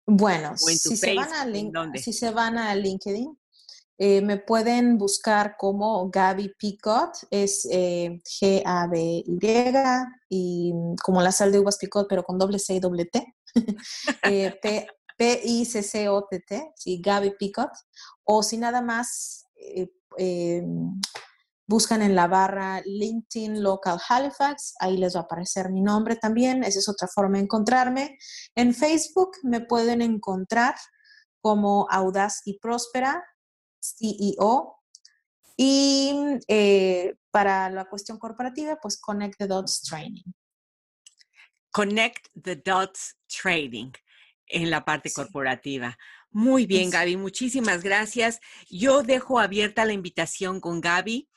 Bueno, 0.06 0.56
si, 0.56 0.96
se 0.96 1.14
van 1.16 1.32
a 1.32 1.98
si 1.98 2.12
se 2.12 2.30
van 2.30 2.58
a 2.58 2.72
LinkedIn, 2.76 3.36
eh, 3.98 4.20
me 4.20 4.36
pueden 4.36 4.98
buscar 4.98 5.56
como 5.56 6.10
Gaby 6.10 6.54
Picot, 6.58 7.12
es 7.30 7.66
eh, 7.70 8.20
G-A-B-Y, 8.24 9.24
y 10.28 10.72
como 11.02 11.22
la 11.22 11.32
sal 11.32 11.50
de 11.50 11.60
uvas 11.60 11.78
Picot, 11.78 12.06
pero 12.08 12.22
con 12.22 12.38
doble 12.38 12.58
C 12.58 12.74
y 12.74 12.80
doble 12.80 13.06
T. 13.06 13.34
eh, 14.24 14.58
P-I-C-C-O-T-T, 15.16 16.72
sí, 16.76 17.00
Gaby 17.02 17.36
Picot. 17.38 17.70
O 18.24 18.42
si 18.42 18.58
nada 18.58 18.82
más 18.82 19.46
eh, 20.18 20.62
buscan 21.66 22.02
en 22.02 22.14
la 22.14 22.28
barra 22.28 22.80
LinkedIn 22.84 23.62
Local 23.62 23.98
Halifax, 24.08 24.74
ahí 24.78 24.96
les 24.96 25.16
va 25.16 25.20
a 25.20 25.22
aparecer 25.24 25.70
mi 25.70 25.80
nombre 25.80 26.16
también, 26.16 26.62
esa 26.62 26.78
es 26.78 26.88
otra 26.88 27.08
forma 27.08 27.38
de 27.38 27.44
encontrarme. 27.44 28.18
En 28.54 28.74
Facebook 28.74 29.32
me 29.42 29.60
pueden 29.60 30.02
encontrar 30.02 30.74
como 31.40 31.86
Audaz 31.90 32.42
y 32.44 32.58
Próspera, 32.58 33.24
CEO. 33.94 34.76
Y 35.56 36.12
eh, 36.48 37.14
para 37.30 37.70
la 37.70 37.86
cuestión 37.86 38.18
corporativa, 38.18 38.76
pues 38.80 39.00
Connect 39.00 39.38
the 39.38 39.46
Dots 39.46 39.82
Training. 39.82 40.24
Connect 41.70 42.28
the 42.42 42.56
Dots 42.56 43.16
Training 43.26 43.92
en 44.46 44.70
la 44.70 44.84
parte 44.84 45.12
corporativa. 45.12 45.96
Muy 46.30 46.66
bien, 46.66 46.90
Gaby, 46.90 47.16
muchísimas 47.16 47.82
gracias. 47.82 48.40
Yo 48.68 49.02
dejo 49.02 49.38
abierta 49.40 49.84
la 49.84 49.92
invitación 49.92 50.60
con 50.60 50.80
Gaby 50.80 51.28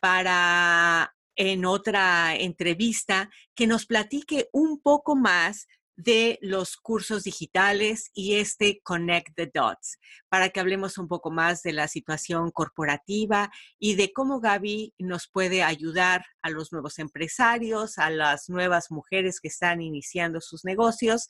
para 0.00 1.14
en 1.36 1.66
otra 1.66 2.34
entrevista 2.34 3.30
que 3.54 3.66
nos 3.66 3.86
platique 3.86 4.48
un 4.52 4.80
poco 4.80 5.14
más 5.14 5.66
de 5.96 6.38
los 6.42 6.76
cursos 6.76 7.24
digitales 7.24 8.10
y 8.14 8.36
este 8.36 8.80
Connect 8.82 9.34
the 9.34 9.50
Dots, 9.52 9.98
para 10.28 10.50
que 10.50 10.60
hablemos 10.60 10.98
un 10.98 11.08
poco 11.08 11.30
más 11.30 11.62
de 11.62 11.72
la 11.72 11.88
situación 11.88 12.50
corporativa 12.50 13.50
y 13.78 13.94
de 13.94 14.12
cómo 14.12 14.40
Gaby 14.40 14.94
nos 14.98 15.28
puede 15.28 15.62
ayudar 15.62 16.24
a 16.42 16.50
los 16.50 16.70
nuevos 16.70 16.98
empresarios, 16.98 17.98
a 17.98 18.10
las 18.10 18.48
nuevas 18.48 18.90
mujeres 18.90 19.40
que 19.40 19.48
están 19.48 19.80
iniciando 19.80 20.40
sus 20.40 20.64
negocios 20.64 21.28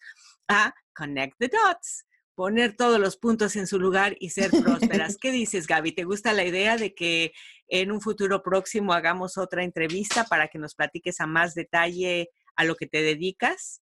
a 0.49 0.75
Connect 0.95 1.39
the 1.39 1.49
Dots 1.49 2.07
poner 2.37 2.77
todos 2.77 3.01
los 3.01 3.17
puntos 3.17 3.57
en 3.57 3.67
su 3.67 3.81
lugar 3.81 4.14
y 4.21 4.29
ser 4.29 4.51
prósperas. 4.51 5.17
¿Qué 5.21 5.33
dices, 5.33 5.67
Gaby? 5.67 5.93
¿Te 5.93 6.05
gusta 6.05 6.35
la 6.35 6.45
idea 6.45 6.77
de 6.77 6.95
que 6.95 7.33
en 7.67 7.91
un 7.91 8.03
futuro 8.03 8.43
próximo 8.43 8.93
hagamos 8.93 9.39
otra 9.39 9.64
entrevista 9.64 10.25
para 10.25 10.49
que 10.49 10.59
nos 10.59 10.75
platiques 10.75 11.19
a 11.21 11.27
más 11.27 11.55
detalle 11.55 12.29
a 12.55 12.64
lo 12.64 12.77
que 12.77 12.87
te 12.87 13.01
dedicas? 13.01 13.81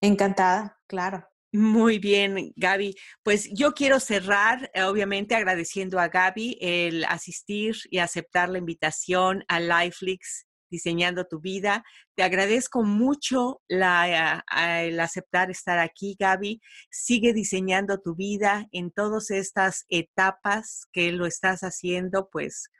Encantada, 0.00 0.78
claro. 0.86 1.26
Muy 1.52 1.98
bien, 1.98 2.52
Gaby. 2.56 2.94
Pues 3.24 3.50
yo 3.52 3.72
quiero 3.72 3.98
cerrar, 3.98 4.70
eh, 4.72 4.84
obviamente, 4.84 5.34
agradeciendo 5.34 5.98
a 5.98 6.08
Gaby 6.08 6.58
el 6.60 7.04
asistir 7.04 7.76
y 7.90 7.98
aceptar 7.98 8.48
la 8.48 8.58
invitación 8.58 9.44
a 9.48 9.58
Lifelix 9.58 10.46
Diseñando 10.70 11.26
tu 11.26 11.40
Vida. 11.40 11.82
Te 12.14 12.22
agradezco 12.22 12.84
mucho 12.84 13.60
la, 13.66 14.44
el 14.84 15.00
aceptar 15.00 15.50
estar 15.50 15.80
aquí, 15.80 16.16
Gaby. 16.16 16.60
Sigue 16.88 17.32
diseñando 17.32 17.98
tu 17.98 18.14
vida 18.14 18.68
en 18.70 18.92
todas 18.92 19.32
estas 19.32 19.84
etapas 19.88 20.86
que 20.92 21.10
lo 21.10 21.26
estás 21.26 21.62
haciendo, 21.62 22.28
pues, 22.30 22.70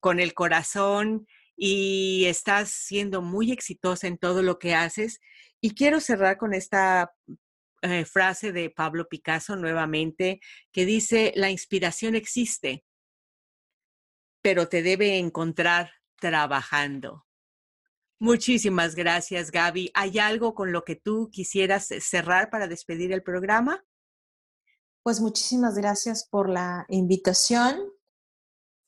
con 0.00 0.18
el 0.18 0.34
corazón 0.34 1.26
y 1.56 2.24
estás 2.26 2.70
siendo 2.70 3.22
muy 3.22 3.52
exitosa 3.52 4.08
en 4.08 4.18
todo 4.18 4.42
lo 4.42 4.58
que 4.58 4.74
haces. 4.74 5.20
Y 5.60 5.74
quiero 5.74 6.00
cerrar 6.00 6.36
con 6.36 6.54
esta 6.54 7.12
eh, 7.82 8.04
frase 8.04 8.52
de 8.52 8.70
Pablo 8.70 9.08
Picasso 9.08 9.56
nuevamente, 9.56 10.40
que 10.72 10.84
dice, 10.84 11.32
la 11.36 11.50
inspiración 11.50 12.14
existe, 12.14 12.84
pero 14.42 14.68
te 14.68 14.82
debe 14.82 15.18
encontrar 15.18 15.92
trabajando. 16.20 17.26
Muchísimas 18.20 18.96
gracias, 18.96 19.52
Gaby. 19.52 19.92
¿Hay 19.94 20.18
algo 20.18 20.54
con 20.54 20.72
lo 20.72 20.84
que 20.84 20.96
tú 20.96 21.30
quisieras 21.30 21.86
cerrar 22.00 22.50
para 22.50 22.66
despedir 22.66 23.12
el 23.12 23.22
programa? 23.22 23.84
Pues 25.04 25.20
muchísimas 25.20 25.76
gracias 25.76 26.26
por 26.28 26.48
la 26.48 26.84
invitación 26.88 27.80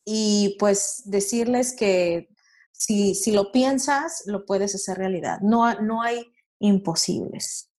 y 0.04 0.56
pues 0.58 1.02
decirles 1.04 1.74
que 1.76 2.28
si, 2.72 3.14
si 3.14 3.30
lo 3.30 3.52
piensas, 3.52 4.24
lo 4.26 4.44
puedes 4.44 4.74
hacer 4.74 4.98
realidad. 4.98 5.38
No, 5.42 5.80
no 5.80 6.02
hay 6.02 6.32
imposibles. 6.60 7.70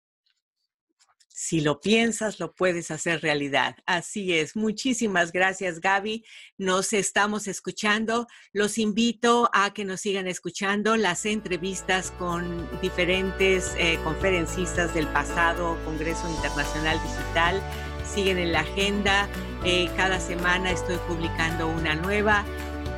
Si 1.44 1.60
lo 1.60 1.82
piensas, 1.82 2.40
lo 2.40 2.54
puedes 2.54 2.92
hacer 2.92 3.22
realidad. 3.24 3.76
Así 3.88 4.32
es. 4.32 4.56
Muchísimas 4.56 5.32
gracias, 5.32 5.82
Gaby. 5.82 6.24
Nos 6.60 6.94
estamos 6.94 7.48
escuchando. 7.48 8.28
Los 8.54 8.78
invito 8.78 9.50
a 9.52 9.74
que 9.74 9.84
nos 9.84 10.02
sigan 10.02 10.28
escuchando 10.28 10.98
las 10.98 11.26
entrevistas 11.26 12.12
con 12.12 12.70
diferentes 12.80 13.74
eh, 13.80 13.98
conferencistas 14.04 14.94
del 14.94 15.08
pasado 15.08 15.80
Congreso 15.84 16.30
Internacional 16.30 17.00
Digital. 17.02 17.60
Siguen 18.06 18.38
en 18.38 18.52
la 18.52 18.60
agenda. 18.60 19.28
Eh, 19.66 19.90
cada 19.98 20.20
semana 20.20 20.70
estoy 20.70 20.98
publicando 21.08 21.68
una 21.68 21.96
nueva. 21.96 22.46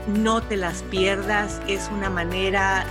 No 0.08 0.44
te 0.44 0.58
las 0.58 0.84
pierdas. 0.84 1.62
Es 1.70 1.88
una 1.94 2.10
manera 2.10 2.86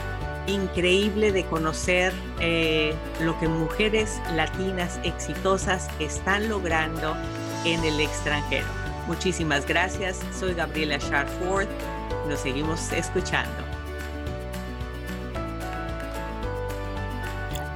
increíble 0.47 1.33
de 1.33 1.45
conocer 1.45 2.13
eh, 2.41 2.95
lo 3.21 3.39
que 3.39 3.49
mujeres 3.49 4.21
latinas 4.35 4.99
exitosas 5.05 5.89
están 5.99 6.49
logrando 6.49 7.17
en 7.65 7.85
el 7.85 8.01
extranjero. 8.01 8.67
Muchísimas 9.07 9.67
gracias. 9.67 10.21
Soy 10.39 10.55
Gabriela 10.55 10.99
Sharford. 10.99 11.69
Nos 12.29 12.41
seguimos 12.41 12.93
escuchando. 12.93 13.63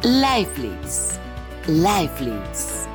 Lifelix. 0.02 1.18
Lifelix. 1.66 2.86